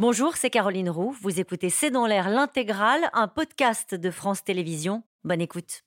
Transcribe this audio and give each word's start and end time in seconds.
Bonjour, 0.00 0.36
c'est 0.36 0.50
Caroline 0.50 0.90
Roux. 0.90 1.14
Vous 1.22 1.38
écoutez 1.38 1.70
C'est 1.70 1.92
dans 1.92 2.04
l'air 2.04 2.28
l'intégrale, 2.28 3.08
un 3.12 3.28
podcast 3.28 3.94
de 3.94 4.10
France 4.10 4.42
Télévisions. 4.42 5.04
Bonne 5.22 5.40
écoute. 5.40 5.84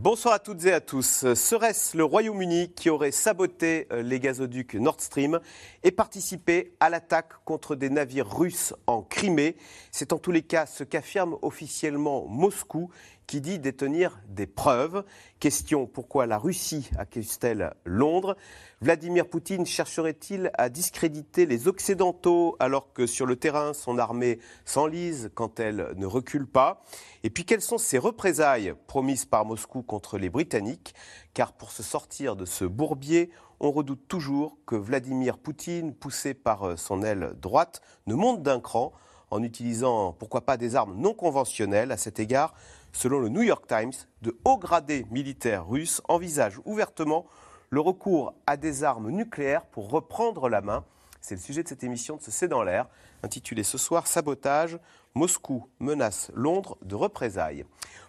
Bonsoir 0.00 0.32
à 0.32 0.38
toutes 0.38 0.64
et 0.64 0.72
à 0.72 0.80
tous. 0.80 1.34
Serait-ce 1.34 1.94
le 1.94 2.04
Royaume-Uni 2.04 2.72
qui 2.72 2.88
aurait 2.88 3.10
saboté 3.10 3.88
euh, 3.92 4.00
les 4.00 4.20
gazoducs 4.20 4.74
Nord 4.74 5.00
Stream 5.00 5.38
et 5.82 5.90
participé 5.90 6.72
à 6.80 6.88
l'attaque 6.88 7.32
contre 7.44 7.74
des 7.74 7.90
navires 7.90 8.34
russes 8.38 8.72
en 8.86 9.02
Crimée? 9.02 9.56
C'est 9.90 10.14
en 10.14 10.18
tous 10.18 10.30
les 10.30 10.40
cas 10.40 10.64
ce 10.64 10.82
qu'affirme 10.82 11.36
officiellement 11.42 12.26
Moscou 12.26 12.90
qui 13.28 13.42
dit 13.42 13.58
détenir 13.58 14.18
des 14.26 14.46
preuves. 14.46 15.04
Question 15.38 15.86
pourquoi 15.86 16.26
la 16.26 16.38
Russie 16.38 16.90
accuse-t-elle 16.98 17.74
Londres? 17.84 18.36
Vladimir 18.80 19.28
Poutine 19.28 19.66
chercherait-il 19.66 20.50
à 20.56 20.70
discréditer 20.70 21.44
les 21.44 21.68
Occidentaux 21.68 22.56
alors 22.58 22.92
que 22.94 23.06
sur 23.06 23.26
le 23.26 23.36
terrain 23.36 23.74
son 23.74 23.98
armée 23.98 24.38
s'enlise 24.64 25.30
quand 25.34 25.60
elle 25.60 25.92
ne 25.96 26.06
recule 26.06 26.46
pas? 26.46 26.82
Et 27.22 27.28
puis 27.28 27.44
quelles 27.44 27.60
sont 27.60 27.76
ces 27.76 27.98
représailles 27.98 28.72
promises 28.86 29.26
par 29.26 29.44
Moscou 29.44 29.82
contre 29.82 30.16
les 30.16 30.30
Britanniques? 30.30 30.94
Car 31.34 31.52
pour 31.52 31.70
se 31.70 31.82
sortir 31.82 32.34
de 32.34 32.46
ce 32.46 32.64
bourbier, 32.64 33.30
on 33.60 33.70
redoute 33.72 34.08
toujours 34.08 34.56
que 34.64 34.74
Vladimir 34.74 35.36
Poutine, 35.36 35.92
poussé 35.92 36.32
par 36.32 36.78
son 36.78 37.02
aile 37.02 37.34
droite, 37.42 37.82
ne 38.06 38.14
monte 38.14 38.42
d'un 38.42 38.60
cran 38.60 38.92
en 39.30 39.42
utilisant 39.42 40.14
pourquoi 40.14 40.46
pas 40.46 40.56
des 40.56 40.76
armes 40.76 40.96
non 40.96 41.12
conventionnelles. 41.12 41.92
À 41.92 41.98
cet 41.98 42.18
égard, 42.18 42.54
Selon 42.92 43.20
le 43.20 43.28
New 43.28 43.42
York 43.42 43.66
Times, 43.66 43.92
de 44.22 44.36
hauts 44.44 44.58
gradés 44.58 45.06
militaires 45.10 45.66
russes 45.66 46.02
envisagent 46.08 46.60
ouvertement 46.64 47.26
le 47.70 47.80
recours 47.80 48.34
à 48.46 48.56
des 48.56 48.84
armes 48.84 49.10
nucléaires 49.10 49.66
pour 49.66 49.90
reprendre 49.90 50.48
la 50.48 50.60
main. 50.60 50.84
C'est 51.20 51.34
le 51.34 51.40
sujet 51.40 51.62
de 51.62 51.68
cette 51.68 51.84
émission 51.84 52.16
de 52.16 52.22
ce 52.22 52.30
C'est 52.30 52.48
dans 52.48 52.62
l'air, 52.62 52.86
intitulée 53.22 53.64
ce 53.64 53.76
soir 53.76 54.06
Sabotage, 54.06 54.78
Moscou 55.14 55.68
menace 55.80 56.30
Londres 56.34 56.78
de 56.82 56.94
représailles. 56.94 57.64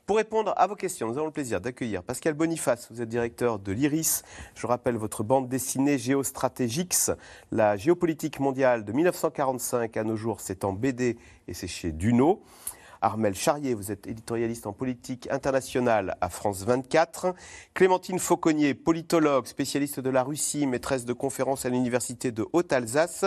Pour 0.05 0.17
répondre 0.17 0.53
à 0.57 0.67
vos 0.67 0.75
questions, 0.75 1.07
nous 1.07 1.17
avons 1.17 1.27
le 1.27 1.31
plaisir 1.31 1.61
d'accueillir 1.61 2.01
Pascal 2.01 2.33
Boniface. 2.33 2.91
Vous 2.91 3.01
êtes 3.01 3.09
directeur 3.09 3.59
de 3.59 3.71
l'IRIS. 3.71 4.23
Je 4.55 4.65
rappelle 4.65 4.95
votre 4.95 5.23
bande 5.23 5.49
dessinée 5.49 5.97
Géostratégix, 5.97 7.11
la 7.51 7.77
géopolitique 7.77 8.39
mondiale 8.39 8.85
de 8.85 8.91
1945 8.91 9.97
à 9.97 10.03
nos 10.03 10.15
jours. 10.15 10.41
C'est 10.41 10.63
en 10.63 10.73
BD 10.73 11.17
et 11.47 11.53
c'est 11.53 11.67
chez 11.67 11.91
Duno. 11.91 12.41
Armel 13.01 13.33
Charrier, 13.33 13.73
vous 13.73 13.91
êtes 13.91 14.07
éditorialiste 14.07 14.67
en 14.67 14.73
politique 14.73 15.29
internationale 15.31 16.17
à 16.19 16.27
France 16.27 16.63
24. 16.63 17.33
Clémentine 17.73 18.19
Fauconnier, 18.19 18.73
politologue, 18.73 19.45
spécialiste 19.45 20.01
de 20.01 20.09
la 20.09 20.21
Russie, 20.21 20.67
maîtresse 20.67 21.05
de 21.05 21.13
conférences 21.13 21.65
à 21.65 21.69
l'Université 21.69 22.31
de 22.31 22.45
Haute-Alsace. 22.51 23.23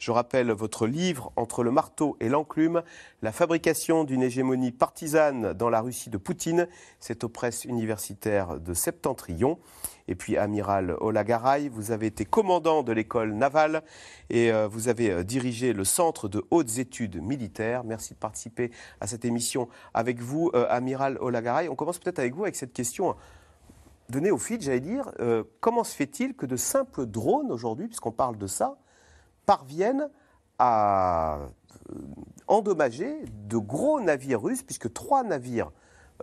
Je 0.00 0.10
rappelle 0.10 0.50
votre 0.50 0.88
livre 0.88 1.32
Entre 1.36 1.62
le 1.62 1.70
marteau 1.70 2.16
et 2.18 2.28
l'enclume, 2.28 2.82
la 3.22 3.30
fabrication 3.30 4.02
d'une 4.02 4.24
hégémonie 4.24 4.72
partisane 4.72 5.52
dans 5.52 5.70
la 5.70 5.80
Russie 5.80 6.10
de 6.10 6.18
Poutine. 6.18 6.66
C'est 6.98 7.22
aux 7.22 7.28
presses 7.28 7.64
universitaires 7.64 8.58
de 8.58 8.74
Septentrion. 8.74 9.58
Et 10.12 10.14
puis, 10.14 10.36
amiral 10.36 10.94
Olagaray, 11.00 11.70
vous 11.70 11.90
avez 11.90 12.04
été 12.04 12.26
commandant 12.26 12.82
de 12.82 12.92
l'école 12.92 13.32
navale 13.32 13.82
et 14.28 14.52
euh, 14.52 14.68
vous 14.68 14.88
avez 14.88 15.10
euh, 15.10 15.24
dirigé 15.24 15.72
le 15.72 15.84
Centre 15.84 16.28
de 16.28 16.44
hautes 16.50 16.76
études 16.76 17.22
militaires. 17.22 17.82
Merci 17.82 18.12
de 18.12 18.18
participer 18.18 18.70
à 19.00 19.06
cette 19.06 19.24
émission 19.24 19.70
avec 19.94 20.20
vous, 20.20 20.50
euh, 20.52 20.66
amiral 20.68 21.16
Olagaray. 21.18 21.70
On 21.70 21.76
commence 21.76 21.98
peut-être 21.98 22.18
avec 22.18 22.34
vous 22.34 22.42
avec 22.42 22.56
cette 22.56 22.74
question 22.74 23.16
de 24.10 24.20
néophyte, 24.20 24.60
j'allais 24.60 24.80
dire. 24.80 25.10
comment 25.60 25.82
se 25.82 25.96
fait-il 25.96 26.34
que 26.34 26.44
de 26.44 26.56
simples 26.56 27.06
drones 27.06 27.50
aujourd'hui, 27.50 27.86
puisqu'on 27.86 28.12
parle 28.12 28.36
de 28.36 28.46
ça, 28.46 28.76
parviennent 29.46 30.10
à 30.58 31.38
endommager 32.48 33.24
de 33.48 33.56
gros 33.56 33.98
navires 33.98 34.42
russes, 34.42 34.62
puisque 34.62 34.92
trois 34.92 35.22
navires 35.22 35.72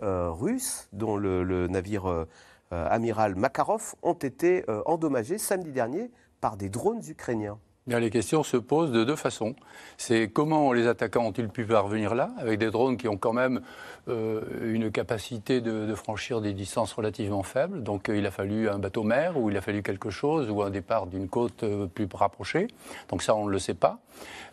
russes, 0.00 0.88
dont 0.92 1.16
le 1.16 1.66
navire 1.66 2.26
amiral 2.70 3.34
Makarov, 3.34 3.94
ont 4.02 4.14
été 4.14 4.64
euh, 4.68 4.82
endommagés 4.86 5.38
samedi 5.38 5.72
dernier 5.72 6.10
par 6.40 6.56
des 6.56 6.68
drones 6.68 7.02
ukrainiens. 7.08 7.58
les 7.86 8.10
questions 8.10 8.42
se 8.42 8.56
posent 8.56 8.92
de 8.92 9.02
deux 9.02 9.16
façons. 9.16 9.54
C'est 9.98 10.28
comment 10.28 10.72
les 10.72 10.86
attaquants 10.86 11.24
ont-ils 11.26 11.48
pu 11.48 11.64
parvenir 11.64 12.14
là, 12.14 12.30
avec 12.38 12.58
des 12.58 12.70
drones 12.70 12.96
qui 12.96 13.08
ont 13.08 13.16
quand 13.16 13.32
même 13.32 13.60
euh, 14.08 14.40
une 14.62 14.92
capacité 14.92 15.60
de, 15.60 15.94
franchir 15.94 16.40
des 16.40 16.52
distances 16.52 16.92
relativement 16.92 17.42
faibles. 17.42 17.82
Donc 17.82 18.08
il 18.08 18.24
a 18.24 18.30
fallu 18.30 18.68
un 18.68 18.78
bateau 18.78 19.02
mer, 19.02 19.36
ou 19.36 19.50
il 19.50 19.56
a 19.56 19.60
fallu 19.60 19.82
quelque 19.82 20.10
chose, 20.10 20.48
ou 20.48 20.62
un 20.62 20.70
départ 20.70 21.06
d'une 21.06 21.28
côte 21.28 21.64
plus 21.88 22.08
rapprochée. 22.14 22.68
Donc 23.08 23.22
ça, 23.22 23.34
on 23.34 23.46
ne 23.46 23.50
le 23.50 23.58
sait 23.58 23.74
pas. 23.74 23.98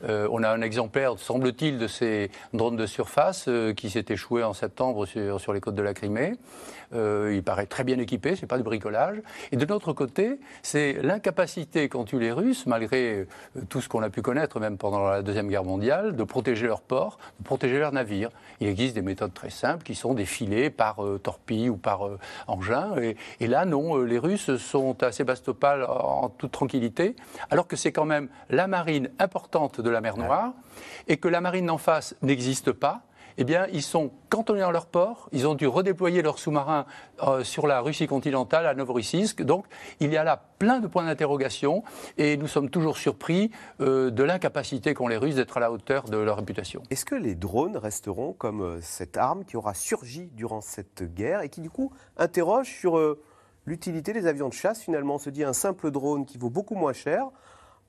on 0.03 0.43
a 0.43 0.49
un 0.49 0.61
exemplaire, 0.61 1.19
semble-t-il, 1.19 1.77
de 1.77 1.87
ces 1.87 2.31
drones 2.53 2.77
de 2.77 2.85
surface 2.87 3.49
qui 3.75 3.89
s'est 3.89 4.05
échoué 4.09 4.43
en 4.43 4.53
septembre 4.53 5.05
sur 5.05 5.53
les 5.53 5.61
côtes 5.61 5.75
de 5.75 5.83
la 5.83 5.93
Crimée. 5.93 6.33
Euh, 6.93 7.33
il 7.33 7.43
paraît 7.43 7.65
très 7.65 7.83
bien 7.83 7.97
équipé, 7.99 8.35
ce 8.35 8.41
n'est 8.41 8.47
pas 8.47 8.57
du 8.57 8.63
bricolage. 8.63 9.17
Et 9.51 9.57
de 9.57 9.65
l'autre 9.65 9.93
côté, 9.93 10.39
c'est 10.61 10.93
l'incapacité 11.03 11.89
qu'ont 11.89 12.05
eu 12.05 12.19
les 12.19 12.31
Russes, 12.31 12.65
malgré 12.65 13.27
euh, 13.55 13.61
tout 13.67 13.81
ce 13.81 13.89
qu'on 13.89 14.01
a 14.01 14.09
pu 14.09 14.21
connaître, 14.21 14.59
même 14.59 14.77
pendant 14.77 15.07
la 15.07 15.21
Deuxième 15.21 15.49
Guerre 15.49 15.65
mondiale, 15.65 16.15
de 16.15 16.23
protéger 16.23 16.67
leurs 16.67 16.81
ports, 16.81 17.17
de 17.39 17.43
protéger 17.43 17.79
leurs 17.79 17.91
navires. 17.91 18.29
Il 18.61 18.67
existe 18.67 18.95
des 18.95 19.01
méthodes 19.01 19.33
très 19.33 19.49
simples 19.49 19.83
qui 19.83 19.95
sont 19.95 20.13
des 20.13 20.25
filets 20.25 20.69
par 20.69 21.03
euh, 21.03 21.19
torpille 21.19 21.69
ou 21.69 21.77
par 21.77 22.09
engin. 22.47 22.95
Et, 23.39 23.47
là, 23.47 23.65
non, 23.65 23.97
les 23.97 24.19
Russes 24.19 24.55
sont 24.57 25.03
à 25.03 25.11
Sébastopol 25.11 25.83
en 25.83 26.29
toute 26.29 26.51
tranquillité, 26.51 27.15
alors 27.49 27.67
que 27.67 27.75
c'est 27.75 27.91
quand 27.91 28.05
même 28.05 28.29
la 28.49 28.67
marine 28.67 29.09
importante 29.19 29.81
de 29.81 29.89
la 29.89 30.01
mer 30.01 30.17
Noire 30.17 30.53
et 31.07 31.17
que 31.17 31.27
la 31.27 31.41
marine 31.41 31.69
en 31.69 31.77
face 31.77 32.15
n'existe 32.21 32.71
pas 32.71 33.01
eh 33.37 33.43
bien, 33.43 33.67
ils 33.71 33.83
sont 33.83 34.11
cantonnés 34.29 34.61
dans 34.61 34.71
leur 34.71 34.87
port. 34.87 35.29
Ils 35.31 35.47
ont 35.47 35.55
dû 35.55 35.67
redéployer 35.67 36.21
leurs 36.21 36.39
sous-marins 36.39 36.85
euh, 37.23 37.43
sur 37.43 37.67
la 37.67 37.81
Russie 37.81 38.07
continentale, 38.07 38.65
à 38.65 38.73
Novorossiysk. 38.73 39.43
Donc, 39.43 39.65
il 39.99 40.11
y 40.11 40.17
a 40.17 40.23
là 40.23 40.43
plein 40.57 40.79
de 40.79 40.87
points 40.87 41.05
d'interrogation 41.05 41.83
et 42.17 42.35
nous 42.37 42.47
sommes 42.47 42.69
toujours 42.69 42.97
surpris 42.97 43.51
euh, 43.79 44.09
de 44.09 44.23
l'incapacité 44.23 44.93
qu'ont 44.93 45.07
les 45.07 45.17
Russes 45.17 45.35
d'être 45.35 45.57
à 45.57 45.59
la 45.59 45.71
hauteur 45.71 46.05
de 46.05 46.17
leur 46.17 46.37
réputation. 46.37 46.81
Est-ce 46.89 47.05
que 47.05 47.15
les 47.15 47.35
drones 47.35 47.77
resteront 47.77 48.33
comme 48.33 48.61
euh, 48.61 48.79
cette 48.81 49.17
arme 49.17 49.45
qui 49.45 49.55
aura 49.55 49.75
surgi 49.75 50.29
durant 50.33 50.61
cette 50.61 51.03
guerre 51.13 51.41
et 51.41 51.49
qui, 51.49 51.61
du 51.61 51.69
coup, 51.69 51.91
interroge 52.17 52.67
sur 52.67 52.99
l'utilité 53.65 54.13
des 54.13 54.25
avions 54.25 54.49
de 54.49 54.53
chasse 54.53 54.81
Finalement, 54.81 55.15
on 55.15 55.19
se 55.19 55.29
dit 55.29 55.43
un 55.43 55.53
simple 55.53 55.91
drone 55.91 56.25
qui 56.25 56.37
vaut 56.39 56.49
beaucoup 56.49 56.75
moins 56.75 56.93
cher 56.93 57.27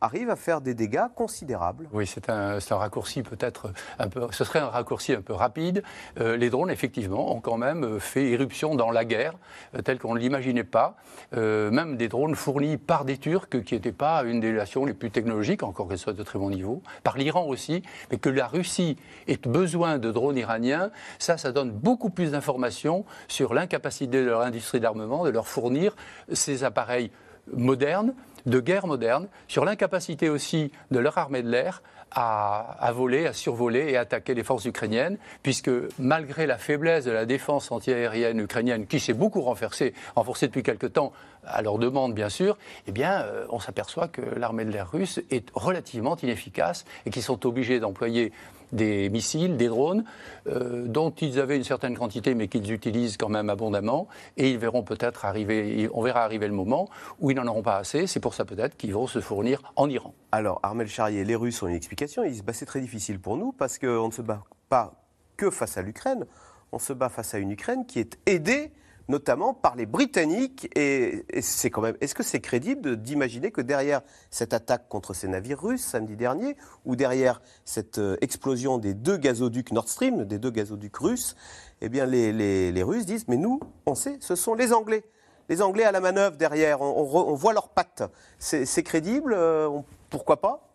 arrive 0.00 0.30
à 0.30 0.36
faire 0.36 0.60
des 0.60 0.74
dégâts 0.74 1.06
considérables. 1.14 1.88
Oui, 1.92 2.06
c'est 2.06 2.30
un, 2.30 2.58
un, 2.58 2.76
raccourci 2.76 3.22
peut-être 3.22 3.72
un 3.98 4.08
peu. 4.08 4.26
Ce 4.30 4.44
serait 4.44 4.60
un 4.60 4.68
raccourci 4.68 5.12
un 5.12 5.22
peu 5.22 5.32
rapide. 5.32 5.82
Euh, 6.20 6.36
les 6.36 6.50
drones, 6.50 6.70
effectivement, 6.70 7.34
ont 7.34 7.40
quand 7.40 7.56
même 7.56 7.84
euh, 7.84 7.98
fait 7.98 8.30
irruption 8.30 8.74
dans 8.74 8.90
la 8.90 9.04
guerre, 9.04 9.34
euh, 9.74 9.82
telle 9.82 9.98
qu'on 9.98 10.14
ne 10.14 10.20
l'imaginait 10.20 10.64
pas. 10.64 10.96
même 11.32 11.96
des 11.96 12.08
drones 12.08 12.34
fournis 12.34 12.76
par 12.76 13.04
des 13.04 13.18
Turcs, 13.18 13.48
qui 13.64 13.74
n'étaient 13.74 13.92
pas 13.92 14.22
une 14.22 14.40
des 14.40 14.52
nations 14.52 14.84
les 14.84 14.94
plus 14.94 15.10
technologiques, 15.10 15.62
encore 15.62 15.88
qu'elles 15.88 15.98
soient 15.98 16.12
de 16.12 16.22
très 16.22 16.38
bon 16.38 16.50
niveau, 16.50 16.82
par 17.02 17.16
l'Iran 17.16 17.46
aussi, 17.46 17.82
mais 18.10 18.18
que 18.18 18.28
la 18.28 18.46
Russie 18.46 18.96
ait 19.26 19.36
besoin 19.36 19.98
de 19.98 20.10
drones 20.10 20.36
iraniens, 20.36 20.90
ça, 21.18 21.36
ça 21.36 21.52
donne 21.52 21.70
beaucoup 21.70 22.10
plus 22.10 22.32
d'informations 22.32 23.04
sur 23.28 23.54
l'incapacité 23.54 24.18
de 24.20 24.26
leur 24.26 24.42
industrie 24.42 24.80
d'armement 24.80 25.24
de 25.24 25.30
leur 25.30 25.46
fournir 25.46 25.94
ces 26.32 26.64
appareils 26.64 27.10
modernes 27.52 28.14
de 28.46 28.60
guerre 28.60 28.86
moderne, 28.86 29.28
sur 29.46 29.64
l'incapacité 29.64 30.28
aussi 30.28 30.72
de 30.90 30.98
leur 30.98 31.18
armée 31.18 31.42
de 31.42 31.50
l'air 31.50 31.82
à, 32.10 32.90
voler, 32.92 33.26
à 33.26 33.32
survoler 33.32 33.90
et 33.90 33.96
attaquer 33.96 34.34
les 34.34 34.42
forces 34.42 34.64
ukrainiennes, 34.64 35.18
puisque 35.42 35.70
malgré 35.98 36.46
la 36.46 36.58
faiblesse 36.58 37.04
de 37.04 37.10
la 37.10 37.26
défense 37.26 37.70
antiaérienne 37.70 38.40
ukrainienne, 38.40 38.86
qui 38.86 39.00
s'est 39.00 39.12
beaucoup 39.12 39.42
renforcée, 39.42 39.94
depuis 40.42 40.62
quelque 40.62 40.86
temps, 40.86 41.12
à 41.44 41.62
leur 41.62 41.78
demande 41.78 42.14
bien 42.14 42.28
sûr, 42.28 42.58
eh 42.86 42.92
bien, 42.92 43.22
euh, 43.22 43.46
on 43.50 43.60
s'aperçoit 43.60 44.08
que 44.08 44.20
l'armée 44.20 44.64
de 44.64 44.70
l'air 44.70 44.90
russe 44.90 45.20
est 45.30 45.48
relativement 45.54 46.16
inefficace 46.16 46.84
et 47.06 47.10
qu'ils 47.10 47.22
sont 47.22 47.46
obligés 47.46 47.80
d'employer 47.80 48.32
des 48.72 49.08
missiles, 49.10 49.56
des 49.56 49.68
drones, 49.68 50.04
euh, 50.46 50.86
dont 50.86 51.10
ils 51.10 51.40
avaient 51.40 51.56
une 51.56 51.64
certaine 51.64 51.96
quantité, 51.96 52.34
mais 52.34 52.48
qu'ils 52.48 52.70
utilisent 52.72 53.16
quand 53.16 53.28
même 53.28 53.50
abondamment. 53.50 54.08
Et 54.36 54.50
ils 54.50 54.58
verront 54.58 54.82
peut-être 54.82 55.24
arriver, 55.24 55.88
on 55.94 56.02
verra 56.02 56.22
arriver 56.22 56.46
le 56.46 56.54
moment 56.54 56.88
où 57.20 57.30
ils 57.30 57.34
n'en 57.34 57.46
auront 57.46 57.62
pas 57.62 57.76
assez. 57.76 58.06
C'est 58.06 58.20
pour 58.20 58.34
ça 58.34 58.44
peut-être 58.44 58.76
qu'ils 58.76 58.94
vont 58.94 59.06
se 59.06 59.20
fournir 59.20 59.62
en 59.76 59.88
Iran. 59.88 60.14
Alors, 60.32 60.60
Armel 60.62 60.88
Charrier, 60.88 61.24
les 61.24 61.36
Russes 61.36 61.62
ont 61.62 61.68
une 61.68 61.74
explication. 61.74 62.22
C'est 62.52 62.66
très 62.66 62.80
difficile 62.80 63.20
pour 63.20 63.36
nous 63.36 63.52
parce 63.52 63.78
qu'on 63.78 64.08
ne 64.08 64.12
se 64.12 64.22
bat 64.22 64.42
pas 64.68 64.94
que 65.36 65.50
face 65.50 65.78
à 65.78 65.82
l'Ukraine. 65.82 66.26
On 66.72 66.78
se 66.78 66.92
bat 66.92 67.08
face 67.08 67.34
à 67.34 67.38
une 67.38 67.52
Ukraine 67.52 67.86
qui 67.86 68.00
est 68.00 68.18
aidée 68.26 68.72
notamment 69.08 69.54
par 69.54 69.74
les 69.74 69.86
Britanniques. 69.86 70.68
Et, 70.76 71.24
c'est 71.40 71.70
quand 71.70 71.80
même, 71.80 71.96
est-ce 72.00 72.14
que 72.14 72.22
c'est 72.22 72.40
crédible 72.40 72.96
d'imaginer 72.96 73.50
que 73.50 73.60
derrière 73.60 74.02
cette 74.30 74.52
attaque 74.52 74.88
contre 74.88 75.14
ces 75.14 75.28
navires 75.28 75.60
russes 75.60 75.82
samedi 75.82 76.16
dernier, 76.16 76.56
ou 76.84 76.96
derrière 76.96 77.40
cette 77.64 77.98
euh, 77.98 78.16
explosion 78.20 78.78
des 78.78 78.94
deux 78.94 79.16
gazoducs 79.16 79.72
Nord 79.72 79.88
Stream, 79.88 80.24
des 80.24 80.38
deux 80.38 80.50
gazoducs 80.50 80.96
russes, 80.96 81.34
eh 81.80 81.88
bien 81.88 82.06
les, 82.06 82.82
Russes 82.82 83.06
disent, 83.06 83.26
mais 83.28 83.36
nous, 83.36 83.60
on 83.86 83.94
sait, 83.94 84.18
ce 84.20 84.34
sont 84.34 84.54
les 84.54 84.72
Anglais. 84.72 85.04
Les 85.48 85.62
Anglais 85.62 85.84
à 85.84 85.92
la 85.92 86.00
manœuvre 86.00 86.36
derrière, 86.36 86.82
on, 86.82 87.34
voit 87.34 87.52
leurs 87.52 87.70
pattes. 87.70 88.02
C'est 88.38 88.82
crédible, 88.82 89.32
euh, 89.34 89.68
pourquoi 90.10 90.40
pas? 90.40 90.67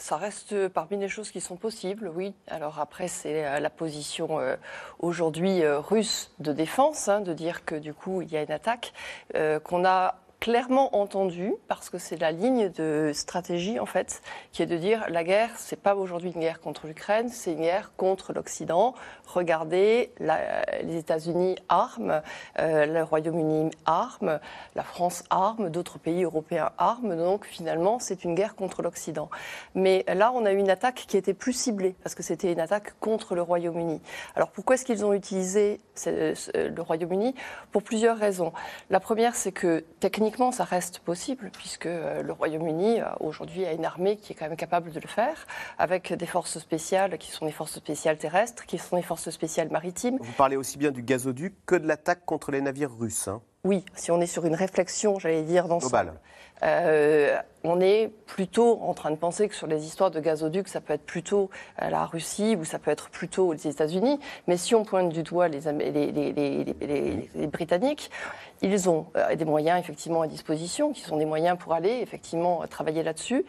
Ça 0.00 0.16
reste 0.16 0.68
parmi 0.68 0.96
les 0.96 1.08
choses 1.08 1.30
qui 1.30 1.42
sont 1.42 1.56
possibles, 1.56 2.10
oui. 2.16 2.34
Alors 2.46 2.80
après, 2.80 3.06
c'est 3.06 3.44
euh, 3.44 3.60
la 3.60 3.68
position 3.68 4.40
euh, 4.40 4.56
aujourd'hui 4.98 5.62
euh, 5.62 5.78
russe 5.78 6.32
de 6.38 6.54
défense, 6.54 7.08
hein, 7.08 7.20
de 7.20 7.34
dire 7.34 7.66
que 7.66 7.74
du 7.74 7.92
coup, 7.92 8.22
il 8.22 8.32
y 8.32 8.36
a 8.38 8.42
une 8.42 8.50
attaque 8.50 8.94
qu'on 9.62 9.84
a 9.84 10.14
clairement 10.40 10.96
entendue, 10.96 11.54
parce 11.68 11.90
que 11.90 11.98
c'est 11.98 12.16
la 12.16 12.32
ligne 12.32 12.70
de 12.70 13.12
stratégie, 13.14 13.78
en 13.78 13.84
fait, 13.84 14.22
qui 14.52 14.62
est 14.62 14.66
de 14.66 14.78
dire 14.78 15.04
la 15.10 15.22
guerre, 15.22 15.50
c'est 15.56 15.80
pas 15.80 15.94
aujourd'hui 15.94 16.32
une 16.34 16.40
guerre 16.40 16.60
contre 16.60 16.86
l'Ukraine, 16.86 17.28
c'est 17.28 17.52
une 17.52 17.60
guerre 17.60 17.92
contre 17.98 18.32
l'Occident. 18.32 18.94
Regardez, 19.26 20.10
les 20.18 20.96
États-Unis 20.96 21.56
arment, 21.68 22.22
euh, 22.58 22.86
le 22.86 23.02
Royaume-Uni 23.02 23.70
arme, 23.84 24.40
la 24.74 24.82
France 24.82 25.24
arme, 25.28 25.68
d'autres 25.68 25.98
pays 25.98 26.24
européens 26.24 26.70
arment. 26.78 27.14
Donc 27.14 27.44
finalement, 27.44 27.98
c'est 27.98 28.24
une 28.24 28.34
guerre 28.34 28.54
contre 28.54 28.80
l'Occident. 28.80 29.28
Mais 29.74 30.04
là, 30.08 30.32
on 30.34 30.46
a 30.46 30.52
eu 30.52 30.56
une 30.56 30.70
attaque 30.70 31.04
qui 31.06 31.18
était 31.18 31.34
plus 31.34 31.52
ciblée, 31.52 31.94
parce 32.02 32.14
que 32.14 32.22
c'était 32.22 32.50
une 32.50 32.60
attaque 32.60 32.98
contre 32.98 33.34
le 33.34 33.42
Royaume-Uni. 33.42 34.00
Alors 34.34 34.48
pourquoi 34.48 34.76
est-ce 34.76 34.86
qu'ils 34.86 35.04
ont 35.04 35.12
utilisé 35.12 35.80
le 36.06 36.80
Royaume-Uni? 36.80 37.34
Pour 37.72 37.82
plusieurs 37.82 38.16
raisons. 38.16 38.52
La 38.88 39.00
première, 39.00 39.36
c'est 39.36 39.52
que 39.52 39.84
techniquement, 40.00 40.29
ça 40.52 40.64
reste 40.64 41.00
possible, 41.00 41.50
puisque 41.52 41.86
euh, 41.86 42.22
le 42.22 42.32
Royaume-Uni, 42.32 43.00
euh, 43.00 43.04
aujourd'hui, 43.20 43.66
a 43.66 43.72
une 43.72 43.84
armée 43.84 44.16
qui 44.16 44.32
est 44.32 44.36
quand 44.36 44.48
même 44.48 44.56
capable 44.56 44.90
de 44.92 45.00
le 45.00 45.08
faire, 45.08 45.46
avec 45.78 46.12
des 46.12 46.26
forces 46.26 46.58
spéciales 46.58 47.18
qui 47.18 47.30
sont 47.30 47.46
des 47.46 47.52
forces 47.52 47.76
spéciales 47.76 48.16
terrestres, 48.16 48.64
qui 48.66 48.78
sont 48.78 48.96
des 48.96 49.02
forces 49.02 49.30
spéciales 49.30 49.70
maritimes. 49.70 50.18
Vous 50.20 50.32
parlez 50.32 50.56
aussi 50.56 50.78
bien 50.78 50.90
du 50.90 51.02
gazoduc 51.02 51.54
que 51.66 51.74
de 51.74 51.86
l'attaque 51.86 52.24
contre 52.24 52.50
les 52.50 52.60
navires 52.60 52.96
russes. 52.96 53.28
hein. 53.28 53.42
Oui, 53.64 53.84
si 53.94 54.10
on 54.10 54.20
est 54.20 54.26
sur 54.26 54.46
une 54.46 54.54
réflexion, 54.54 55.18
j'allais 55.18 55.42
dire, 55.42 55.68
d'ensemble. 55.68 55.90
Global. 55.90 56.20
Euh, 56.62 57.38
on 57.64 57.80
est 57.80 58.10
plutôt 58.26 58.80
en 58.82 58.94
train 58.94 59.10
de 59.10 59.16
penser 59.16 59.48
que 59.48 59.54
sur 59.54 59.66
les 59.66 59.84
histoires 59.84 60.10
de 60.10 60.20
gazoducs, 60.20 60.68
ça 60.68 60.80
peut 60.80 60.94
être 60.94 61.04
plutôt 61.04 61.50
euh, 61.82 61.90
la 61.90 62.06
Russie 62.06 62.56
ou 62.58 62.64
ça 62.64 62.78
peut 62.78 62.90
être 62.90 63.10
plutôt 63.10 63.52
les 63.52 63.66
États-Unis. 63.66 64.18
Mais 64.46 64.56
si 64.56 64.74
on 64.74 64.84
pointe 64.84 65.10
du 65.10 65.22
doigt 65.22 65.48
les, 65.48 65.60
Britanniques, 67.48 68.10
ils 68.62 68.88
ont 68.88 69.06
euh, 69.16 69.34
des 69.36 69.44
moyens 69.44 69.78
effectivement 69.78 70.22
à 70.22 70.26
disposition, 70.26 70.92
qui 70.92 71.02
sont 71.02 71.16
des 71.16 71.24
moyens 71.26 71.58
pour 71.58 71.74
aller 71.74 72.00
effectivement 72.02 72.62
euh, 72.62 72.66
travailler 72.66 73.02
là-dessus. 73.02 73.44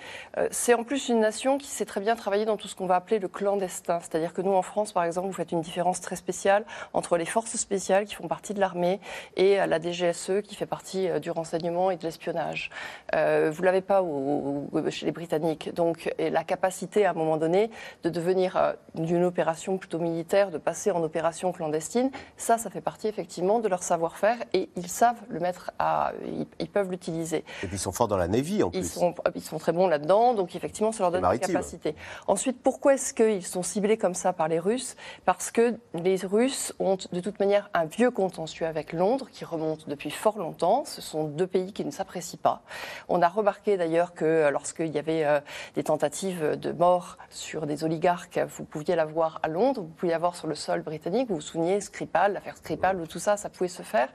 C'est 0.49 0.73
en 0.73 0.83
plus 0.83 1.09
une 1.09 1.19
nation 1.19 1.57
qui 1.57 1.67
sait 1.67 1.85
très 1.85 2.01
bien 2.01 2.15
travailler 2.15 2.45
dans 2.45 2.57
tout 2.57 2.67
ce 2.67 2.75
qu'on 2.75 2.87
va 2.87 2.95
appeler 2.95 3.19
le 3.19 3.27
clandestin. 3.27 3.99
C'est-à-dire 3.99 4.33
que 4.33 4.41
nous, 4.41 4.53
en 4.53 4.61
France, 4.61 4.91
par 4.91 5.03
exemple, 5.03 5.27
vous 5.27 5.33
faites 5.33 5.51
une 5.51 5.61
différence 5.61 6.01
très 6.01 6.15
spéciale 6.15 6.65
entre 6.93 7.17
les 7.17 7.25
forces 7.25 7.55
spéciales 7.55 8.05
qui 8.05 8.15
font 8.15 8.27
partie 8.27 8.53
de 8.53 8.59
l'armée 8.59 8.99
et 9.35 9.57
la 9.57 9.79
DGSE 9.79 10.41
qui 10.43 10.55
fait 10.55 10.65
partie 10.65 11.07
du 11.19 11.31
renseignement 11.31 11.91
et 11.91 11.97
de 11.97 12.03
l'espionnage. 12.03 12.71
Vous 13.13 13.63
l'avez 13.63 13.81
pas 13.81 14.00
au- 14.01 14.67
chez 14.89 15.05
les 15.05 15.11
Britanniques. 15.11 15.73
Donc, 15.73 16.13
et 16.17 16.29
la 16.29 16.43
capacité 16.43 17.05
à 17.05 17.11
un 17.11 17.13
moment 17.13 17.37
donné 17.37 17.69
de 18.03 18.09
devenir 18.09 18.57
euh, 18.57 18.73
d'une 18.95 19.23
opération 19.23 19.77
plutôt 19.77 19.99
militaire, 19.99 20.51
de 20.51 20.57
passer 20.57 20.91
en 20.91 21.01
opération 21.03 21.51
clandestine, 21.51 22.11
ça, 22.37 22.57
ça 22.57 22.69
fait 22.69 22.81
partie 22.81 23.07
effectivement 23.07 23.59
de 23.59 23.67
leur 23.67 23.83
savoir-faire 23.83 24.37
et 24.53 24.69
ils 24.75 24.87
savent 24.89 25.21
le 25.29 25.39
mettre 25.39 25.71
à, 25.79 26.11
ils, 26.25 26.47
ils 26.59 26.69
peuvent 26.69 26.89
l'utiliser. 26.91 27.43
Et 27.63 27.67
puis 27.67 27.75
ils 27.75 27.79
sont 27.79 27.91
forts 27.91 28.07
dans 28.07 28.17
la 28.17 28.27
Navy 28.27 28.63
en 28.63 28.71
Ils 28.73 28.81
plus. 28.81 28.91
sont, 28.91 29.13
ils 29.35 29.41
sont 29.41 29.57
très 29.57 29.71
bons 29.71 29.87
là-dedans, 29.87 30.33
donc 30.33 30.55
effectivement, 30.55 30.91
ça 30.91 31.03
leur 31.03 31.11
donne 31.11 31.29
des 31.31 31.39
capacités. 31.39 31.95
Ensuite, 32.27 32.61
pourquoi 32.61 32.93
est-ce 32.95 33.13
qu'ils 33.13 33.45
sont 33.45 33.63
ciblés 33.63 33.97
comme 33.97 34.13
ça 34.15 34.33
par 34.33 34.47
les 34.47 34.59
Russes? 34.59 34.95
Parce 35.25 35.51
que 35.51 35.75
les 35.93 36.15
Russes 36.17 36.73
ont 36.79 36.97
de 37.11 37.19
toute 37.19 37.39
manière 37.39 37.69
un 37.73 37.85
vieux 37.85 38.11
contentieux 38.11 38.65
avec 38.65 38.93
Londres 38.93 39.27
qui 39.31 39.45
remonte 39.45 39.87
depuis 39.89 40.11
fort 40.11 40.37
longtemps. 40.37 40.83
Ce 40.85 41.01
sont 41.01 41.25
deux 41.25 41.47
pays 41.47 41.73
qui 41.73 41.85
ne 41.85 41.91
s'apprécient 41.91 42.39
pas. 42.41 42.61
On 43.09 43.21
a 43.21 43.27
remarqué 43.27 43.77
d'ailleurs 43.77 43.90
que 44.13 44.25
euh, 44.25 44.51
lorsqu'il 44.51 44.87
y 44.87 44.97
avait 44.97 45.25
euh, 45.25 45.39
des 45.75 45.83
tentatives 45.83 46.57
de 46.57 46.71
mort 46.71 47.17
sur 47.29 47.65
des 47.65 47.83
oligarques, 47.83 48.39
vous 48.47 48.63
pouviez 48.63 48.95
la 48.95 49.05
voir 49.05 49.39
à 49.43 49.47
Londres, 49.47 49.81
vous 49.81 49.87
pouviez 49.87 50.13
la 50.13 50.19
voir 50.19 50.35
sur 50.35 50.47
le 50.47 50.55
sol 50.55 50.81
britannique. 50.81 51.27
Vous 51.29 51.35
vous 51.35 51.41
souvenez, 51.41 51.81
Skripal, 51.81 52.33
l'affaire 52.33 52.57
Skripal, 52.57 52.99
où 52.99 53.07
tout 53.07 53.19
ça, 53.19 53.37
ça 53.37 53.49
pouvait 53.49 53.67
se 53.67 53.81
faire. 53.81 54.07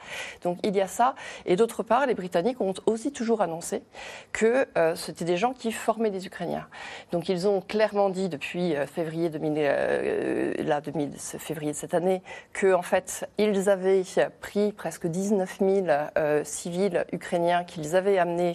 Donc 0.43 0.59
il 0.63 0.75
y 0.75 0.81
a 0.81 0.87
ça. 0.87 1.15
Et 1.45 1.57
d'autre 1.57 1.83
part, 1.83 2.07
les 2.07 2.15
Britanniques 2.15 2.61
ont 2.61 2.75
aussi 2.87 3.13
toujours 3.13 3.43
annoncé 3.43 3.83
que 4.33 4.67
euh, 4.77 4.95
c'était 4.95 5.25
des 5.25 5.37
gens 5.37 5.53
qui 5.53 5.73
formaient 5.73 6.11
des 6.11 6.27
Ukrainiens. 6.27 6.67
Donc 7.13 7.29
ils 7.29 7.47
ont 7.47 7.61
clairement 7.61 8.11
dit 8.11 8.29
depuis 8.29 8.75
euh, 8.75 8.87
février 8.87 9.31
2000, 9.31 9.53
euh, 9.57 10.55
là, 10.65 10.81
2000, 10.81 11.13
ce 11.19 11.37
février 11.37 11.73
de 11.73 11.77
cette 11.77 11.95
année 11.95 12.23
que 12.53 12.73
en 12.73 12.83
fait 12.83 13.29
ils 13.39 13.69
avaient 13.69 14.03
pris 14.41 14.73
presque 14.73 15.07
19 15.07 15.59
000 15.61 15.87
euh, 16.17 16.45
civils 16.45 17.05
ukrainiens 17.13 17.65
qu'ils 17.65 17.97
avaient 17.97 18.19
amenés 18.19 18.55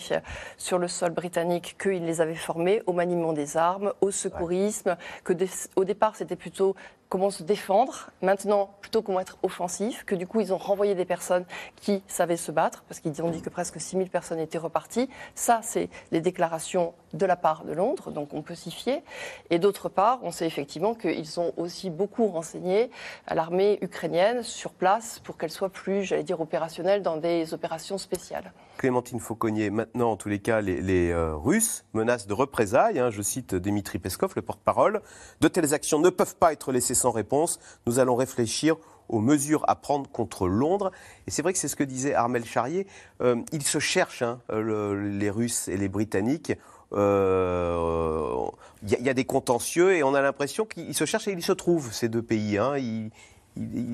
sur 0.57 0.77
le 0.77 0.87
sol 0.87 1.10
britannique, 1.11 1.75
qu'ils 1.81 2.05
les 2.05 2.21
avaient 2.21 2.35
formés 2.35 2.81
au 2.87 2.93
maniement 2.93 3.33
des 3.33 3.57
armes, 3.57 3.93
au 4.01 4.11
secourisme, 4.11 4.97
que 5.23 5.33
des- 5.33 5.49
au 5.75 5.83
départ 5.83 6.15
c'était 6.15 6.35
plutôt 6.35 6.75
comment 7.11 7.29
se 7.29 7.43
défendre, 7.43 8.09
maintenant 8.21 8.69
plutôt 8.79 9.01
comment 9.01 9.19
être 9.19 9.37
offensif, 9.43 10.05
que 10.05 10.15
du 10.15 10.25
coup 10.25 10.39
ils 10.39 10.53
ont 10.53 10.57
renvoyé 10.57 10.95
des 10.95 11.03
personnes 11.03 11.43
qui 11.75 12.01
savaient 12.07 12.37
se 12.37 12.53
battre, 12.53 12.85
parce 12.87 13.01
qu'ils 13.01 13.21
ont 13.21 13.29
dit 13.29 13.41
que 13.41 13.49
presque 13.49 13.81
6000 13.81 14.09
personnes 14.09 14.39
étaient 14.39 14.57
reparties. 14.57 15.09
Ça, 15.35 15.59
c'est 15.61 15.89
les 16.13 16.21
déclarations 16.21 16.93
de 17.13 17.25
la 17.25 17.35
part 17.35 17.65
de 17.65 17.73
Londres, 17.73 18.11
donc 18.11 18.33
on 18.33 18.41
peut 18.41 18.55
s'y 18.55 18.71
fier. 18.71 19.03
Et 19.49 19.59
d'autre 19.59 19.89
part, 19.89 20.19
on 20.23 20.31
sait 20.31 20.47
effectivement 20.47 20.95
qu'ils 20.95 21.37
ont 21.37 21.51
aussi 21.57 21.89
beaucoup 21.89 22.27
renseigné 22.27 22.89
à 23.27 23.35
l'armée 23.35 23.77
ukrainienne 23.81 24.41
sur 24.41 24.71
place 24.71 25.19
pour 25.19 25.37
qu'elle 25.37 25.51
soit 25.51 25.69
plus, 25.69 26.05
j'allais 26.05 26.23
dire, 26.23 26.39
opérationnelle 26.39 27.01
dans 27.03 27.17
des 27.17 27.53
opérations 27.53 27.97
spéciales. 27.97 28.53
Clémentine 28.77 29.19
Fauconnier, 29.19 29.69
maintenant, 29.69 30.11
en 30.11 30.17
tous 30.17 30.29
les 30.29 30.39
cas, 30.39 30.61
les, 30.61 31.11
euh, 31.11 31.35
Russes 31.35 31.83
menacent 31.93 32.25
de 32.27 32.33
représailles. 32.33 32.99
hein, 32.99 33.09
je 33.11 33.21
cite 33.21 33.53
Dimitri 33.53 33.99
Peskov, 33.99 34.31
le 34.35 34.41
porte-parole. 34.41 35.01
De 35.41 35.47
telles 35.47 35.73
actions 35.73 35.99
ne 35.99 36.09
peuvent 36.09 36.35
pas 36.37 36.53
être 36.53 36.71
laissées 36.71 36.95
sans 37.01 37.11
réponse. 37.11 37.59
Nous 37.87 37.99
allons 37.99 38.15
réfléchir 38.15 38.75
aux 39.09 39.19
mesures 39.19 39.65
à 39.67 39.75
prendre 39.75 40.09
contre 40.09 40.47
Londres. 40.47 40.91
Et 41.27 41.31
c'est 41.31 41.41
vrai 41.41 41.51
que 41.51 41.59
c'est 41.59 41.67
ce 41.67 41.75
que 41.75 41.83
disait 41.83 42.13
Armel 42.13 42.45
Charrier. 42.45 42.87
Euh, 43.21 43.35
ils 43.51 43.63
se 43.63 43.79
cherchent, 43.79 44.21
hein, 44.21 44.39
le- 44.49 45.09
les 45.09 45.29
Russes 45.29 45.67
et 45.67 45.75
les 45.77 45.89
Britanniques. 45.89 46.53
Euh, 46.93 48.45
Il 48.83 48.89
y, 48.89 49.09
a- 49.09 49.13
des 49.13 49.25
contentieux 49.25 49.93
et 49.95 50.01
on 50.03 50.15
a 50.15 50.21
l'impression 50.21 50.65
qu'ils 50.65 50.95
se 50.95 51.05
cherchent 51.05 51.27
et 51.27 51.33
ils 51.33 51.43
se 51.43 51.51
trouvent, 51.51 51.91
ces 51.93 52.09
deux 52.09 52.23
pays. 52.23 52.57
hein. 52.57 52.73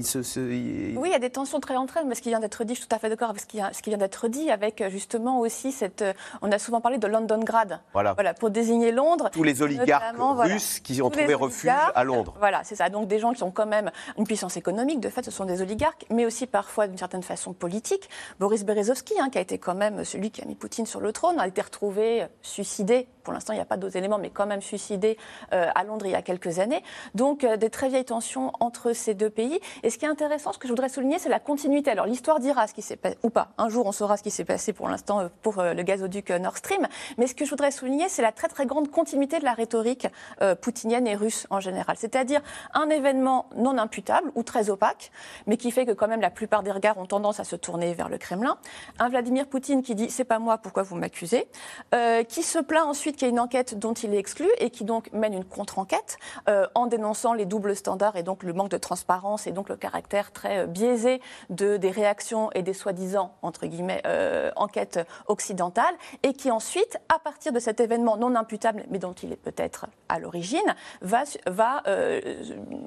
Se- 0.04 0.24
se- 0.24 0.96
Oui, 0.98 1.10
il 1.10 1.12
y 1.12 1.16
a 1.16 1.20
des 1.20 1.30
tensions 1.30 1.60
très 1.60 1.76
entre 1.76 1.98
elles, 1.98 2.06
mais 2.06 2.16
ce 2.16 2.22
qui 2.22 2.30
vient 2.30 2.40
d'être 2.40 2.64
dit, 2.64 2.76
je 2.76 2.80
suis 2.80 2.88
tout 2.88 2.96
à 2.96 3.00
fait 3.00 3.10
d'accord 3.10 3.30
avec 3.30 3.42
ce 3.42 3.46
qui, 3.48 3.60
ce 3.72 3.82
qui 3.82 3.90
vient 3.90 3.98
d'être 3.98 4.28
dit, 4.28 4.50
avec 4.52 4.82
euh, 4.82 4.90
justement 4.90 5.40
aussi 5.40 5.72
cette. 5.72 6.02
euh, 6.04 6.14
On 6.42 6.52
a 6.52 6.60
souvent 6.60 6.80
parlé 6.82 6.98
de 6.98 7.08
Londongrad. 7.08 7.80
Voilà. 7.94 8.14
Voilà, 8.14 8.34
pour 8.34 8.50
désigner 8.50 8.92
Londres. 8.92 9.30
Tous 9.32 9.44
les 9.44 9.62
oligarques 9.62 10.04
Notamment, 10.04 10.36
voilà. 10.36 10.54
russes 10.54 10.80
qui 10.80 11.02
ont 11.02 11.10
trouvé 11.10 11.34
refuge 11.34 11.72
à 11.96 12.04
Londres. 12.04 12.34
Voilà, 12.40 12.64
c'est 12.64 12.76
ça. 12.76 12.90
Donc 12.90 13.08
des 13.08 13.20
gens 13.20 13.34
qui 13.34 13.44
ont 13.44 13.52
quand 13.52 13.66
même 13.66 13.92
une 14.18 14.26
puissance 14.26 14.58
économique, 14.58 15.00
de 15.00 15.10
fait, 15.10 15.24
ce 15.24 15.32
sont 15.32 15.46
des 15.46 15.62
oligarques, 15.62 16.06
mais 16.12 16.26
aussi 16.26 16.46
parfois 16.48 16.88
d'une 16.88 16.98
certaine 16.98 17.24
façon 17.24 17.54
politique. 17.54 18.10
Boris 18.40 18.64
Berezovsky, 18.64 19.16
hein, 19.20 19.30
qui 19.32 19.38
a 19.38 19.42
été 19.42 19.58
quand 19.58 19.76
même 19.76 20.04
celui 20.04 20.32
qui 20.32 20.42
a 20.42 20.46
mis 20.46 20.56
Poutine 20.56 20.86
sur 20.86 21.00
le 21.02 21.12
trône, 21.12 21.40
a 21.40 21.48
été 21.48 21.62
retrouvé 21.62 22.24
euh, 22.24 22.28
suicidé. 22.42 23.08
Pour 23.24 23.34
l'instant, 23.34 23.52
il 23.54 23.58
n'y 23.58 23.62
a 23.62 23.66
pas 23.66 23.76
d'autres 23.78 23.98
éléments, 23.98 24.20
mais 24.20 24.30
quand 24.30 24.46
même 24.46 24.62
suicidé 24.62 25.18
euh, 25.54 25.68
à 25.76 25.84
Londres 25.84 26.06
il 26.06 26.12
y 26.12 26.16
a 26.16 26.22
quelques 26.22 26.60
années. 26.60 26.82
Donc 27.16 27.44
euh, 27.44 27.58
des 27.58 27.70
très 27.70 27.90
vieilles 27.90 28.06
tensions 28.06 28.52
entre 28.60 28.94
ces 28.94 29.14
deux 29.14 29.30
pays. 29.30 29.47
Et 29.84 29.90
ce 29.90 29.98
qui 29.98 30.06
est 30.06 30.10
intéressant, 30.10 30.54
ce 30.54 30.58
que 30.58 30.68
je 30.68 30.74
voudrais 30.74 30.90
souligner, 30.90 31.20
c'est 31.20 31.30
la 31.30 31.40
continuité. 31.40 31.92
Alors 31.92 32.06
l'histoire 32.06 32.40
dira 32.40 32.68
ce 32.68 32.74
qui 32.74 32.82
s'est 32.82 32.96
passé, 32.96 33.18
ou 33.24 33.30
pas. 33.30 33.50
Un 33.58 33.70
jour, 33.70 33.86
on 33.86 33.92
saura 33.92 34.18
ce 34.18 34.24
qui 34.24 34.32
s'est 34.32 34.46
passé 34.46 34.74
pour 34.74 34.90
l'instant 34.90 35.22
euh, 35.22 35.28
pour 35.42 35.60
euh, 35.60 35.74
le 35.74 35.84
gazoduc 35.84 36.32
euh, 36.32 36.40
Nord 36.40 36.58
Stream. 36.58 36.88
Mais 37.18 37.28
ce 37.28 37.36
que 37.36 37.46
je 37.46 37.50
voudrais 37.50 37.72
souligner, 37.72 38.10
c'est 38.10 38.22
la 38.22 38.32
très 38.32 38.48
très 38.48 38.66
grande 38.66 38.90
continuité 38.92 39.40
de 39.40 39.46
la 39.46 39.54
rhétorique 39.54 40.08
poutinienne 40.62 41.08
et 41.08 41.16
russe 41.16 41.48
en 41.50 41.60
général. 41.60 41.96
C'est-à-dire 41.98 42.42
un 42.74 42.90
événement 42.90 43.50
non 43.56 43.78
imputable 43.78 44.32
ou 44.36 44.44
très 44.44 44.70
opaque, 44.70 45.12
mais 45.46 45.58
qui 45.58 45.72
fait 45.72 45.86
que 45.86 45.92
quand 45.92 46.08
même 46.08 46.22
la 46.22 46.30
plupart 46.30 46.64
des 46.64 46.72
regards 46.72 46.98
ont 46.98 47.06
tendance 47.06 47.40
à 47.40 47.44
se 47.44 47.56
tourner 47.56 47.94
vers 47.94 48.10
le 48.10 48.18
Kremlin. 48.18 48.58
Un 49.00 49.10
Vladimir 49.10 49.48
Poutine 49.48 49.82
qui 49.82 49.96
dit 49.96 50.10
c'est 50.10 50.24
pas 50.24 50.40
moi, 50.40 50.58
pourquoi 50.58 50.84
vous 50.84 50.96
m'accusez? 50.96 51.48
Qui 52.28 52.44
se 52.44 52.60
plaint 52.60 52.86
ensuite 52.86 53.16
qu'il 53.16 53.28
y 53.28 53.30
a 53.30 53.32
une 53.32 53.40
enquête 53.40 53.78
dont 53.78 53.94
il 53.94 54.14
est 54.14 54.20
exclu 54.20 54.48
et 54.60 54.70
qui 54.70 54.84
donc 54.84 55.12
mène 55.14 55.34
une 55.34 55.46
contre-enquête 55.46 56.18
en 56.76 56.88
dénonçant 56.88 57.34
les 57.34 57.46
doubles 57.46 57.76
standards 57.76 58.16
et 58.16 58.24
donc 58.24 58.44
le 58.44 58.54
manque 58.54 58.72
de 58.72 58.78
transparence 58.78 59.37
et 59.46 59.52
donc 59.52 59.70
le 59.70 59.76
caractère 59.76 60.32
très 60.32 60.60
euh, 60.60 60.66
biaisé 60.66 61.22
de, 61.52 61.78
des 61.78 61.92
réactions 61.92 62.50
et 62.56 62.64
des 62.64 62.74
soi-disant, 62.74 63.36
entre 63.42 63.68
guillemets, 63.68 64.02
euh, 64.08 64.50
enquêtes 64.56 65.00
occidentales, 65.28 65.94
et 66.24 66.34
qui 66.34 66.50
ensuite, 66.50 66.98
à 67.14 67.20
partir 67.20 67.52
de 67.52 67.60
cet 67.60 67.80
événement 67.80 68.18
non 68.18 68.34
imputable, 68.36 68.86
mais 68.90 68.98
dont 68.98 69.14
il 69.14 69.32
est 69.34 69.36
peut-être 69.36 69.86
à 70.10 70.18
l'origine, 70.20 70.76
va, 71.02 71.24
va 71.46 71.84
euh, 71.88 72.22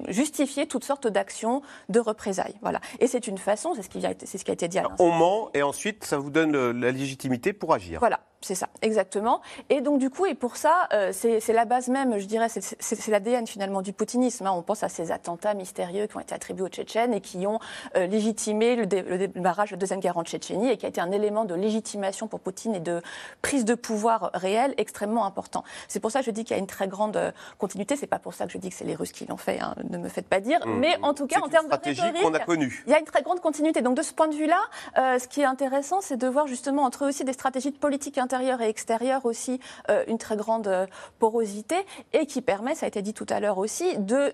justifier 0.09 0.67
toutes 0.67 0.85
sortes 0.85 1.07
d'actions 1.07 1.63
de 1.89 2.01
représailles. 2.01 2.55
Voilà. 2.63 2.81
Et 2.99 3.07
c'est 3.07 3.27
une 3.27 3.39
façon, 3.39 3.75
c'est 3.75 3.83
ce, 3.83 3.89
qui 3.91 4.05
a 4.05 4.11
été- 4.11 4.27
c'est 4.27 4.39
ce 4.39 4.45
qui 4.45 4.51
a 4.51 4.55
été 4.55 4.67
dit 4.69 4.79
à 4.79 4.83
l'instant. 4.83 5.05
On 5.05 5.13
ment 5.13 5.51
et 5.55 5.63
ensuite 5.63 6.05
ça 6.05 6.17
vous 6.19 6.31
donne 6.31 6.71
la 6.81 6.91
légitimité 6.91 7.53
pour 7.53 7.75
agir. 7.75 8.01
Voilà. 8.01 8.21
C'est 8.43 8.55
ça, 8.55 8.69
exactement. 8.81 9.43
Et 9.69 9.83
donc, 9.83 9.99
du 9.99 10.09
coup, 10.09 10.25
et 10.25 10.35
pour 10.35 10.57
ça, 10.57 10.89
euh, 10.95 11.13
c'est 11.13 11.53
la 11.53 11.67
base 11.67 11.89
même, 11.89 12.19
je 12.19 12.25
dirais, 12.25 12.49
c'est 12.49 13.09
l'ADN 13.09 13.47
finalement 13.47 13.83
du 13.83 13.93
poutinisme. 13.93 14.47
Hein. 14.47 14.53
On 14.53 14.63
pense 14.63 14.83
à 14.83 14.89
ces 14.89 15.13
attentats 15.13 15.53
mystérieux 15.53 16.07
qui 16.07 16.17
ont 16.17 16.21
été 16.21 16.35
attribués 16.35 16.65
aux 16.65 16.69
Tchétchènes 16.69 17.13
et 17.13 17.21
qui 17.21 17.47
ont 17.47 17.59
euh, 17.97 18.07
légitimé 18.07 18.77
le, 18.77 18.87
démarrage 18.87 19.71
de 19.71 19.75
la 19.75 19.79
Deuxième 19.81 20.01
Guerre 20.01 20.17
en 20.17 20.25
Tchétchénie 20.25 20.71
et 20.71 20.79
qui 20.79 20.87
a 20.87 20.89
été 20.89 21.03
un 21.03 21.13
élément 21.13 21.45
de 21.45 21.55
légitimation 21.55 22.29
pour 22.29 22.41
Poutine 22.41 22.75
et 22.75 22.81
de 22.81 23.03
prise 23.43 23.67
de 23.67 23.75
pouvoir 23.75 24.31
réel 24.33 24.73
extrêmement 24.79 25.27
important. 25.27 25.63
C'est 25.89 26.01
pour 26.01 26.11
ça 26.11 26.21
que 26.21 26.25
je 26.25 26.31
dis 26.31 26.45
qu'il 26.45 26.57
y 26.57 26.59
a 26.59 26.61
une 26.61 26.67
très 26.67 26.89
grande 26.89 27.19
euh, 27.19 27.33
continuité. 27.59 27.95
C'est 27.95 28.07
pas 28.07 28.19
pour 28.19 28.33
ça 28.33 28.47
que 28.47 28.53
je 28.53 28.59
dis 28.59 28.71
que 28.71 28.75
c'est 28.75 28.87
les 28.87 28.95
Russes 28.95 29.13
qui 29.13 29.27
l'ont 29.27 29.37
fait, 29.37 29.61
hein, 29.61 29.75
ne 29.91 29.99
me 29.99 30.09
faites 30.09 30.27
pas 30.27 30.41
dire. 30.41 30.67
Mmh. 30.67 30.79
Mais 30.79 30.97
en 31.03 31.13
tout 31.13 31.27
cas, 31.27 31.41
en 31.41 31.49
termes 31.49 31.69
de 31.69 31.73
rhétorique, 31.73 32.23
qu'on 32.23 32.33
a 32.33 32.39
connu. 32.39 32.85
il 32.87 32.91
y 32.91 32.95
a 32.95 33.01
une 33.01 33.05
très 33.05 33.21
grande 33.21 33.41
continuité. 33.41 33.83
Donc, 33.83 33.99
de 33.99 34.03
ce 34.03 34.15
point 34.15 34.29
de 34.29 34.35
vue-là, 34.35 34.61
ce 34.97 35.29
qui 35.29 35.43
est 35.43 35.45
intéressant, 35.45 36.01
c'est 36.01 36.17
de 36.17 36.27
voir 36.27 36.47
justement 36.47 36.85
entre 36.85 37.05
eux 37.05 37.09
aussi 37.09 37.25
des 37.25 37.35
stratégies 37.35 37.71
de 37.71 37.77
politique 37.77 38.17
intérieure 38.17 38.30
et 38.33 38.69
extérieure 38.69 39.25
aussi 39.25 39.61
euh, 39.89 40.05
une 40.07 40.19
très 40.19 40.37
grande 40.37 40.69
euh, 40.69 40.87
porosité 41.19 41.77
et 42.13 42.27
qui 42.27 42.43
permet, 42.43 42.75
ça 42.75 42.87
a 42.87 42.89
été 42.89 43.03
dit 43.03 43.15
tout 43.15 43.27
à 43.29 43.41
l'heure 43.41 43.59
aussi, 43.59 43.99
de 43.99 44.33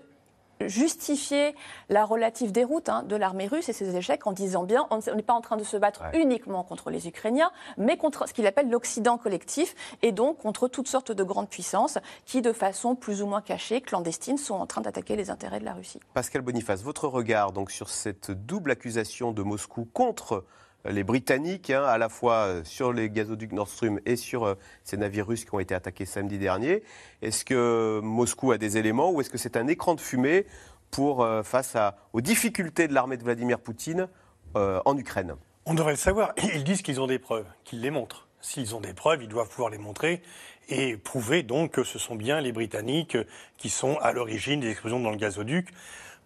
justifier 0.61 1.55
la 1.89 2.03
relative 2.03 2.51
déroute 2.51 2.89
hein, 2.89 3.03
de 3.03 3.15
l'armée 3.15 3.45
russe 3.45 3.69
et 3.69 3.73
ses 3.73 3.95
échecs 3.95 4.25
en 4.25 4.31
disant 4.31 4.63
bien 4.63 4.87
on 4.89 4.99
n'est 5.15 5.21
pas 5.21 5.35
en 5.35 5.41
train 5.41 5.55
de 5.55 5.63
se 5.63 5.77
battre 5.77 6.01
uniquement 6.15 6.63
contre 6.63 6.89
les 6.89 7.07
Ukrainiens, 7.07 7.51
mais 7.77 7.95
contre 7.95 8.27
ce 8.27 8.33
qu'il 8.33 8.47
appelle 8.47 8.69
l'Occident 8.69 9.19
collectif 9.19 9.75
et 10.01 10.11
donc 10.11 10.39
contre 10.39 10.67
toutes 10.67 10.87
sortes 10.87 11.11
de 11.11 11.23
grandes 11.23 11.49
puissances 11.49 11.99
qui, 12.25 12.41
de 12.41 12.53
façon 12.53 12.95
plus 12.95 13.21
ou 13.21 13.27
moins 13.27 13.41
cachée, 13.41 13.81
clandestine, 13.81 14.37
sont 14.37 14.55
en 14.55 14.65
train 14.65 14.81
d'attaquer 14.81 15.15
les 15.15 15.29
intérêts 15.29 15.59
de 15.59 15.65
la 15.65 15.73
Russie. 15.73 15.99
Pascal 16.15 16.41
Boniface, 16.41 16.81
votre 16.81 17.07
regard 17.07 17.51
donc 17.51 17.69
sur 17.69 17.89
cette 17.89 18.31
double 18.31 18.71
accusation 18.71 19.31
de 19.31 19.43
Moscou 19.43 19.87
contre 19.93 20.43
les 20.85 21.03
Britanniques, 21.03 21.69
hein, 21.69 21.83
à 21.83 21.97
la 21.97 22.09
fois 22.09 22.33
euh, 22.33 22.63
sur 22.63 22.93
les 22.93 23.09
gazoducs 23.09 23.51
Nord 23.51 23.67
Stream 23.67 23.99
et 24.05 24.15
sur 24.15 24.45
euh, 24.45 24.55
ces 24.83 24.97
navires 24.97 25.27
russes 25.27 25.45
qui 25.45 25.53
ont 25.53 25.59
été 25.59 25.75
attaqués 25.75 26.05
samedi 26.05 26.37
dernier. 26.37 26.83
Est-ce 27.21 27.45
que 27.45 27.99
Moscou 28.03 28.51
a 28.51 28.57
des 28.57 28.77
éléments 28.77 29.11
ou 29.11 29.21
est-ce 29.21 29.29
que 29.29 29.37
c'est 29.37 29.57
un 29.57 29.67
écran 29.67 29.95
de 29.95 30.01
fumée 30.01 30.45
pour, 30.91 31.23
euh, 31.23 31.43
face 31.43 31.75
aux 32.13 32.21
difficultés 32.21 32.87
de 32.87 32.93
l'armée 32.93 33.17
de 33.17 33.23
Vladimir 33.23 33.59
Poutine 33.59 34.07
en 34.55 34.97
Ukraine? 34.97 35.35
On 35.65 35.75
devrait 35.75 35.91
le 35.91 35.97
savoir. 35.97 36.33
Ils 36.55 36.63
disent 36.63 36.81
qu'ils 36.81 36.99
ont 36.99 37.05
des 37.05 37.19
preuves, 37.19 37.45
qu'ils 37.63 37.81
les 37.81 37.91
montrent. 37.91 38.27
S'ils 38.41 38.75
ont 38.75 38.81
des 38.81 38.93
preuves, 38.93 39.21
ils 39.21 39.27
doivent 39.27 39.49
pouvoir 39.49 39.69
les 39.69 39.77
montrer 39.77 40.23
et 40.69 40.97
prouver 40.97 41.43
donc 41.43 41.71
que 41.71 41.83
ce 41.83 41.99
sont 41.99 42.15
bien 42.15 42.41
les 42.41 42.51
Britanniques 42.51 43.17
qui 43.57 43.69
sont 43.69 43.97
à 43.97 44.13
l'origine 44.13 44.59
des 44.59 44.69
explosions 44.69 44.99
dans 44.99 45.11
le 45.11 45.17
gazoduc. 45.17 45.67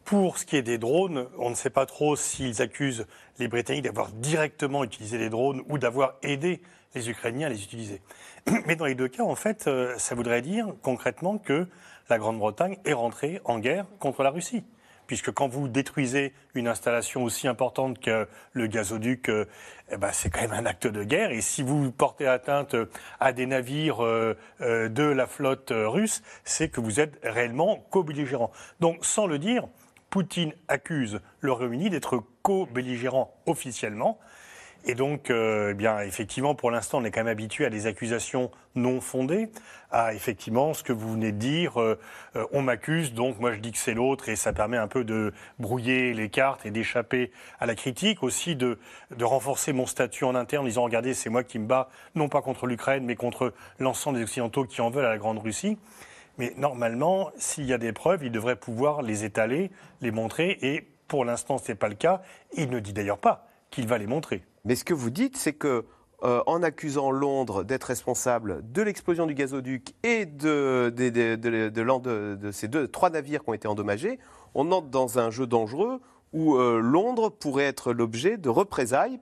Pour 0.06 0.38
ce 0.38 0.46
qui 0.46 0.58
est 0.58 0.62
des 0.62 0.78
drones, 0.78 1.28
on 1.38 1.50
ne 1.50 1.56
sait 1.56 1.70
pas 1.70 1.86
trop 1.86 2.16
s'ils 2.16 2.62
accusent 2.62 3.06
les 3.40 3.48
Britanniques 3.48 3.84
d'avoir 3.84 4.10
directement 4.10 4.84
utilisé 4.84 5.18
les 5.18 5.30
drones 5.30 5.64
ou 5.70 5.78
d'avoir 5.78 6.16
aidé 6.22 6.62
les 6.96 7.10
Ukrainiens 7.10 7.48
à 7.48 7.50
les 7.50 7.64
utiliser. 7.64 8.02
Mais 8.66 8.76
dans 8.76 8.86
les 8.86 8.96
deux 8.96 9.08
cas, 9.08 9.24
en 9.24 9.36
fait, 9.36 9.68
euh, 9.68 9.98
ça 9.98 10.16
voudrait 10.16 10.42
dire 10.42 10.74
concrètement 10.82 11.38
que 11.38 11.68
la 12.10 12.18
Grande-Bretagne 12.18 12.78
est 12.86 12.94
rentrée 12.94 13.42
en 13.46 13.60
guerre 13.60 13.86
contre 14.00 14.24
la 14.24 14.32
Russie. 14.32 14.64
Puisque 15.08 15.32
quand 15.32 15.48
vous 15.48 15.68
détruisez 15.68 16.34
une 16.56 16.68
installation 16.68 17.24
aussi 17.24 17.48
importante 17.48 18.00
que 18.00 18.28
le 18.54 18.68
gazoduc, 18.68 19.30
euh, 19.30 19.46
eh 19.92 19.98
ben 19.98 20.12
c'est 20.14 20.30
quand 20.30 20.42
même 20.42 20.54
un 20.54 20.66
acte 20.66 20.88
de 20.88 21.04
guerre. 21.04 21.32
Et 21.32 21.42
si 21.42 21.64
vous 21.64 21.92
portez 21.92 22.28
atteinte 22.28 22.76
à 23.20 23.34
des 23.34 23.46
navires 23.46 24.04
euh, 24.04 24.36
de 24.60 25.04
la 25.04 25.28
flotte 25.28 25.74
russe, 25.74 26.22
c'est 26.44 26.70
que 26.70 26.80
vous 26.80 27.00
êtes 27.00 27.20
réellement 27.24 27.86
co-belligérant. 27.90 28.52
Donc, 28.80 29.06
sans 29.06 29.28
le 29.28 29.38
dire, 29.38 29.68
Poutine 30.12 30.54
accuse 30.68 31.22
le 31.40 31.54
Royaume-Uni 31.54 31.90
d'être 31.90 32.22
co-belligérant 32.44 33.34
officiellement. 33.48 34.20
Et 34.84 34.96
donc, 34.96 35.30
euh, 35.30 35.70
eh 35.72 35.74
bien, 35.74 36.00
effectivement, 36.00 36.56
pour 36.56 36.72
l'instant, 36.72 36.98
on 37.00 37.04
est 37.04 37.12
quand 37.12 37.22
même 37.22 37.32
habitué 37.32 37.66
à 37.66 37.70
des 37.70 37.86
accusations 37.86 38.50
non 38.74 39.00
fondées, 39.00 39.50
à 39.92 40.14
effectivement 40.16 40.74
ce 40.74 40.84
que 40.84 40.92
vous 40.92 41.14
venez 41.14 41.32
de 41.32 41.38
dire. 41.38 41.80
Euh, 41.80 42.00
euh, 42.36 42.46
on 42.52 42.64
m'accuse, 42.64 43.14
donc 43.14 43.40
moi 43.40 43.54
je 43.54 43.60
dis 43.60 43.72
que 43.72 43.78
c'est 43.78 43.94
l'autre, 43.94 44.28
et 44.28 44.36
ça 44.36 44.54
permet 44.54 44.78
un 44.78 44.88
peu 44.88 45.04
de 45.04 45.34
brouiller 45.60 46.14
les 46.14 46.30
cartes 46.30 46.66
et 46.66 46.72
d'échapper 46.72 47.32
à 47.60 47.68
la 47.68 47.76
critique, 47.76 48.24
aussi 48.24 48.56
de, 48.56 48.80
de 49.16 49.24
renforcer 49.24 49.72
mon 49.72 49.86
statut 49.86 50.24
en 50.24 50.34
interne, 50.34 50.64
en 50.64 50.68
disant 50.68 50.84
regardez, 50.84 51.14
c'est 51.14 51.30
moi 51.30 51.44
qui 51.44 51.60
me 51.60 51.68
bats, 51.68 51.90
non 52.16 52.28
pas 52.28 52.42
contre 52.42 52.66
l'Ukraine, 52.66 53.06
mais 53.06 53.16
contre 53.16 53.54
l'ensemble 53.80 54.18
des 54.18 54.24
Occidentaux 54.24 54.66
qui 54.66 54.82
en 54.82 54.90
veulent 54.90 55.06
à 55.06 55.10
la 55.10 55.20
Grande 55.20 55.40
Russie. 55.40 55.78
Mais 56.38 56.54
normalement, 56.58 57.32
s'il 57.38 57.66
y 57.66 57.74
a 57.74 57.78
des 57.78 57.94
preuves, 57.94 58.24
il 58.24 58.32
devrait 58.32 58.56
pouvoir 58.56 59.02
les 59.02 59.24
étaler, 59.24 59.72
les 60.02 60.12
montrer. 60.12 60.58
Et 60.62 60.88
pour 61.08 61.26
l'instant, 61.26 61.58
ce 61.58 61.72
n'est 61.72 61.78
pas 61.78 61.90
le 61.90 61.96
cas. 61.96 62.22
Il 62.54 62.70
ne 62.70 62.80
dit 62.80 62.94
d'ailleurs 62.94 63.20
pas 63.20 63.48
qu'il 63.70 63.88
va 63.88 63.98
les 63.98 64.08
montrer. 64.08 64.44
Mais 64.66 64.76
ce 64.76 64.84
que 64.84 64.94
vous 64.94 65.10
dites, 65.10 65.38
c'est 65.38 65.54
que 65.54 65.86
euh, 66.24 66.44
en 66.46 66.62
accusant 66.62 67.10
Londres 67.10 67.64
d'être 67.64 67.86
responsable 67.86 68.62
de 68.72 68.84
l'explosion 68.84 69.26
du 69.26 69.34
gazoduc 69.34 69.96
et 70.04 70.28
de, 70.28 70.94
de, 70.96 72.52
ces 72.52 72.68
deux, 72.68 72.88
trois 72.88 73.10
navires 73.10 73.44
qui 73.44 73.50
ont 73.50 73.54
été 73.54 73.68
endommagés, 73.68 74.20
on 74.54 74.72
entre 74.72 74.90
dans 74.90 75.18
un 75.18 75.32
jeu 75.32 75.48
dangereux 75.48 76.00
où 76.32 76.58
euh, 76.58 76.80
Londres 76.80 77.30
pourrait 77.30 77.64
être 77.64 77.92
l'objet 77.92 78.38
de 78.38 78.50
représailles, 78.50 79.20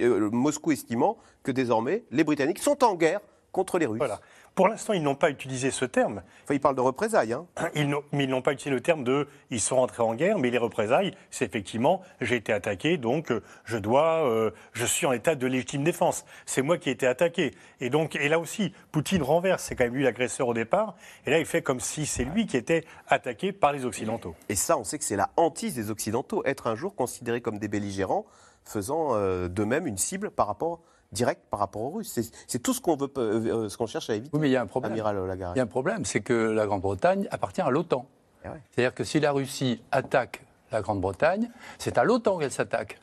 euh, 0.00 0.28
Moscou 0.32 0.72
estimant 0.72 1.18
que 1.44 1.52
désormais 1.52 2.04
les 2.10 2.24
Britanniques 2.24 2.58
sont 2.58 2.82
en 2.82 2.96
guerre 2.96 3.20
contre 3.52 3.78
les 3.78 3.86
Russes. 3.86 3.98
Voilà. 3.98 4.20
Pour 4.54 4.68
l'instant, 4.68 4.92
ils 4.92 5.02
n'ont 5.02 5.16
pas 5.16 5.30
utilisé 5.30 5.72
ce 5.72 5.84
terme. 5.84 6.22
Enfin, 6.44 6.54
ils 6.54 6.60
parlent 6.60 6.76
de 6.76 6.80
représailles. 6.80 7.32
Hein. 7.32 7.46
Ils 7.74 7.92
mais 8.12 8.24
ils 8.24 8.30
n'ont 8.30 8.42
pas 8.42 8.52
utilisé 8.52 8.70
le 8.70 8.80
terme 8.80 9.02
de 9.02 9.26
ils 9.50 9.60
sont 9.60 9.76
rentrés 9.76 10.02
en 10.02 10.14
guerre, 10.14 10.38
mais 10.38 10.50
les 10.50 10.58
représailles, 10.58 11.12
c'est 11.30 11.44
effectivement 11.44 12.02
j'ai 12.20 12.36
été 12.36 12.52
attaqué, 12.52 12.96
donc 12.96 13.32
euh, 13.32 13.42
je 13.64 13.78
dois, 13.78 14.28
euh, 14.28 14.52
je 14.72 14.86
suis 14.86 15.06
en 15.06 15.12
état 15.12 15.34
de 15.34 15.46
légitime 15.46 15.82
défense. 15.82 16.24
C'est 16.46 16.62
moi 16.62 16.78
qui 16.78 16.88
ai 16.88 16.92
été 16.92 17.06
attaqué. 17.06 17.52
Et 17.80 17.90
donc, 17.90 18.14
et 18.14 18.28
là 18.28 18.38
aussi, 18.38 18.72
Poutine 18.92 19.22
renverse. 19.22 19.64
C'est 19.64 19.74
quand 19.74 19.84
même 19.84 19.94
lui 19.94 20.04
l'agresseur 20.04 20.46
au 20.46 20.54
départ. 20.54 20.94
Et 21.26 21.30
là, 21.30 21.38
il 21.40 21.46
fait 21.46 21.62
comme 21.62 21.80
si 21.80 22.06
c'est 22.06 22.24
lui 22.24 22.46
qui 22.46 22.56
était 22.56 22.84
attaqué 23.08 23.52
par 23.52 23.72
les 23.72 23.84
Occidentaux. 23.84 24.36
Et 24.48 24.54
ça, 24.54 24.78
on 24.78 24.84
sait 24.84 24.98
que 24.98 25.04
c'est 25.04 25.16
la 25.16 25.30
hantise 25.36 25.74
des 25.74 25.90
Occidentaux, 25.90 26.42
être 26.44 26.68
un 26.68 26.76
jour 26.76 26.94
considéré 26.94 27.40
comme 27.40 27.58
des 27.58 27.68
belligérants, 27.68 28.24
faisant 28.64 29.14
euh, 29.14 29.48
de 29.48 29.64
même 29.64 29.88
une 29.88 29.98
cible 29.98 30.30
par 30.30 30.46
rapport 30.46 30.80
direct 31.14 31.42
par 31.50 31.60
rapport 31.60 31.82
aux 31.82 31.90
Russes. 31.90 32.20
C'est 32.46 32.62
tout 32.62 32.74
ce 32.74 32.80
qu'on 32.80 32.96
veut, 32.96 33.10
euh, 33.16 33.68
ce 33.68 33.78
qu'on 33.78 33.86
cherche 33.86 34.10
à 34.10 34.14
éviter. 34.14 34.30
Oui, 34.34 34.40
mais 34.40 34.48
il 34.50 34.52
y 34.52 34.56
a 34.56 34.62
un 34.62 34.66
problème. 34.66 34.92
Amiral 34.92 35.16
Il 35.54 35.56
y 35.56 35.60
a 35.60 35.62
un 35.62 35.66
problème, 35.66 36.04
c'est 36.04 36.20
que 36.20 36.34
la 36.34 36.66
Grande-Bretagne 36.66 37.26
appartient 37.30 37.62
à 37.62 37.70
l'OTAN. 37.70 38.06
Eh 38.44 38.48
C'est-à-dire 38.70 38.94
que 38.94 39.04
si 39.04 39.20
la 39.20 39.32
Russie 39.32 39.82
attaque 39.90 40.44
la 40.70 40.82
Grande-Bretagne, 40.82 41.50
c'est 41.78 41.96
à 41.96 42.04
l'OTAN 42.04 42.38
qu'elle 42.38 42.50
s'attaque 42.50 42.98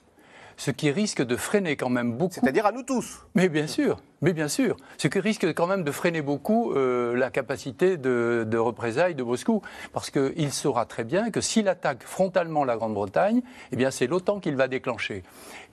ce 0.61 0.69
qui 0.69 0.91
risque 0.91 1.23
de 1.23 1.35
freiner 1.37 1.75
quand 1.75 1.89
même 1.89 2.13
beaucoup. 2.13 2.35
C'est-à-dire 2.35 2.67
à 2.67 2.71
nous 2.71 2.83
tous. 2.83 3.25
Mais 3.33 3.49
bien 3.49 3.65
sûr, 3.65 3.99
mais 4.21 4.31
bien 4.31 4.47
sûr. 4.47 4.77
Ce 4.99 5.07
qui 5.07 5.19
risque 5.19 5.51
quand 5.55 5.65
même 5.65 5.83
de 5.83 5.91
freiner 5.91 6.21
beaucoup 6.21 6.73
euh, 6.73 7.15
la 7.15 7.31
capacité 7.31 7.97
de, 7.97 8.45
de, 8.47 8.57
représailles 8.59 9.15
de 9.15 9.23
Moscou. 9.23 9.63
Parce 9.91 10.11
qu'il 10.11 10.53
saura 10.53 10.85
très 10.85 11.03
bien 11.03 11.31
que 11.31 11.41
s'il 11.41 11.67
attaque 11.67 12.03
frontalement 12.03 12.63
la 12.63 12.77
Grande-Bretagne, 12.77 13.41
eh 13.71 13.75
bien 13.75 13.89
c'est 13.89 14.05
l'OTAN 14.05 14.39
qu'il 14.39 14.55
va 14.55 14.67
déclencher. 14.67 15.23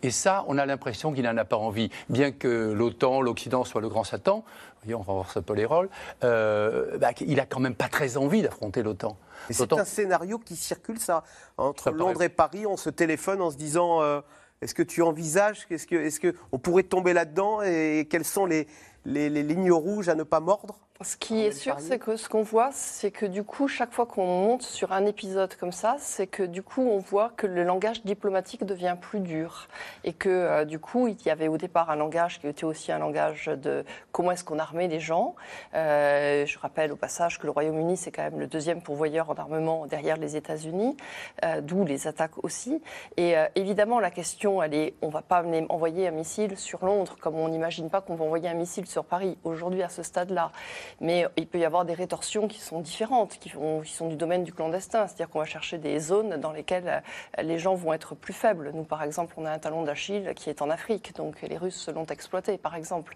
Et 0.03 0.11
ça, 0.11 0.47
on 0.49 0.57
a 0.57 0.65
l'impression 0.65 1.13
qu'il 1.13 1.25
n'en 1.25 1.37
a 1.37 1.45
pas 1.45 1.59
envie. 1.59 1.91
Bien 2.09 2.33
que 2.33 2.73
l'OTAN, 2.73 3.21
l'Occident 3.21 3.65
soit 3.65 3.83
le 3.83 3.91
grand 3.91 4.05
Satan, 4.05 4.43
voyons, 4.85 5.05
on 5.07 5.21
un 5.21 5.43
peu 5.43 5.53
les 5.53 5.67
rôles, 5.67 5.91
euh, 6.25 6.97
bah, 6.97 7.11
il 7.21 7.41
a 7.41 7.45
quand 7.45 7.61
même 7.61 7.75
pas 7.75 7.89
très 7.89 8.17
envie 8.17 8.41
d'affronter 8.41 8.83
l'OTAN. 8.83 9.19
C'est 9.51 9.71
un 9.75 9.85
scénario 9.85 10.39
qui 10.39 10.57
circule, 10.57 10.99
ça. 10.99 11.25
Entre 11.59 11.91
Londres 11.91 12.23
et 12.23 12.31
Paris, 12.31 12.65
on 12.65 12.79
se 12.79 12.89
téléphone 12.89 13.43
en 13.43 13.51
se 13.51 13.59
disant... 13.59 14.01
Euh, 14.01 14.23
est-ce 14.61 14.75
que 14.75 14.83
tu 14.83 15.03
envisages 15.03 15.67
Est-ce 15.71 16.21
que 16.21 16.35
pourrait 16.59 16.83
tomber 16.83 17.13
là-dedans 17.13 17.63
Et 17.63 18.07
quelles 18.11 18.25
sont 18.25 18.47
les, 18.47 18.67
les, 19.05 19.29
lignes 19.31 19.73
rouges 19.73 20.09
à 20.09 20.15
ne 20.15 20.23
pas 20.23 20.41
mordre 20.41 20.77
ce 21.05 21.17
qui 21.17 21.45
est 21.45 21.53
sûr, 21.53 21.77
c'est 21.79 22.01
que 22.01 22.17
ce 22.17 22.29
qu'on 22.29 22.43
voit, 22.43 22.71
c'est 22.73 23.13
que 23.13 23.25
du 23.25 23.45
coup, 23.45 23.69
chaque 23.69 23.93
fois 23.93 24.05
qu'on 24.05 24.27
monte 24.27 24.63
sur 24.63 24.91
un 24.91 25.07
épisode 25.07 25.55
comme 25.55 25.71
ça, 25.71 25.95
c'est 26.01 26.27
que 26.27 26.43
du 26.43 26.65
coup, 26.65 26.83
on 26.83 26.99
voit 26.99 27.31
que 27.37 27.47
le 27.47 27.63
langage 27.63 28.05
diplomatique 28.05 28.65
devient 28.65 28.97
plus 29.01 29.21
dur. 29.21 29.69
Et 30.03 30.13
que 30.13 30.29
euh, 30.29 30.65
du 30.65 30.81
coup, 30.81 31.07
il 31.07 31.17
y 31.25 31.31
avait 31.31 31.47
au 31.47 31.57
départ 31.57 31.91
un 31.91 31.95
langage 31.95 32.41
qui 32.41 32.49
était 32.49 32.65
aussi 32.65 32.91
un 32.91 32.99
langage 32.99 33.47
de 33.47 33.85
comment 34.11 34.33
est-ce 34.33 34.43
qu'on 34.43 34.59
armait 34.59 34.89
les 34.89 34.99
gens. 34.99 35.37
Euh, 35.75 36.45
je 36.47 36.59
rappelle 36.59 36.91
au 36.91 36.97
passage 36.97 37.39
que 37.39 37.47
le 37.47 37.53
Royaume-Uni, 37.53 37.97
c'est 37.97 38.11
quand 38.11 38.25
même 38.25 38.41
le 38.41 38.49
deuxième 38.49 38.83
pourvoyeur 38.83 39.31
en 39.31 39.35
armement 39.35 39.87
derrière 39.87 40.17
les 40.17 40.35
États-Unis, 40.35 40.97
euh, 41.45 41.61
d'où 41.61 41.85
les 41.85 42.09
attaques 42.09 42.43
aussi. 42.43 42.83
Et 43.17 43.35
évidemment, 43.55 44.01
la 44.01 44.11
question, 44.11 44.61
elle 44.63 44.75
est 44.75 44.95
on 45.03 45.09
ne 45.09 45.13
va 45.13 45.23
pas 45.23 45.45
envoyer 45.69 46.09
un 46.09 46.13
missile 46.13 46.57
sur 46.57 46.85
Londres, 46.85 47.17
comme 47.21 47.37
on 47.37 47.49
n'imagine 47.49 47.89
pas 47.89 48.01
qu'on 48.01 48.17
va 48.17 48.25
envoyer 48.25 48.49
un 48.49 48.55
missile 48.55 48.87
sur 48.89 49.05
Paris 49.05 49.39
aujourd'hui 49.45 49.83
à 49.83 49.89
ce 49.89 50.03
stade-là. 50.03 50.53
Mais 51.01 51.27
il 51.37 51.47
peut 51.47 51.59
y 51.59 51.65
avoir 51.65 51.85
des 51.85 51.95
rétorsions 51.95 52.49
qui 52.49 52.61
sont 52.61 52.81
différentes, 52.81 53.39
qui, 53.39 53.51
sont 53.51 54.09
du 54.09 54.17
domaine 54.17 54.45
du 54.45 54.53
clandestin. 54.53 55.07
C'est-à-dire 55.07 55.29
qu'on 55.29 55.39
va 55.41 55.45
chercher 55.45 55.79
des 55.79 55.99
zones 55.99 56.37
dans 56.37 56.53
lesquelles 56.53 57.03
euh, 57.39 57.43
les 57.43 57.59
gens 57.59 57.75
vont 57.75 57.93
être 57.93 58.15
plus 58.15 58.33
faibles. 58.33 58.71
Nous, 58.75 58.85
par 58.85 59.03
exemple, 59.03 59.35
on 59.37 59.45
a 59.45 59.51
un 59.51 59.59
talon 59.59 59.83
d'Achille 59.83 60.33
qui 60.35 60.51
est 60.51 60.63
en 60.63 60.71
Afrique, 60.71 61.15
donc 61.17 61.41
les 61.43 61.57
Russes 61.57 61.89
l'ont 61.95 62.07
exploité, 62.07 62.59
par 62.59 62.75
exemple. 62.75 63.15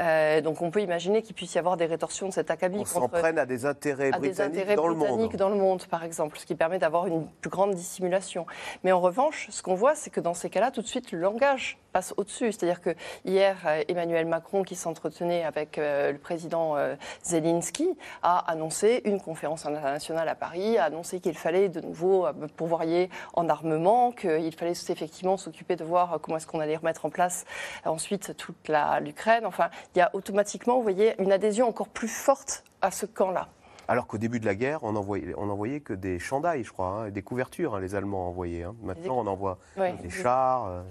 Euh, 0.00 0.40
donc 0.40 0.62
on 0.62 0.70
peut 0.70 0.82
imaginer 0.82 1.22
qu'il 1.22 1.34
puisse 1.34 1.54
y 1.54 1.58
avoir 1.58 1.76
des 1.76 1.86
rétorsions 1.86 2.28
de 2.28 2.32
cet 2.32 2.50
acabit. 2.50 2.78
On 2.80 2.84
s'en 2.84 3.08
prenne 3.08 3.38
à 3.38 3.46
des 3.46 3.66
intérêts 3.66 4.10
britanniques, 4.10 4.74
dans, 4.74 4.88
le 4.88 4.94
monde. 4.94 5.36
dans 5.36 5.48
le 5.48 5.56
monde, 5.56 5.84
par 5.86 6.04
exemple, 6.04 6.38
ce 6.38 6.46
qui 6.46 6.54
permet 6.54 6.78
d'avoir 6.78 7.06
une 7.06 7.26
plus 7.26 7.50
grande 7.50 7.74
dissimulation. 7.74 8.46
Mais 8.82 8.92
en 8.92 9.00
revanche, 9.00 9.48
ce 9.50 9.62
qu'on 9.62 9.74
voit, 9.74 9.94
c'est 9.94 10.10
que 10.10 10.20
dans 10.20 10.34
ces 10.34 10.50
cas-là, 10.50 10.70
tout 10.70 10.82
de 10.82 10.86
suite, 10.86 11.12
le 11.12 11.18
langage 11.18 11.78
passe 11.94 12.12
au-dessus. 12.16 12.50
C'est-à-dire 12.52 12.80
que 12.80 12.90
hier, 13.24 13.56
euh, 13.66 13.84
Emmanuel 13.88 14.26
Macron, 14.26 14.64
qui 14.64 14.74
s'entretenait 14.74 15.44
avec 15.44 15.78
euh, 15.78 16.10
le 16.10 16.18
président 16.18 16.76
euh, 16.76 16.96
Zelensky, 17.22 17.88
a 18.22 18.38
annoncé 18.50 19.00
une 19.04 19.20
conférence 19.20 19.64
internationale 19.64 20.28
à 20.28 20.34
Paris, 20.34 20.76
a 20.76 20.84
annoncé 20.84 21.20
qu'il 21.20 21.38
fallait 21.38 21.68
de 21.68 21.80
nouveau 21.80 22.26
pourvoyer 22.56 23.10
en 23.34 23.48
armement, 23.48 24.10
qu'il 24.10 24.54
fallait 24.54 24.72
effectivement 24.72 25.36
s'occuper 25.36 25.76
de 25.76 25.84
voir 25.84 26.18
comment 26.20 26.36
est-ce 26.36 26.48
qu'on 26.48 26.60
allait 26.60 26.76
remettre 26.76 27.06
en 27.06 27.10
place 27.10 27.44
ensuite 27.84 28.36
toute 28.36 28.68
l'Ukraine. 29.00 29.46
Enfin, 29.46 29.70
il 29.94 29.98
y 30.00 30.02
a 30.02 30.10
automatiquement, 30.14 30.76
vous 30.76 30.82
voyez, 30.82 31.14
une 31.22 31.30
adhésion 31.30 31.68
encore 31.68 31.88
plus 31.88 32.08
forte 32.08 32.64
à 32.82 32.90
ce 32.90 33.06
camp-là. 33.06 33.48
Alors 33.86 34.06
qu'au 34.06 34.18
début 34.18 34.40
de 34.40 34.46
la 34.46 34.54
guerre, 34.56 34.80
on 34.82 34.96
envoyait, 34.96 35.34
on 35.36 35.48
envoyait 35.48 35.80
que 35.80 35.92
des 35.92 36.18
chandails, 36.18 36.64
je 36.64 36.72
crois, 36.72 36.86
hein, 36.86 37.10
des 37.10 37.22
couvertures, 37.22 37.76
hein, 37.76 37.80
les 37.80 37.94
Allemands 37.94 38.28
envoyaient. 38.28 38.64
Hein. 38.64 38.74
Maintenant, 38.82 39.18
on 39.20 39.26
envoie 39.26 39.58
des 39.76 40.10
chars. 40.10 40.66
Euh. 40.66 40.82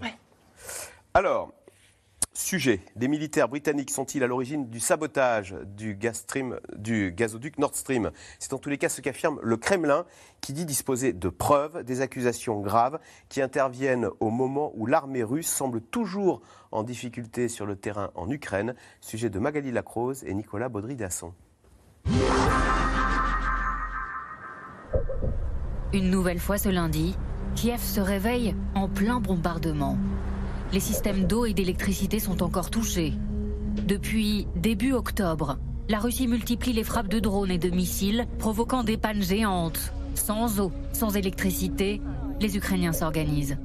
Alors, 1.16 1.54
sujet 2.34 2.82
des 2.96 3.08
militaires 3.08 3.48
britanniques 3.48 3.92
sont-ils 3.92 4.24
à 4.24 4.28
l'origine 4.28 4.72
du 4.72 4.80
sabotage 4.80 5.56
du, 5.64 5.96
du 6.76 7.12
gazoduc 7.12 7.60
Nord 7.60 7.76
Stream? 7.76 8.10
C'est 8.40 8.54
en 8.54 8.58
tous 8.58 8.70
les 8.70 8.80
cas 8.80 8.90
ce 8.90 9.00
qu'affirme 9.00 9.40
le 9.44 9.56
Kremlin, 9.56 10.06
qui 10.42 10.54
dit 10.54 10.66
disposer 10.66 11.14
de 11.14 11.30
preuves, 11.30 11.84
des 11.84 12.02
accusations 12.02 12.62
graves 12.62 12.98
qui 13.30 13.44
interviennent 13.44 14.10
au 14.22 14.32
moment 14.32 14.72
où 14.74 14.88
l'armée 14.88 15.22
russe 15.22 15.48
semble 15.48 15.82
toujours 15.82 16.42
en 16.72 16.82
difficulté 16.82 17.48
sur 17.48 17.68
le 17.68 17.76
terrain 17.76 18.10
en 18.16 18.28
Ukraine. 18.32 18.74
Sujet 19.00 19.30
de 19.30 19.38
Magali 19.38 19.72
Lacrose 19.72 20.24
et 20.24 20.34
Nicolas 20.34 20.70
Baudry-Dasson. 20.70 21.36
Une 25.94 26.10
nouvelle 26.10 26.40
fois 26.40 26.58
ce 26.58 26.70
lundi, 26.70 27.16
Kiev 27.54 27.82
se 27.82 28.02
réveille 28.02 28.56
en 28.74 28.90
plein 28.90 29.20
bombardement. 29.20 29.96
Les 30.74 30.80
systèmes 30.80 31.26
d'eau 31.26 31.46
et 31.46 31.54
d'électricité 31.54 32.20
sont 32.20 32.42
encore 32.42 32.72
touchés. 32.72 33.14
Depuis 33.88 34.48
début 34.56 34.94
octobre, 34.94 35.60
la 35.88 36.00
Russie 36.00 36.28
multiplie 36.28 36.74
les 36.74 36.84
frappes 36.84 37.10
de 37.10 37.20
drones 37.20 37.52
et 37.52 37.60
de 37.60 37.70
missiles, 37.70 38.26
provoquant 38.40 38.84
des 38.84 38.98
pannes 38.98 39.22
géantes. 39.22 39.94
Sans 40.16 40.60
eau, 40.60 40.72
sans 40.92 41.16
électricité, 41.16 42.02
les 42.42 42.58
Ukrainiens 42.58 42.92
s'organisent. 42.92 43.60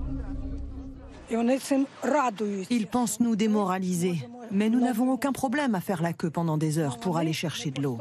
Ils 1.31 2.87
pensent 2.87 3.21
nous 3.21 3.37
démoraliser, 3.37 4.17
mais 4.51 4.69
nous 4.69 4.81
n'avons 4.81 5.11
aucun 5.11 5.33
problème 5.33 5.75
à 5.75 5.81
faire 5.81 6.03
la 6.03 6.13
queue 6.13 6.31
pendant 6.31 6.59
des 6.59 6.79
heures 6.79 7.01
pour 7.01 7.17
aller 7.17 7.33
chercher 7.33 7.71
de 7.71 7.81
l'eau. 7.81 7.99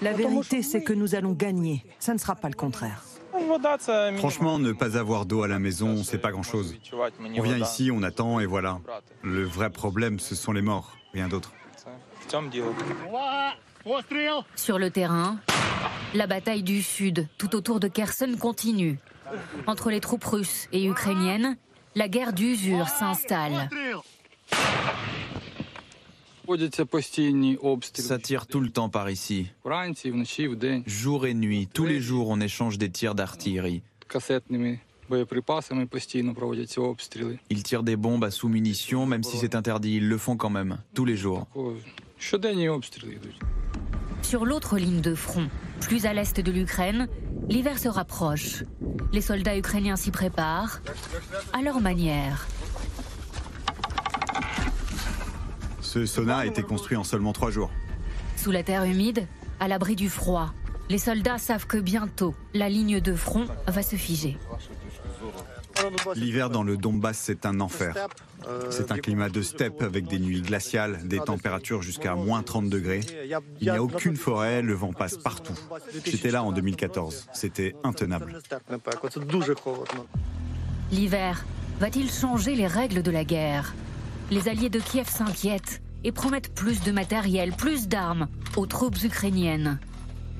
La 0.00 0.12
vérité, 0.14 0.62
c'est 0.62 0.82
que 0.82 0.94
nous 0.94 1.14
allons 1.14 1.32
gagner. 1.32 1.84
Ça 1.98 2.14
ne 2.14 2.18
sera 2.18 2.36
pas 2.36 2.48
le 2.48 2.54
contraire. 2.54 3.04
Franchement, 4.18 4.58
ne 4.58 4.72
pas 4.72 4.96
avoir 4.96 5.26
d'eau 5.26 5.42
à 5.42 5.48
la 5.48 5.58
maison, 5.58 6.02
c'est 6.02 6.18
pas 6.18 6.30
grand-chose. 6.30 6.76
On 7.36 7.42
vient 7.42 7.58
ici, 7.58 7.90
on 7.92 8.02
attend 8.02 8.40
et 8.40 8.46
voilà. 8.46 8.80
Le 9.22 9.44
vrai 9.44 9.70
problème, 9.70 10.18
ce 10.18 10.34
sont 10.34 10.52
les 10.52 10.62
morts, 10.62 10.96
rien 11.12 11.28
d'autre. 11.28 11.52
Sur 14.56 14.78
le 14.78 14.90
terrain, 14.90 15.38
la 16.14 16.26
bataille 16.26 16.62
du 16.62 16.82
Sud, 16.82 17.28
tout 17.38 17.54
autour 17.54 17.80
de 17.80 17.88
Kherson, 17.88 18.34
continue. 18.38 18.98
Entre 19.66 19.90
les 19.90 20.00
troupes 20.00 20.24
russes 20.24 20.68
et 20.72 20.84
ukrainiennes, 20.86 21.56
la 21.94 22.08
guerre 22.08 22.32
d'usure 22.32 22.88
s'installe. 22.88 23.68
Ça 27.94 28.18
tire 28.18 28.46
tout 28.46 28.60
le 28.60 28.70
temps 28.70 28.88
par 28.88 29.10
ici. 29.10 29.50
Jour 30.86 31.26
et 31.26 31.34
nuit, 31.34 31.68
tous 31.72 31.86
les 31.86 32.00
jours, 32.00 32.28
on 32.28 32.40
échange 32.40 32.78
des 32.78 32.90
tirs 32.90 33.14
d'artillerie. 33.14 33.82
Ils 37.50 37.62
tirent 37.62 37.82
des 37.82 37.96
bombes 37.96 38.24
à 38.24 38.30
sous-munitions, 38.30 39.06
même 39.06 39.22
si 39.22 39.36
c'est 39.36 39.54
interdit, 39.54 39.96
ils 39.96 40.08
le 40.08 40.18
font 40.18 40.36
quand 40.36 40.50
même, 40.50 40.78
tous 40.94 41.04
les 41.04 41.16
jours. 41.16 41.46
Sur 44.22 44.44
l'autre 44.44 44.78
ligne 44.78 45.00
de 45.00 45.14
front, 45.14 45.48
plus 45.80 46.06
à 46.06 46.12
l'est 46.12 46.40
de 46.40 46.50
l'Ukraine, 46.50 47.08
l'hiver 47.48 47.78
se 47.78 47.88
rapproche. 47.88 48.64
Les 49.12 49.20
soldats 49.20 49.56
ukrainiens 49.56 49.96
s'y 49.96 50.10
préparent, 50.10 50.80
à 51.52 51.62
leur 51.62 51.80
manière. 51.80 52.48
Ce 55.86 56.04
sauna 56.04 56.38
a 56.38 56.46
été 56.46 56.64
construit 56.64 56.96
en 56.96 57.04
seulement 57.04 57.32
trois 57.32 57.52
jours. 57.52 57.70
Sous 58.36 58.50
la 58.50 58.64
terre 58.64 58.82
humide, 58.84 59.26
à 59.60 59.68
l'abri 59.68 59.94
du 59.94 60.08
froid, 60.08 60.52
les 60.90 60.98
soldats 60.98 61.38
savent 61.38 61.68
que 61.68 61.76
bientôt, 61.76 62.34
la 62.54 62.68
ligne 62.68 63.00
de 63.00 63.14
front 63.14 63.46
va 63.68 63.82
se 63.82 63.94
figer. 63.94 64.36
L'hiver 66.16 66.50
dans 66.50 66.64
le 66.64 66.76
Donbass, 66.76 67.18
c'est 67.18 67.46
un 67.46 67.60
enfer. 67.60 67.94
C'est 68.70 68.90
un 68.90 68.98
climat 68.98 69.28
de 69.28 69.42
steppe 69.42 69.80
avec 69.80 70.08
des 70.08 70.18
nuits 70.18 70.42
glaciales, 70.42 71.06
des 71.06 71.20
températures 71.20 71.82
jusqu'à 71.82 72.16
moins 72.16 72.42
30 72.42 72.68
degrés. 72.68 73.00
Il 73.60 73.70
n'y 73.70 73.70
a 73.70 73.82
aucune 73.82 74.16
forêt, 74.16 74.62
le 74.62 74.74
vent 74.74 74.92
passe 74.92 75.16
partout. 75.16 75.58
J'étais 76.04 76.32
là 76.32 76.42
en 76.42 76.50
2014, 76.50 77.28
c'était 77.32 77.76
intenable. 77.84 78.40
L'hiver 80.90 81.44
va-t-il 81.78 82.10
changer 82.10 82.56
les 82.56 82.66
règles 82.66 83.02
de 83.02 83.10
la 83.12 83.24
guerre? 83.24 83.72
Les 84.32 84.48
alliés 84.48 84.70
de 84.70 84.80
Kiev 84.80 85.08
s'inquiètent 85.08 85.82
et 86.02 86.10
promettent 86.10 86.52
plus 86.52 86.82
de 86.82 86.90
matériel, 86.90 87.52
plus 87.52 87.86
d'armes 87.86 88.26
aux 88.56 88.66
troupes 88.66 89.00
ukrainiennes. 89.04 89.78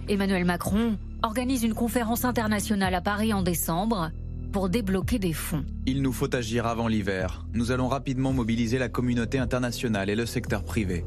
Emmanuel 0.09 0.45
Macron 0.45 0.99
organise 1.23 1.63
une 1.63 1.75
conférence 1.75 2.25
internationale 2.25 2.95
à 2.97 3.01
Paris 3.01 3.33
en 3.33 3.43
décembre 3.43 4.11
pour 4.53 4.69
débloquer 4.69 5.21
des 5.21 5.33
fonds. 5.33 5.65
Il 5.87 6.03
nous 6.03 6.13
faut 6.13 6.35
agir 6.35 6.67
avant 6.67 6.89
l'hiver. 6.89 7.47
Nous 7.53 7.71
allons 7.71 7.87
rapidement 7.87 8.33
mobiliser 8.33 8.79
la 8.79 8.89
communauté 8.89 9.39
internationale 9.39 10.11
et 10.11 10.17
le 10.17 10.27
secteur 10.27 10.65
privé. 10.65 11.05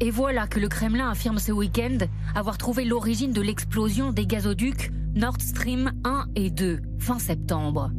Et 0.00 0.10
voilà 0.10 0.48
que 0.48 0.58
le 0.58 0.68
Kremlin 0.68 1.08
affirme 1.08 1.38
ce 1.38 1.52
week-end 1.52 1.98
avoir 2.34 2.58
trouvé 2.58 2.84
l'origine 2.84 3.32
de 3.32 3.40
l'explosion 3.40 4.10
des 4.10 4.26
gazoducs 4.26 4.90
Nord 5.14 5.40
Stream 5.40 5.92
1 6.04 6.26
et 6.34 6.50
2 6.50 6.80
fin 6.98 7.18
septembre. 7.20 7.92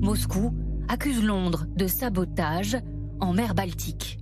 Moscou 0.00 0.52
accuse 0.88 1.24
Londres 1.24 1.66
de 1.76 1.86
sabotage 1.86 2.76
en 3.20 3.32
mer 3.32 3.54
Baltique. 3.54 4.18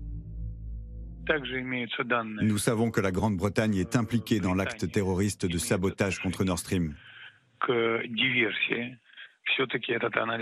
Nous 2.42 2.59
savons 2.59 2.90
que 2.90 3.00
la 3.00 3.11
Grande-Bretagne 3.11 3.76
est 3.76 3.96
impliquée 3.96 4.40
dans 4.40 4.55
l'acte 4.55 4.90
terroriste 4.90 5.46
de 5.46 5.59
sabotage 5.59 6.20
contre 6.20 6.44
Nord 6.44 6.59
Stream. 6.59 6.94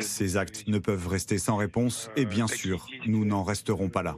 Ces 0.00 0.36
actes 0.36 0.66
ne 0.66 0.78
peuvent 0.78 1.08
rester 1.08 1.38
sans 1.38 1.56
réponse 1.56 2.10
et 2.16 2.26
bien 2.26 2.46
sûr, 2.46 2.86
nous 3.06 3.24
n'en 3.24 3.44
resterons 3.44 3.88
pas 3.88 4.02
là. 4.02 4.16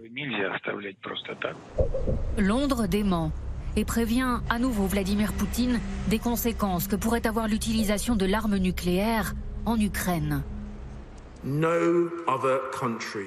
Londres 2.39 2.87
dément 2.87 3.33
et 3.77 3.85
prévient 3.85 4.41
à 4.49 4.59
nouveau 4.59 4.87
Vladimir 4.87 5.33
Poutine 5.35 5.81
des 6.09 6.19
conséquences 6.19 6.89
que 6.89 6.97
pourrait 6.97 7.27
avoir 7.27 7.47
l'utilisation 7.47 8.17
de 8.17 8.25
l'arme 8.25 8.57
nucléaire 8.57 9.35
en 9.67 9.79
Ukraine. 9.79 10.43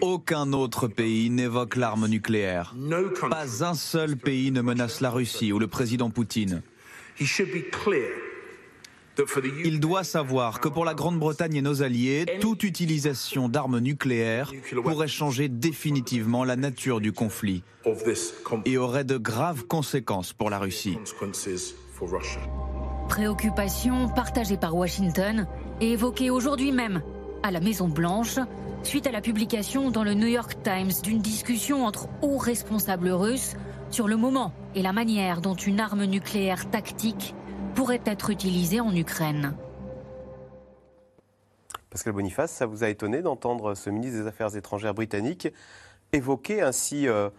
Aucun 0.01 0.51
autre 0.53 0.88
pays 0.88 1.29
n'évoque 1.29 1.77
l'arme 1.77 2.08
nucléaire. 2.08 2.75
Pas 3.29 3.63
un 3.63 3.73
seul 3.73 4.17
pays 4.17 4.51
ne 4.51 4.62
menace 4.62 4.99
la 4.99 5.10
Russie 5.10 5.53
ou 5.53 5.60
le 5.60 5.67
président 5.67 6.10
Poutine. 6.10 6.62
Il 9.63 9.79
doit 9.79 10.03
savoir 10.03 10.60
que 10.60 10.67
pour 10.67 10.86
la 10.86 10.93
Grande-Bretagne 10.93 11.55
et 11.55 11.62
nos 11.62 11.82
alliés, 11.82 12.25
toute 12.41 12.63
utilisation 12.63 13.49
d'armes 13.49 13.79
nucléaires 13.79 14.51
pourrait 14.84 15.08
changer 15.08 15.49
définitivement 15.49 16.43
la 16.43 16.55
nature 16.55 17.01
du 17.01 17.12
conflit 17.12 17.63
et 18.65 18.77
aurait 18.77 19.03
de 19.03 19.17
graves 19.17 19.65
conséquences 19.65 20.34
pour 20.34 20.49
la 20.49 20.60
Russie. 20.60 20.97
Préoccupation 23.10 24.10
partagée 24.10 24.58
par 24.58 24.75
Washington 24.75 25.47
et 25.82 25.91
évoquée 25.91 26.29
aujourd'hui 26.29 26.71
même 26.71 27.01
à 27.43 27.52
la 27.52 27.60
Maison-Blanche 27.60 28.39
suite 28.84 29.08
à 29.08 29.12
la 29.12 29.21
publication 29.21 29.91
dans 29.91 30.04
le 30.04 30.13
New 30.13 30.28
York 30.28 30.58
Times 30.63 30.91
d'une 31.04 31.19
discussion 31.19 31.86
entre 31.86 32.08
hauts 32.21 32.38
responsables 32.38 33.10
russes 33.10 33.56
sur 33.89 34.08
le 34.08 34.17
moment 34.17 34.54
et 34.75 34.82
la 34.82 34.93
manière 34.93 35.41
dont 35.41 35.56
une 35.56 35.80
arme 35.80 36.06
nucléaire 36.06 36.69
tactique 36.69 37.36
pourrait 37.75 38.02
être 38.06 38.30
utilisée 38.30 38.80
en 38.80 38.95
Ukraine. 38.95 39.56
Pascal 41.89 42.13
Boniface, 42.13 42.52
ça 42.52 42.65
vous 42.65 42.84
a 42.84 42.89
étonné 42.89 43.21
d'entendre 43.21 43.73
ce 43.73 43.89
ministre 43.89 44.21
des 44.21 44.28
Affaires 44.28 44.56
étrangères 44.56 44.93
britannique 44.93 45.47
évoquer 46.13 46.62
ainsi 46.62 47.08
euh, 47.08 47.30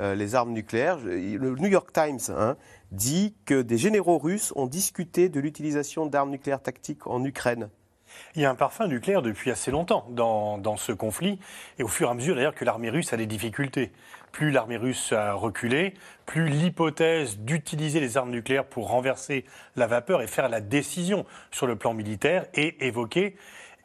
euh, 0.00 0.14
les 0.14 0.34
armes 0.34 0.52
nucléaires? 0.52 0.98
Le 0.98 1.54
New 1.54 1.68
York 1.68 1.92
Times 1.92 2.34
hein, 2.36 2.56
dit 2.90 3.34
que 3.44 3.62
des 3.62 3.78
généraux 3.78 4.18
russes 4.18 4.52
ont 4.56 4.66
discuté 4.66 5.28
de 5.28 5.40
l'utilisation 5.40 6.06
d'armes 6.06 6.30
nucléaires 6.30 6.62
tactiques 6.62 7.06
en 7.06 7.24
Ukraine. 7.24 7.68
Il 8.34 8.42
y 8.42 8.44
a 8.44 8.50
un 8.50 8.54
parfum 8.54 8.86
nucléaire 8.86 9.22
depuis 9.22 9.50
assez 9.50 9.70
longtemps 9.70 10.06
dans, 10.10 10.76
ce 10.76 10.92
conflit, 10.92 11.38
et 11.78 11.82
au 11.82 11.88
fur 11.88 12.08
et 12.08 12.10
à 12.10 12.14
mesure 12.14 12.36
d'ailleurs 12.36 12.54
que 12.54 12.64
l'armée 12.64 12.90
russe 12.90 13.12
a 13.12 13.16
des 13.16 13.26
difficultés. 13.26 13.92
Plus 14.32 14.50
l'armée 14.50 14.76
russe 14.76 15.12
a 15.12 15.32
reculé, 15.32 15.94
plus 16.26 16.48
l'hypothèse 16.48 17.38
d'utiliser 17.38 18.00
les 18.00 18.16
armes 18.16 18.30
nucléaires 18.30 18.66
pour 18.66 18.88
renverser 18.88 19.44
la 19.76 19.86
vapeur 19.86 20.22
et 20.22 20.26
faire 20.26 20.48
la 20.48 20.60
décision 20.60 21.26
sur 21.50 21.66
le 21.66 21.76
plan 21.76 21.94
militaire 21.94 22.46
est 22.54 22.80
évoquée, 22.82 23.36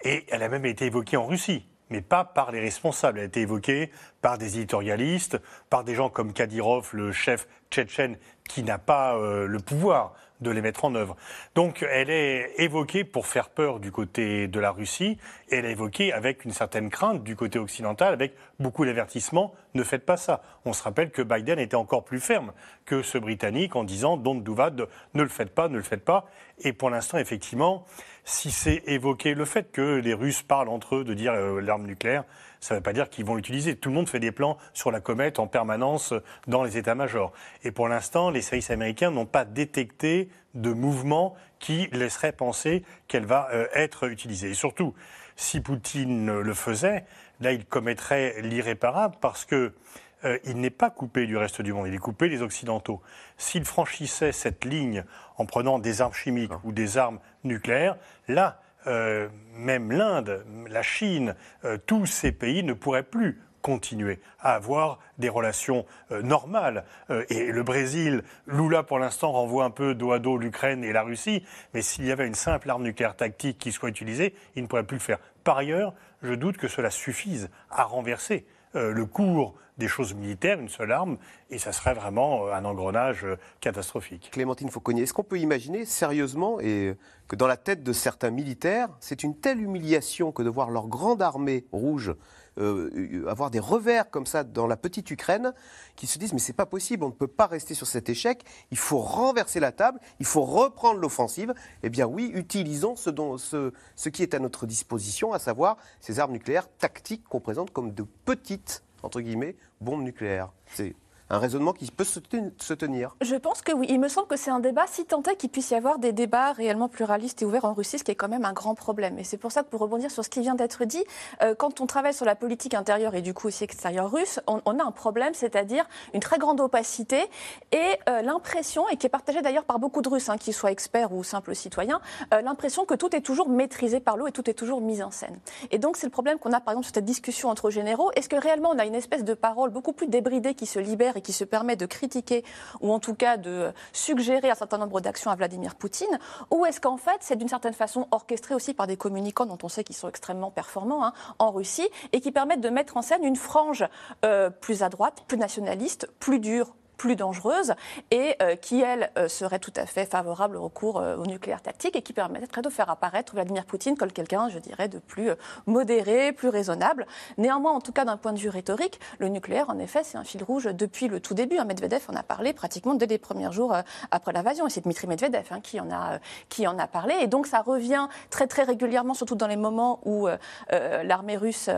et 0.04 0.26
elle 0.30 0.44
a 0.44 0.50
même 0.50 0.66
été 0.66 0.86
évoquée 0.86 1.18
en 1.18 1.26
Russie. 1.26 1.66
mais 1.92 2.02
pas 2.02 2.26
par 2.26 2.52
les 2.52 2.60
responsables. 2.60 3.20
Elle 3.20 3.26
a 3.26 3.28
été 3.28 3.42
évoquée 3.42 3.92
par 4.22 4.40
des 4.40 4.58
éditorialistes, 4.58 5.40
par 5.70 5.84
des 5.84 5.94
gens 5.94 6.10
comme 6.10 6.34
Kadyrov, 6.34 6.90
le 6.94 7.12
chef 7.12 7.48
tchétchène, 7.70 8.18
qui 8.48 8.64
n'a 8.64 8.78
pas 8.78 9.16
euh, 9.16 9.48
le 9.48 9.60
pouvoir 9.60 10.14
de 10.42 10.52
les 10.52 10.62
mettre 10.62 10.86
en 10.86 10.96
œuvre. 10.96 11.16
Donc 11.56 11.84
elle 11.90 12.10
est 12.10 12.54
évoquée 12.58 13.04
pour 13.04 13.26
faire 13.26 13.50
peur 13.50 13.80
du 13.80 13.92
côté 13.92 14.48
de 14.48 14.60
la 14.60 14.72
Russie, 14.72 15.18
et 15.50 15.56
elle 15.56 15.66
est 15.66 15.72
évoquée 15.72 16.12
avec 16.12 16.46
une 16.46 16.52
certaine 16.52 16.90
crainte 16.90 17.24
du 17.24 17.36
côté 17.36 17.58
occidental, 17.58 18.14
avec 18.14 18.34
beaucoup 18.60 18.86
d'avertissements, 18.86 19.54
ne 19.74 19.84
faites 19.84 20.06
pas 20.06 20.18
ça. 20.18 20.42
On 20.66 20.74
se 20.74 20.84
rappelle 20.84 21.12
que 21.12 21.22
Biden 21.22 21.60
était 21.60 21.76
encore 21.76 22.04
plus 22.04 22.20
ferme 22.20 22.52
que 22.86 23.02
ce 23.02 23.18
Britannique 23.18 23.76
en 23.76 23.84
disant 23.84 24.18
don't 24.18 24.42
do 24.42 24.56
that, 24.56 24.72
ne 25.14 25.24
le 25.24 25.30
faites 25.30 25.54
pas, 25.54 25.70
ne 25.70 25.78
le 25.78 25.84
faites 25.84 26.04
pas. 26.04 26.26
Et 26.60 26.74
pour 26.74 26.90
l'instant, 26.90 27.18
effectivement, 27.18 27.86
si 28.24 28.52
c'est 28.52 28.84
évoqué 28.88 29.36
le 29.36 29.46
fait 29.46 29.72
que 29.72 30.00
les 30.00 30.14
Russes 30.14 30.42
parlent 30.42 30.70
entre 30.70 30.98
eux 30.98 31.04
de 31.04 31.14
dire 31.14 31.34
euh, 31.34 31.62
l'arme 31.62 31.86
nucléaire, 31.86 32.24
ça 32.66 32.74
ne 32.74 32.80
veut 32.80 32.84
pas 32.84 32.94
dire 32.94 33.12
qu'ils 33.12 33.26
vont 33.26 33.36
l'utiliser. 33.36 33.76
Tout 33.76 33.90
le 33.90 33.96
monde 33.96 34.10
fait 34.10 34.20
des 34.20 34.32
plans 34.32 34.58
sur 34.74 34.90
la 34.90 35.00
comète 35.00 35.38
en 35.38 35.46
permanence 35.46 36.16
dans 36.48 36.64
les 36.64 36.78
états-majors. 36.78 37.32
Et 37.64 37.70
pour 37.70 37.88
l'instant, 37.88 38.32
les 38.32 38.42
services 38.42 38.72
américains 38.72 39.12
n'ont 39.12 39.28
pas 39.28 39.46
détecté 39.46 40.30
de 40.56 40.74
mouvement 40.74 41.36
qui 41.60 41.88
laisserait 41.92 42.32
penser 42.32 42.84
qu'elle 43.08 43.28
va 43.28 43.50
euh, 43.54 43.68
être 43.76 44.10
utilisée. 44.10 44.50
Et 44.50 44.54
surtout, 44.56 44.96
si 45.36 45.62
Poutine 45.62 46.40
le 46.40 46.54
faisait, 46.56 47.06
là, 47.40 47.52
il 47.52 47.66
commettrait 47.66 48.42
l'irréparable 48.42 49.18
parce 49.22 49.46
que 49.46 49.76
euh, 50.24 50.40
il 50.44 50.60
n'est 50.60 50.72
pas 50.72 50.90
coupé 50.90 51.28
du 51.28 51.38
reste 51.38 51.62
du 51.62 51.72
monde, 51.72 51.88
il 51.88 51.94
est 51.94 52.00
coupé 52.00 52.30
des 52.30 52.42
Occidentaux. 52.42 53.00
S'il 53.38 53.64
franchissait 53.64 54.32
cette 54.32 54.66
ligne 54.66 55.04
en 55.38 55.46
prenant 55.46 55.78
des 55.78 56.02
armes 56.02 56.14
chimiques 56.14 56.52
ou 56.64 56.72
des 56.72 56.98
armes 56.98 57.20
nucléaires, 57.44 57.98
là, 58.28 58.60
euh, 58.88 59.28
même 59.58 59.92
l'Inde, 59.92 60.46
la 60.68 60.82
Chine, 60.82 61.36
euh, 61.64 61.78
tous 61.86 62.06
ces 62.06 62.32
pays 62.32 62.64
ne 62.64 62.74
pourraient 62.74 63.04
plus 63.04 63.42
continuer 63.62 64.20
à 64.40 64.54
avoir 64.54 65.00
des 65.18 65.28
relations 65.28 65.88
normales. 66.22 66.86
et 67.30 67.52
le 67.52 67.64
Brésil, 67.64 68.22
Lula 68.46 68.84
pour 68.84 69.00
l'instant 69.00 69.32
renvoie 69.32 69.66
un 69.66 69.72
peu 69.72 69.96
dos 69.96 70.12
à 70.12 70.20
dos 70.20 70.38
l'Ukraine 70.38 70.84
et 70.84 70.94
la 70.94 71.02
Russie, 71.02 71.44
mais 71.74 71.82
s'il 71.82 72.06
y 72.06 72.12
avait 72.12 72.28
une 72.28 72.36
simple 72.36 72.70
arme 72.70 72.84
nucléaire 72.84 73.16
tactique 73.16 73.58
qui 73.58 73.72
soit 73.72 73.90
utilisée, 73.90 74.36
il 74.56 74.62
ne 74.62 74.68
pourrait 74.68 74.84
plus 74.84 74.98
le 74.98 75.02
faire. 75.02 75.18
Par 75.44 75.58
ailleurs, 75.58 75.96
je 76.22 76.36
doute 76.36 76.58
que 76.58 76.68
cela 76.68 76.92
suffise 76.92 77.50
à 77.72 77.86
renverser 77.86 78.46
le 78.76 79.06
cours 79.06 79.56
des 79.78 79.88
choses 79.88 80.14
militaires, 80.14 80.60
une 80.60 80.70
seule 80.70 80.92
arme, 80.92 81.18
et 81.50 81.58
ça 81.58 81.72
serait 81.72 81.94
vraiment 81.94 82.48
euh, 82.48 82.54
un 82.54 82.66
engrenage 82.66 83.26
euh, 83.26 83.38
catastrophique. 83.60 84.30
Clémentine 84.32 84.70
Fauconnier, 84.70 85.04
est-ce 85.04 85.14
qu'on 85.14 85.24
peut 85.24 85.40
imaginer 85.40 85.86
sérieusement 85.86 86.60
et 86.60 86.96
que 87.28 87.36
dans 87.36 87.48
la 87.48 87.58
tête 87.58 87.84
de 87.84 87.94
certains 87.94 88.30
militaires, 88.30 88.90
c'est 89.00 89.24
une 89.24 89.38
telle 89.38 89.62
humiliation 89.62 90.32
que 90.32 90.44
de 90.44 90.50
voir 90.50 90.70
leur 90.70 90.88
grande 90.88 91.22
armée 91.22 91.66
rouge 91.72 92.14
euh, 92.58 93.26
avoir 93.28 93.52
des 93.52 93.60
revers 93.60 94.10
comme 94.10 94.26
ça 94.26 94.44
dans 94.44 94.68
la 94.68 94.78
petite 94.78 95.10
Ukraine, 95.12 95.54
qui 95.96 96.08
se 96.08 96.20
disent 96.20 96.34
mais 96.34 96.40
c'est 96.40 96.54
pas 96.54 96.66
possible, 96.66 97.04
on 97.04 97.10
ne 97.10 97.14
peut 97.14 97.28
pas 97.28 97.48
rester 97.48 97.74
sur 97.74 97.88
cet 97.88 98.10
échec, 98.10 98.44
il 98.72 98.78
faut 98.78 99.00
renverser 99.00 99.60
la 99.60 99.72
table, 99.72 100.00
il 100.20 100.26
faut 100.26 100.44
reprendre 100.44 101.00
l'offensive. 101.00 101.54
Eh 101.84 101.90
bien 101.90 102.06
oui, 102.06 102.32
utilisons 102.34 102.96
ce, 102.96 103.10
dont, 103.10 103.38
ce, 103.38 103.72
qui 104.10 104.24
est 104.24 104.34
à 104.34 104.40
notre 104.40 104.66
disposition, 104.66 105.34
à 105.34 105.40
savoir 105.40 105.78
ces 106.00 106.20
armes 106.20 106.34
nucléaires 106.34 106.70
tactiques 106.78 107.24
qu'on 107.30 107.40
présente 107.40 107.72
comme 107.72 107.94
de 107.94 108.04
petites 108.26 108.84
entre 109.06 109.22
guillemets, 109.22 109.56
bombe 109.82 110.02
nucléaire. 110.02 110.52
C'est 110.74 110.96
un 111.30 111.40
raisonnement 111.40 111.74
qui 111.74 111.90
peut 111.90 112.04
se, 112.04 112.20
tenir 112.20 113.16
Je 113.22 113.36
pense 113.36 113.62
que 113.62 113.72
oui. 113.72 113.88
Il 113.90 114.00
me 114.00 114.08
semble 114.08 114.28
que 114.28 114.36
c'est 114.36 114.52
un 114.52 114.60
débat, 114.60 114.86
si 114.88 115.06
tant 115.06 115.24
est 115.24 115.36
qu'il 115.36 115.50
puisse 115.50 115.72
y 115.72 115.76
avoir 115.76 115.98
des 115.98 116.12
débats 116.12 116.52
réellement 116.52 116.88
pluralistes 116.88 117.42
et 117.42 117.46
ouverts 117.46 117.66
en 117.66 117.74
Russie, 117.74 117.98
ce 117.98 118.04
qui 118.04 118.12
est 118.12 118.16
quand 118.16 118.28
même 118.28 118.46
un 118.46 118.54
grand 118.54 118.76
problème. 118.76 119.18
Et 119.18 119.24
c'est 119.24 119.38
pour 119.38 119.52
ça 119.52 119.64
que 119.64 119.70
pour 119.70 119.82
rebondir 119.82 120.12
sur 120.12 120.24
ce 120.24 120.30
qui 120.30 120.42
vient 120.42 120.56
d'être 120.56 120.86
dit, 120.86 121.04
euh, 121.42 121.56
quand 121.56 121.82
on 121.82 121.88
travaille 121.88 122.14
sur 122.14 122.26
la 122.26 122.36
politique 122.36 122.76
intérieure 122.76 123.16
et 123.16 123.22
du 123.22 123.34
coup 123.34 123.48
aussi 123.48 123.64
extérieure 123.64 124.12
russe, 124.12 124.40
on, 124.48 124.60
a 124.80 124.84
un 124.84 124.92
problème, 124.92 125.34
c'est-à-dire 125.34 125.86
une 126.14 126.20
très 126.20 126.38
grande 126.38 126.60
opacité 126.60 127.26
et 127.72 127.78
euh, 128.10 128.22
l'impression, 128.22 128.88
et 128.90 128.98
qui 128.98 129.08
est 129.08 129.10
partagée 129.10 129.42
d'ailleurs 129.42 129.66
par 129.66 129.80
beaucoup 129.80 130.02
de 130.02 130.10
Russes, 130.10 130.30
hein, 130.30 130.38
qu'ils 130.38 130.54
soient 130.54 130.72
experts 130.72 131.12
ou 131.12 131.24
simples 131.24 131.56
citoyens, 131.56 132.02
euh, 132.34 132.42
l'impression 132.42 132.86
que 132.86 132.94
tout 132.94 133.16
est 133.16 133.22
toujours 133.22 133.50
maîtrisé 133.50 134.00
par 134.00 134.18
l'eau 134.18 134.28
et 134.28 134.32
tout 134.32 134.48
est 134.50 134.54
toujours 134.54 134.82
mis 134.82 135.02
en 135.02 135.12
scène. 135.12 135.40
Et 135.72 135.80
donc 135.80 135.98
c'est 135.98 136.06
le 136.06 136.12
problème 136.12 136.38
qu'on 136.38 136.52
a 136.52 136.60
par 136.60 136.74
exemple 136.74 136.86
sur 136.86 136.94
cette 136.94 137.06
discussion 137.06 137.50
entre 137.50 137.72
généraux. 137.72 138.12
Est-ce 138.16 138.30
que 138.30 138.36
réellement 138.36 138.70
on 138.74 138.80
a 138.80 138.86
une 138.86 138.96
espèce 138.96 139.24
de 139.24 139.34
parole 139.34 139.72
beaucoup 139.72 139.94
plus 139.94 140.08
débridée 140.08 140.54
qui 140.54 140.66
se 140.66 140.80
libère 140.80 141.15
et 141.16 141.22
qui 141.22 141.34
se 141.34 141.44
permet 141.44 141.76
de 141.76 141.86
critiquer 141.86 142.44
ou 142.82 142.92
en 142.92 143.00
tout 143.00 143.16
cas 143.16 143.38
de 143.38 143.72
suggérer 143.94 144.50
un 144.50 144.56
certain 144.56 144.78
nombre 144.78 145.02
d'actions 145.02 145.32
à 145.32 145.36
Vladimir 145.36 145.76
Poutine 145.76 146.20
Ou 146.52 146.66
est-ce 146.66 146.82
qu'en 146.82 146.98
fait 146.98 147.18
c'est 147.22 147.36
d'une 147.36 147.50
certaine 147.50 147.74
façon 147.74 148.08
orchestré 148.12 148.56
aussi 148.56 148.74
par 148.74 148.88
des 148.88 148.98
communicants 148.98 149.46
dont 149.46 149.58
on 149.64 149.70
sait 149.70 149.84
qu'ils 149.84 149.96
sont 149.96 150.10
extrêmement 150.10 150.52
performants 150.52 151.06
hein, 151.06 151.14
en 151.40 151.52
Russie 151.52 151.88
et 152.14 152.22
qui 152.22 152.32
permettent 152.32 152.62
de 152.62 152.70
mettre 152.70 152.98
en 152.98 153.02
scène 153.02 153.24
une 153.24 153.36
frange 153.36 153.86
euh, 154.24 154.50
plus 154.50 154.84
à 154.84 154.90
droite, 154.90 155.24
plus 155.28 155.38
nationaliste, 155.38 156.10
plus 156.20 156.40
dure, 156.40 156.76
plus 156.98 157.16
dangereuse 157.16 157.74
et 158.12 158.36
euh, 158.42 158.56
qui, 158.56 158.82
elle, 158.82 159.12
euh, 159.18 159.28
serait 159.28 159.60
tout 159.60 159.74
à 159.76 159.86
fait 159.86 160.06
favorable 160.06 160.58
au 160.58 160.64
recours 160.64 161.00
euh, 161.00 161.16
au 161.18 161.26
nucléaire 161.26 161.62
tactique 161.62 161.96
et 161.96 162.02
qui 162.02 162.14
permettrait 162.14 162.62
de 162.62 162.70
faire 162.70 162.90
apparaître 162.90 163.34
Vladimir 163.34 163.66
Poutine 163.66 163.98
comme 163.98 164.12
quelqu'un, 164.12 164.50
je 164.50 164.60
dirais, 164.60 164.88
de 164.88 165.00
plus 165.00 165.30
modéré, 165.66 166.32
plus 166.32 166.50
raisonnable. 166.50 167.06
Néanmoins, 167.38 167.74
en 167.74 167.82
tout 167.82 167.92
cas 167.92 168.06
d'un 168.06 168.18
point 168.18 168.34
de 168.34 168.40
vue 168.40 168.50
rhétorique, 168.50 169.00
le 169.20 169.30
nucléaire, 169.30 169.70
en 169.70 169.80
effet, 169.80 170.04
c'est 170.04 170.18
un 170.18 170.24
fil 170.24 170.44
rouge 170.44 170.66
depuis 170.66 171.08
le 171.08 171.20
tout 171.20 171.34
début. 171.34 171.58
Hein, 171.58 171.66
Medvedev 171.66 172.04
en 172.10 172.16
a 172.16 172.24
parlé 172.24 172.54
pratiquement 172.54 172.94
dès 172.94 173.08
les 173.08 173.18
premiers 173.18 173.52
jours 173.52 173.76
après 174.12 174.34
l'invasion. 174.34 174.68
Et 174.68 174.70
c'est 174.70 174.82
Dmitri 174.82 175.08
Medvedev 175.08 175.46
hein, 175.52 175.60
qui, 175.62 175.80
en 175.80 175.92
a, 175.92 176.20
qui 176.50 176.68
en 176.68 176.78
a 176.80 176.88
parlé. 176.88 177.16
Et 177.22 177.28
donc 177.28 177.48
ça 177.48 177.62
revient 177.62 178.08
très 178.30 178.48
très 178.48 178.64
régulièrement, 178.64 179.14
surtout 179.14 179.36
dans 179.36 179.48
les 179.48 179.56
moments 179.56 180.00
où 180.06 180.28
l'armée 180.72 181.38
russe 181.38 181.70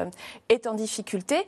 est 0.50 0.68
en 0.68 0.74
difficulté. 0.74 1.46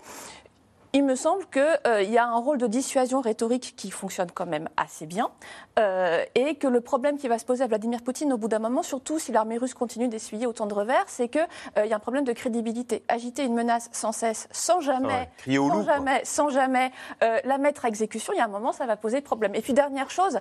Il 0.91 1.03
me 1.03 1.13
semble 1.13 1.45
qu'il 1.45 1.79
euh, 1.85 2.01
y 2.01 2.17
a 2.17 2.25
un 2.25 2.37
rôle 2.37 2.57
de 2.57 2.65
dissuasion 2.65 3.21
rhétorique 3.21 3.75
qui 3.77 3.91
fonctionne 3.91 4.31
quand 4.31 4.47
même 4.47 4.69
assez 4.75 5.05
bien 5.05 5.29
euh, 5.77 6.25
et 6.33 6.55
que 6.55 6.65
le 6.65 6.81
problème 6.81 7.19
qui 7.19 7.27
va 7.27 7.37
se 7.37 7.45
poser 7.45 7.63
à 7.63 7.67
Vladimir 7.67 8.01
Poutine 8.01 8.33
au 8.33 8.37
bout 8.37 8.47
d'un 8.47 8.57
moment, 8.57 8.81
surtout 8.81 9.19
si 9.19 9.31
l'armée 9.31 9.59
russe 9.59 9.75
continue 9.75 10.07
d'essuyer 10.07 10.47
autant 10.47 10.65
de 10.65 10.73
revers, 10.73 11.03
c'est 11.05 11.27
qu'il 11.27 11.47
euh, 11.77 11.85
y 11.85 11.93
a 11.93 11.95
un 11.95 11.99
problème 11.99 12.23
de 12.23 12.33
crédibilité. 12.33 13.03
Agiter 13.07 13.43
une 13.43 13.53
menace 13.53 13.89
sans 13.91 14.11
cesse, 14.11 14.47
sans 14.51 14.81
jamais, 14.81 15.29
sans, 15.45 15.83
jamais 15.83 16.21
sans 16.23 16.49
jamais 16.49 16.91
la 17.19 17.57
mettre 17.59 17.85
à 17.85 17.87
exécution, 17.87 18.33
il 18.33 18.37
y 18.37 18.39
a 18.39 18.45
un 18.45 18.47
moment, 18.47 18.71
ça 18.71 18.87
va 18.87 18.97
poser 18.97 19.21
problème. 19.21 19.53
Et 19.53 19.61
puis 19.61 19.73
dernière 19.73 20.09
chose, 20.09 20.39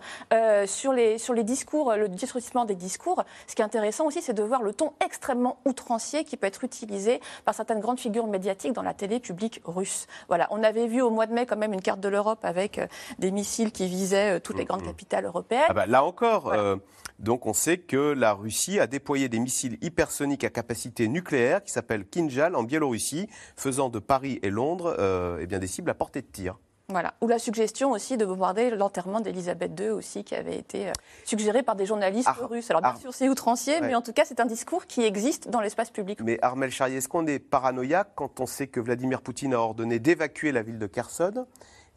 sur, 0.66 0.92
les, 0.92 1.18
sur 1.18 1.34
les 1.34 1.44
discours, 1.44 1.92
le 1.94 2.08
disruption 2.08 2.64
des 2.64 2.74
discours, 2.74 3.22
ce 3.46 3.54
qui 3.54 3.62
est 3.62 3.64
intéressant 3.64 4.06
aussi, 4.06 4.22
c'est 4.22 4.32
de 4.32 4.42
voir 4.42 4.62
le 4.62 4.72
ton 4.72 4.92
extrêmement 5.04 5.58
outrancier 5.66 6.24
qui 6.24 6.37
peut 6.37 6.46
être 6.46 6.64
utilisé 6.64 7.20
par 7.44 7.54
certaines 7.54 7.80
grandes 7.80 8.00
figures 8.00 8.26
médiatiques 8.26 8.72
dans 8.72 8.82
la 8.82 8.94
télé 8.94 9.20
publique 9.20 9.61
russe. 9.64 10.06
Voilà 10.28 10.38
on 10.51 10.62
avait 10.62 10.87
vu 10.87 11.01
au 11.03 11.11
mois 11.11 11.27
de 11.27 11.33
mai 11.33 11.46
quand 11.46 11.57
même 11.57 11.72
une 11.72 11.83
carte 11.83 12.01
de 12.01 12.09
l'Europe 12.09 12.44
avec 12.44 12.79
euh, 12.79 12.87
des 13.18 13.31
missiles 13.31 13.72
qui 13.72 13.88
visaient 13.88 14.37
euh, 14.37 14.40
toutes 14.40 14.59
les 14.59 14.64
grandes 14.64 14.83
mm-hmm. 14.83 14.87
capitales 14.87 15.24
européennes. 15.24 15.66
Ah 15.68 15.74
bah, 15.74 15.87
là 15.87 16.05
encore, 16.05 16.53
euh, 16.53 16.77
donc 17.18 17.46
on 17.46 17.53
sait 17.53 17.79
que 17.79 18.12
la 18.12 18.33
Russie 18.33 18.79
a 18.79 18.87
déployé 18.87 19.29
des 19.29 19.38
missiles 19.38 19.79
hypersoniques 19.81 20.44
à 20.44 20.51
capacité 20.51 21.09
nucléaire 21.09 21.62
qui 21.62 21.72
s'appellent 21.72 22.07
Kinjal 22.07 22.55
en 22.55 22.62
Biélorussie, 22.62 23.29
faisant 23.57 23.88
de 23.88 23.98
Paris 23.98 24.38
et 24.42 24.51
Londres 24.51 24.96
eh 25.40 25.46
bien 25.46 25.59
des 25.59 25.66
cibles 25.66 25.90
à 25.90 25.94
portée 25.94 26.22
de 26.22 26.27
tir. 26.27 26.57
Voilà. 26.90 27.12
Ou 27.20 27.29
la 27.29 27.38
suggestion 27.38 27.90
aussi 27.90 28.16
de 28.16 28.24
bombarder 28.24 28.70
l'enterrement 28.70 29.20
d'Elisabeth 29.20 29.79
II 29.79 29.90
aussi, 29.90 30.24
qui 30.24 30.35
avait 30.35 30.57
été 30.57 30.90
suggéré 31.27 31.62
par 31.62 31.77
des 31.77 31.85
journalistes 31.85 32.31
russes. 32.40 32.70
Alors 32.70 32.81
bien 32.81 32.96
sûr 32.96 33.12
c'est 33.12 33.29
outrancier, 33.29 33.83
mais 33.83 33.94
en 33.94 34.01
tout 34.01 34.14
cas 34.14 34.24
c'est 34.24 34.40
un 34.40 34.46
discours 34.46 34.87
qui 34.87 35.03
existe 35.03 35.51
dans 35.51 35.61
l'espace 35.61 35.90
public. 35.90 36.18
Mais 36.22 36.38
Armel 36.40 36.70
Charrier, 36.70 36.96
est-ce 36.96 37.09
qu'on 37.11 37.27
est 37.27 37.40
paranoïaque 37.40 38.12
quand 38.14 38.40
on 38.40 38.46
sait 38.46 38.68
que 38.68 38.81
Vladimir 38.81 39.20
Poutine 39.20 39.53
a 39.53 39.59
ordonné 39.59 39.98
d'évacuer 39.98 40.51
la 40.51 40.62
ville 40.62 40.79
de 40.79 40.87
Kherson 40.87 41.46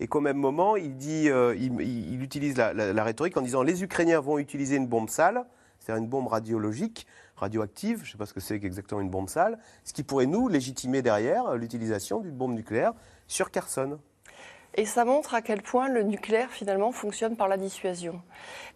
et 0.01 0.07
qu'au 0.07 0.19
même 0.19 0.35
moment 0.35 0.75
il, 0.75 0.97
dit, 0.97 1.29
il, 1.29 2.21
utilise 2.21 2.57
la, 2.57 2.73
la, 2.73 3.03
rhétorique 3.05 3.37
en 3.37 3.41
disant 3.41 3.63
les 3.63 3.83
Ukrainiens 3.83 4.19
vont 4.19 4.39
utiliser 4.39 4.75
une 4.75 4.87
bombe 4.87 5.09
sale, 5.09 5.45
c'est-à-dire 5.79 6.03
une 6.03 6.09
bombe 6.09 6.27
radiologique, 6.27 7.07
radioactive, 7.37 7.99
je 7.99 8.09
ne 8.09 8.11
sais 8.11 8.17
pas 8.17 8.25
ce 8.25 8.33
que 8.33 8.41
c'est 8.41 8.55
exactement 8.55 8.99
une 8.99 9.09
bombe 9.09 9.29
sale, 9.29 9.57
ce 9.85 9.93
qui 9.93 10.03
pourrait 10.03 10.25
nous 10.25 10.49
légitimer 10.49 11.01
derrière 11.01 11.55
l'utilisation 11.55 12.19
d'une 12.19 12.35
bombe 12.35 12.55
nucléaire 12.55 12.91
sur 13.27 13.51
Kherson. 13.51 13.97
Et 14.75 14.85
ça 14.85 15.03
montre 15.03 15.33
à 15.33 15.41
quel 15.41 15.61
point 15.61 15.89
le 15.89 16.03
nucléaire 16.03 16.49
finalement 16.49 16.91
fonctionne 16.91 17.35
par 17.35 17.49
la 17.49 17.57
dissuasion. 17.57 18.21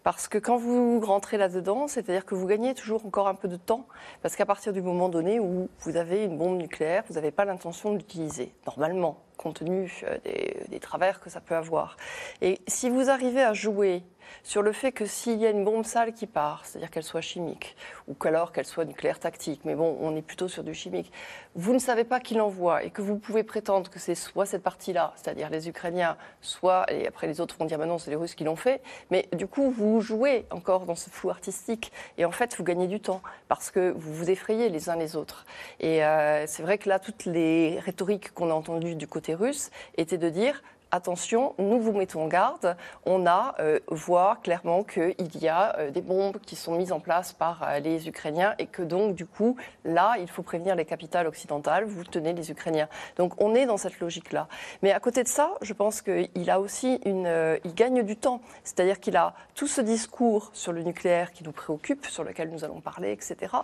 Parce 0.02 0.28
que 0.28 0.36
quand 0.36 0.56
vous 0.56 1.00
rentrez 1.00 1.38
là-dedans, 1.38 1.88
c'est-à-dire 1.88 2.26
que 2.26 2.34
vous 2.34 2.46
gagnez 2.46 2.74
toujours 2.74 3.06
encore 3.06 3.28
un 3.28 3.34
peu 3.34 3.48
de 3.48 3.56
temps, 3.56 3.86
parce 4.22 4.36
qu'à 4.36 4.44
partir 4.44 4.72
du 4.72 4.82
moment 4.82 5.08
donné 5.08 5.40
où 5.40 5.68
vous 5.80 5.96
avez 5.96 6.24
une 6.24 6.36
bombe 6.36 6.58
nucléaire, 6.58 7.02
vous 7.08 7.14
n'avez 7.14 7.30
pas 7.30 7.46
l'intention 7.46 7.92
de 7.92 7.96
l'utiliser, 7.96 8.52
normalement, 8.66 9.22
compte 9.38 9.56
tenu 9.56 9.90
euh, 10.04 10.18
des, 10.24 10.66
des, 10.68 10.80
travers 10.80 11.20
que 11.20 11.30
ça 11.30 11.40
peut 11.40 11.56
avoir. 11.56 11.96
Et 12.42 12.60
si 12.66 12.90
vous 12.90 13.08
arrivez 13.10 13.42
à 13.42 13.54
jouer 13.54 14.02
sur 14.42 14.62
le 14.62 14.72
fait 14.72 14.92
que 14.92 15.06
s'il 15.06 15.38
y 15.38 15.46
a 15.46 15.50
une 15.50 15.64
bombe 15.64 15.84
sale 15.84 16.12
qui 16.12 16.26
part, 16.26 16.64
c'est-à-dire 16.64 16.90
qu'elle 16.90 17.02
soit 17.02 17.20
chimique, 17.20 17.76
ou 18.08 18.14
qu'alors 18.14 18.52
qu'elle 18.52 18.66
soit 18.66 18.84
nucléaire 18.84 19.18
tactique, 19.18 19.60
mais 19.64 19.74
bon, 19.74 19.96
on 20.00 20.14
est 20.16 20.22
plutôt 20.22 20.48
sur 20.48 20.64
du 20.64 20.74
chimique, 20.74 21.12
vous 21.54 21.72
ne 21.72 21.78
savez 21.78 22.04
pas 22.04 22.20
qui 22.20 22.34
l'envoie 22.34 22.84
et 22.84 22.90
que 22.90 23.02
vous 23.02 23.16
pouvez 23.16 23.42
prétendre 23.42 23.90
que 23.90 23.98
c'est 23.98 24.14
soit 24.14 24.46
cette 24.46 24.62
partie-là, 24.62 25.12
c'est-à-dire 25.16 25.50
les 25.50 25.68
Ukrainiens, 25.68 26.16
soit, 26.40 26.86
et 26.92 27.06
après 27.06 27.26
les 27.26 27.40
autres 27.40 27.56
vont 27.58 27.64
dire, 27.64 27.78
non, 27.78 27.98
c'est 27.98 28.10
les 28.10 28.16
Russes 28.16 28.34
qui 28.34 28.44
l'ont 28.44 28.56
fait, 28.56 28.82
mais 29.10 29.28
du 29.32 29.46
coup, 29.46 29.70
vous 29.70 30.00
jouez 30.00 30.46
encore 30.50 30.86
dans 30.86 30.94
ce 30.94 31.10
flou 31.10 31.30
artistique 31.30 31.92
et 32.18 32.24
en 32.24 32.30
fait, 32.30 32.56
vous 32.56 32.64
gagnez 32.64 32.86
du 32.86 33.00
temps 33.00 33.22
parce 33.48 33.70
que 33.70 33.90
vous 33.90 34.14
vous 34.14 34.30
effrayez 34.30 34.68
les 34.68 34.88
uns 34.88 34.96
les 34.96 35.16
autres. 35.16 35.44
Et 35.80 36.04
euh, 36.04 36.46
c'est 36.46 36.62
vrai 36.62 36.78
que 36.78 36.88
là, 36.88 36.98
toutes 36.98 37.24
les 37.26 37.78
rhétoriques 37.80 38.32
qu'on 38.32 38.50
a 38.50 38.54
entendues 38.54 38.94
du 38.94 39.06
côté 39.06 39.34
russe 39.34 39.70
étaient 39.96 40.18
de 40.18 40.28
dire, 40.28 40.62
attention, 40.90 41.54
nous 41.58 41.80
vous 41.80 41.92
mettons 41.92 42.22
en 42.22 42.28
garde. 42.28 42.76
On 43.04 43.26
a 43.26 43.54
euh, 43.60 43.80
voit 43.88 44.38
clairement 44.42 44.84
qu'il 44.84 45.14
y 45.40 45.48
a 45.48 45.76
euh, 45.78 45.90
des 45.90 46.00
bombes 46.00 46.38
qui 46.38 46.56
sont 46.56 46.76
mises 46.76 46.92
en 46.92 47.00
place 47.00 47.32
par 47.32 47.62
euh, 47.62 47.78
les 47.80 48.08
Ukrainiens 48.08 48.54
et 48.58 48.66
que 48.66 48.82
donc 48.82 49.14
du 49.14 49.26
coup 49.26 49.56
là 49.84 50.14
il 50.18 50.28
faut 50.28 50.42
prévenir 50.42 50.74
les 50.76 50.84
capitales 50.84 51.26
occidentales. 51.26 51.84
Vous 51.84 52.04
tenez 52.04 52.32
les 52.32 52.50
Ukrainiens. 52.50 52.88
Donc 53.16 53.40
on 53.42 53.54
est 53.54 53.66
dans 53.66 53.76
cette 53.76 53.98
logique 54.00 54.32
là. 54.32 54.48
Mais 54.82 54.92
à 54.92 55.00
côté 55.00 55.22
de 55.22 55.28
ça, 55.28 55.52
je 55.60 55.72
pense 55.72 56.02
qu'il 56.02 56.50
a 56.50 56.60
aussi 56.60 57.00
une, 57.04 57.58
il 57.64 57.74
gagne 57.74 58.02
du 58.02 58.16
temps. 58.16 58.40
C'est-à-dire 58.64 59.00
qu'il 59.00 59.16
a 59.16 59.34
tout 59.54 59.66
ce 59.66 59.80
discours 59.80 60.50
sur 60.52 60.72
le 60.72 60.82
nucléaire 60.82 61.32
qui 61.32 61.44
nous 61.44 61.52
préoccupe, 61.52 62.06
sur 62.06 62.24
lequel 62.24 62.50
nous 62.50 62.64
allons 62.64 62.80
parler, 62.80 63.12
etc. 63.12 63.54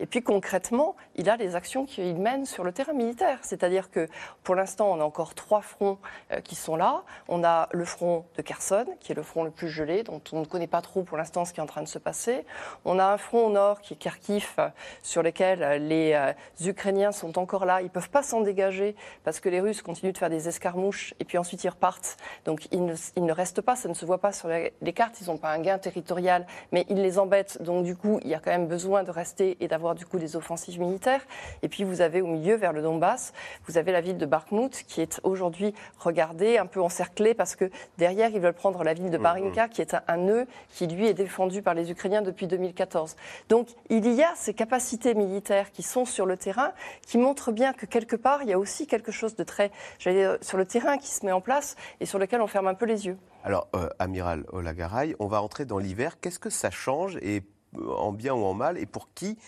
Et 0.00 0.06
puis 0.06 0.22
concrètement, 0.22 0.96
il 1.14 1.30
a 1.30 1.36
les 1.36 1.56
actions 1.56 1.86
qu'il 1.86 2.16
mène 2.16 2.44
sur 2.44 2.64
le 2.64 2.72
terrain 2.72 2.92
militaire. 2.92 3.38
C'est-à-dire 3.42 3.90
que 3.90 4.08
pour 4.42 4.54
l'instant 4.54 4.90
on 4.90 5.00
a 5.00 5.04
encore 5.04 5.34
trois 5.34 5.62
fronts 5.62 5.98
qui 6.44 6.54
sont 6.54 6.65
là. 6.74 7.04
On 7.28 7.44
a 7.44 7.68
le 7.70 7.84
front 7.84 8.24
de 8.36 8.42
Kherson, 8.42 8.86
qui 8.98 9.12
est 9.12 9.14
le 9.14 9.22
front 9.22 9.44
le 9.44 9.50
plus 9.50 9.68
gelé, 9.68 10.02
dont 10.02 10.20
on 10.32 10.40
ne 10.40 10.44
connaît 10.46 10.66
pas 10.66 10.82
trop 10.82 11.04
pour 11.04 11.16
l'instant 11.16 11.44
ce 11.44 11.52
qui 11.52 11.60
est 11.60 11.62
en 11.62 11.66
train 11.66 11.82
de 11.82 11.88
se 11.88 11.98
passer. 12.00 12.44
On 12.84 12.98
a 12.98 13.04
un 13.04 13.18
front 13.18 13.46
au 13.46 13.50
nord 13.50 13.80
qui 13.80 13.94
est 13.94 13.96
Kharkiv, 13.96 14.56
sur 15.02 15.22
lequel 15.22 15.86
les 15.86 16.14
euh, 16.14 16.32
Ukrainiens 16.64 17.12
sont 17.12 17.38
encore 17.38 17.64
là. 17.64 17.80
Ils 17.80 17.84
ne 17.84 17.90
peuvent 17.90 18.10
pas 18.10 18.22
s'en 18.22 18.40
dégager 18.40 18.96
parce 19.24 19.40
que 19.40 19.48
les 19.48 19.60
Russes 19.60 19.82
continuent 19.82 20.12
de 20.12 20.18
faire 20.18 20.30
des 20.30 20.48
escarmouches 20.48 21.14
et 21.20 21.24
puis 21.24 21.38
ensuite 21.38 21.62
ils 21.64 21.68
repartent. 21.68 22.16
Donc 22.44 22.68
ils 22.72 22.84
ne, 22.84 23.32
restent 23.32 23.60
pas, 23.60 23.76
ça 23.76 23.88
ne 23.88 23.94
se 23.94 24.04
voit 24.06 24.18
pas 24.18 24.32
sur 24.32 24.48
les, 24.48 24.92
cartes. 24.92 25.20
Ils 25.20 25.28
n'ont 25.28 25.36
pas 25.36 25.50
un 25.50 25.58
gain 25.60 25.78
territorial, 25.78 26.46
mais 26.72 26.86
ils 26.88 27.02
les 27.02 27.18
embêtent. 27.18 27.62
Donc 27.62 27.84
du 27.84 27.96
coup, 27.96 28.18
il 28.22 28.30
y 28.30 28.34
a 28.34 28.38
quand 28.38 28.50
même 28.50 28.66
besoin 28.66 29.02
de 29.02 29.10
rester 29.10 29.56
et 29.60 29.68
d'avoir 29.68 29.94
du 29.94 30.06
coup 30.06 30.18
des 30.18 30.36
offensives 30.36 30.80
militaires. 30.80 31.24
Et 31.62 31.68
puis 31.68 31.84
vous 31.84 32.00
avez 32.00 32.22
au 32.22 32.26
milieu, 32.26 32.56
vers 32.56 32.72
le 32.72 32.82
Donbass, 32.82 33.32
vous 33.66 33.78
avez 33.78 33.92
la 33.92 34.00
ville 34.00 34.18
de 34.18 34.26
Bakhmut 34.26 34.84
qui 34.86 35.00
est 35.00 35.20
aujourd'hui 35.22 35.74
regardée 35.98 36.55
un 36.58 36.66
peu 36.66 36.80
encerclé 36.80 37.34
parce 37.34 37.56
que 37.56 37.70
derrière, 37.98 38.30
ils 38.30 38.40
veulent 38.40 38.52
prendre 38.52 38.82
la 38.84 38.94
ville 38.94 39.10
de 39.10 39.18
Barinka, 39.18 39.68
qui 39.68 39.80
est 39.80 39.96
un, 40.08 40.16
nœud 40.16 40.46
qui, 40.70 40.86
lui, 40.86 41.06
est 41.06 41.14
défendu 41.14 41.62
par 41.62 41.74
les 41.74 41.90
Ukrainiens 41.90 42.22
depuis 42.22 42.46
2014. 42.46 43.16
Donc, 43.48 43.68
il 43.90 44.12
y 44.12 44.22
a 44.22 44.32
ces 44.36 44.54
capacités 44.54 45.14
militaires 45.14 45.70
qui 45.72 45.82
sont 45.82 46.04
sur 46.04 46.26
le 46.26 46.36
terrain, 46.36 46.72
qui 47.06 47.18
montrent 47.18 47.52
bien 47.52 47.72
que 47.72 47.86
quelque 47.86 48.16
part, 48.16 48.42
il 48.42 48.48
y 48.48 48.52
a 48.52 48.58
aussi 48.58 48.86
quelque 48.86 49.12
chose 49.12 49.36
de 49.36 49.44
très, 49.44 49.70
j'allais 49.98 50.20
dire, 50.20 50.38
sur 50.40 50.58
le 50.58 50.64
terrain 50.64 50.98
qui 50.98 51.08
se 51.08 51.24
met 51.24 51.32
en 51.32 51.40
place 51.40 51.76
et 52.00 52.06
sur 52.06 52.18
lequel 52.18 52.40
on 52.40 52.46
ferme 52.46 52.68
un 52.68 52.74
peu 52.74 52.86
les 52.86 53.06
yeux. 53.06 53.18
Alors, 53.44 53.68
euh, 53.74 53.88
amiral 53.98 54.44
Olagaray, 54.52 55.14
on 55.18 55.28
va 55.28 55.40
entrer 55.40 55.64
dans 55.64 55.78
l'hiver. 55.78 56.18
Qu'est-ce 56.20 56.38
que 56.38 56.50
ça 56.50 56.70
change, 56.70 57.16
et 57.22 57.42
euh, 57.78 57.88
en 57.94 58.12
bien 58.12 58.34
ou 58.34 58.44
en 58.44 58.54
mal, 58.54 58.78
et 58.78 58.86
pour 58.86 59.12
qui 59.14 59.38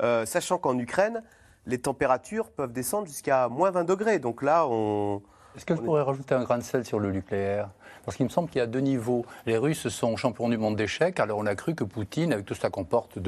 euh, 0.00 0.26
Sachant 0.26 0.58
qu'en 0.58 0.78
Ukraine, 0.78 1.22
les 1.66 1.78
températures 1.78 2.50
peuvent 2.50 2.72
descendre 2.72 3.06
jusqu'à 3.06 3.48
moins 3.48 3.70
20 3.70 3.84
degrés. 3.84 4.18
Donc 4.18 4.42
là, 4.42 4.66
on, 4.68 5.22
est-ce 5.56 5.66
que 5.66 5.74
je 5.74 5.80
pourrais 5.80 6.02
rajouter 6.02 6.34
un 6.34 6.44
grain 6.44 6.58
de 6.58 6.62
sel 6.62 6.84
sur 6.84 7.00
le 7.00 7.10
nucléaire 7.10 7.68
Parce 8.04 8.16
qu'il 8.16 8.24
me 8.24 8.30
semble 8.30 8.48
qu'il 8.48 8.58
y 8.58 8.62
a 8.62 8.66
deux 8.66 8.80
niveaux. 8.80 9.26
Les 9.46 9.56
Russes 9.56 9.88
sont 9.88 10.16
champions 10.16 10.48
du 10.48 10.56
monde 10.56 10.76
d'échecs, 10.76 11.18
alors 11.20 11.38
on 11.38 11.46
a 11.46 11.54
cru 11.54 11.74
que 11.74 11.84
Poutine, 11.84 12.32
avec 12.32 12.44
tout 12.46 12.54
ce 12.54 12.60
ça 12.60 12.70
comporte 12.70 13.18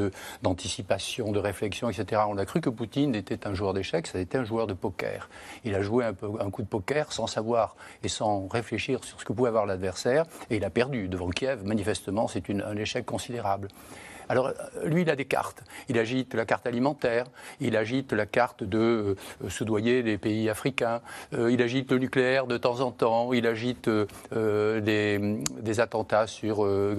d'anticipation, 0.42 1.32
de, 1.32 1.38
réflexion, 1.38 1.90
etc., 1.90 2.22
on 2.28 2.38
a 2.38 2.44
cru 2.44 2.60
que 2.60 2.70
Poutine 2.70 3.14
était 3.14 3.46
un 3.46 3.54
joueur 3.54 3.74
d'échecs, 3.74 4.06
ça 4.06 4.20
était 4.20 4.38
un 4.38 4.44
joueur 4.44 4.66
de 4.66 4.74
poker. 4.74 5.28
Il 5.64 5.74
a 5.74 5.82
joué 5.82 6.04
un, 6.04 6.12
peu, 6.12 6.28
un 6.40 6.50
coup 6.50 6.62
de 6.62 6.68
poker 6.68 7.12
sans 7.12 7.26
savoir 7.26 7.74
et 8.04 8.08
sans 8.08 8.46
réfléchir 8.48 9.02
sur 9.02 9.20
ce 9.20 9.24
que 9.24 9.32
pouvait 9.32 9.48
avoir 9.48 9.66
l'adversaire, 9.66 10.24
et 10.50 10.56
il 10.56 10.64
a 10.64 10.70
perdu 10.70 11.08
devant 11.08 11.30
Kiev. 11.30 11.64
Manifestement, 11.64 12.28
c'est 12.28 12.48
un 12.50 12.76
échec 12.76 13.04
considérable. 13.04 13.68
Alors, 14.30 14.46
euh, 14.46 14.52
lui, 14.84 15.02
il 15.02 15.10
a 15.10 15.16
des 15.16 15.24
cartes. 15.24 15.64
Il 15.88 15.98
agite 15.98 16.34
la 16.34 16.44
carte 16.44 16.64
alimentaire, 16.64 17.24
il 17.58 17.76
agite 17.76 18.12
la 18.12 18.26
carte 18.26 18.62
de 18.62 19.16
euh, 19.42 19.48
soudoyer 19.48 20.04
des 20.04 20.18
pays 20.18 20.48
africains, 20.48 21.00
euh, 21.34 21.50
il 21.50 21.60
agite 21.60 21.90
le 21.90 21.98
nucléaire 21.98 22.46
de 22.46 22.56
temps 22.56 22.78
en 22.78 22.92
temps, 22.92 23.32
il 23.32 23.44
agite 23.48 23.90
des, 24.30 25.80
attentats 25.80 26.28
sur 26.28 26.64
le 26.64 26.94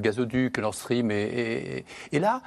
gazoduc, 0.00 0.58
Nord 0.58 0.74
Stream. 0.74 1.10
Et, 1.10 1.84
là, 2.12 2.42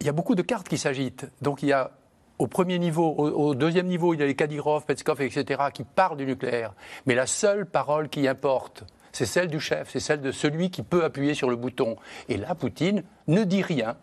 il 0.00 0.06
y 0.06 0.08
a 0.08 0.12
beaucoup 0.12 0.36
de 0.36 0.42
cartes 0.42 0.68
qui 0.68 0.78
s'agitent. 0.78 1.26
Donc, 1.42 1.64
il 1.64 1.70
y 1.70 1.72
a 1.72 1.90
au 2.38 2.46
premier 2.46 2.78
niveau, 2.78 3.14
au, 3.16 3.56
deuxième 3.56 3.86
niveau, 3.86 4.14
il 4.14 4.20
y 4.20 4.22
a 4.22 4.26
les 4.26 4.36
Kadyrov, 4.36 4.84
Petskov, 4.84 5.20
etc., 5.22 5.60
qui 5.74 5.82
parlent 5.82 6.16
du 6.16 6.26
nucléaire. 6.26 6.72
Mais 7.06 7.16
la 7.16 7.26
seule 7.26 7.66
parole 7.66 8.08
qui 8.08 8.28
importe, 8.28 8.84
c'est 9.18 9.26
celle 9.26 9.48
du 9.48 9.58
chef, 9.58 9.90
c'est 9.90 9.98
celle 9.98 10.20
de 10.20 10.30
celui 10.30 10.70
qui 10.70 10.84
peut 10.84 11.02
appuyer 11.02 11.34
sur 11.34 11.50
le 11.50 11.56
bouton. 11.56 11.96
Et 12.28 12.36
là, 12.36 12.54
Poutine 12.54 13.02
ne 13.26 13.42
dit 13.42 13.62
rien. 13.62 13.96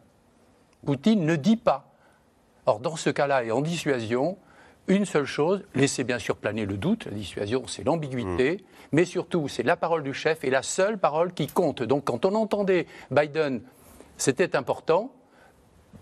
Poutine 0.85 1.25
ne 1.25 1.37
dit 1.37 1.55
pas. 1.55 1.93
Or, 2.65 2.81
dans 2.81 2.97
ce 2.97 3.09
cas-là, 3.09 3.45
et 3.45 3.51
en 3.51 3.61
dissuasion, 3.61 4.37
une 4.89 5.05
seule 5.05 5.25
chose, 5.25 5.63
laissez 5.73 6.03
bien 6.03 6.19
sûr 6.19 6.35
planer 6.35 6.65
le 6.65 6.75
doute, 6.75 7.05
la 7.05 7.11
dissuasion 7.11 7.65
c'est 7.65 7.85
l'ambiguïté, 7.85 8.57
mmh. 8.57 8.87
mais 8.91 9.05
surtout 9.05 9.47
c'est 9.47 9.63
la 9.63 9.77
parole 9.77 10.03
du 10.03 10.13
chef 10.13 10.43
et 10.43 10.49
la 10.49 10.63
seule 10.63 10.97
parole 10.97 11.31
qui 11.33 11.47
compte. 11.47 11.81
Donc 11.81 12.03
quand 12.03 12.25
on 12.25 12.35
entendait 12.35 12.85
Biden, 13.09 13.61
c'était 14.17 14.53
important, 14.57 15.13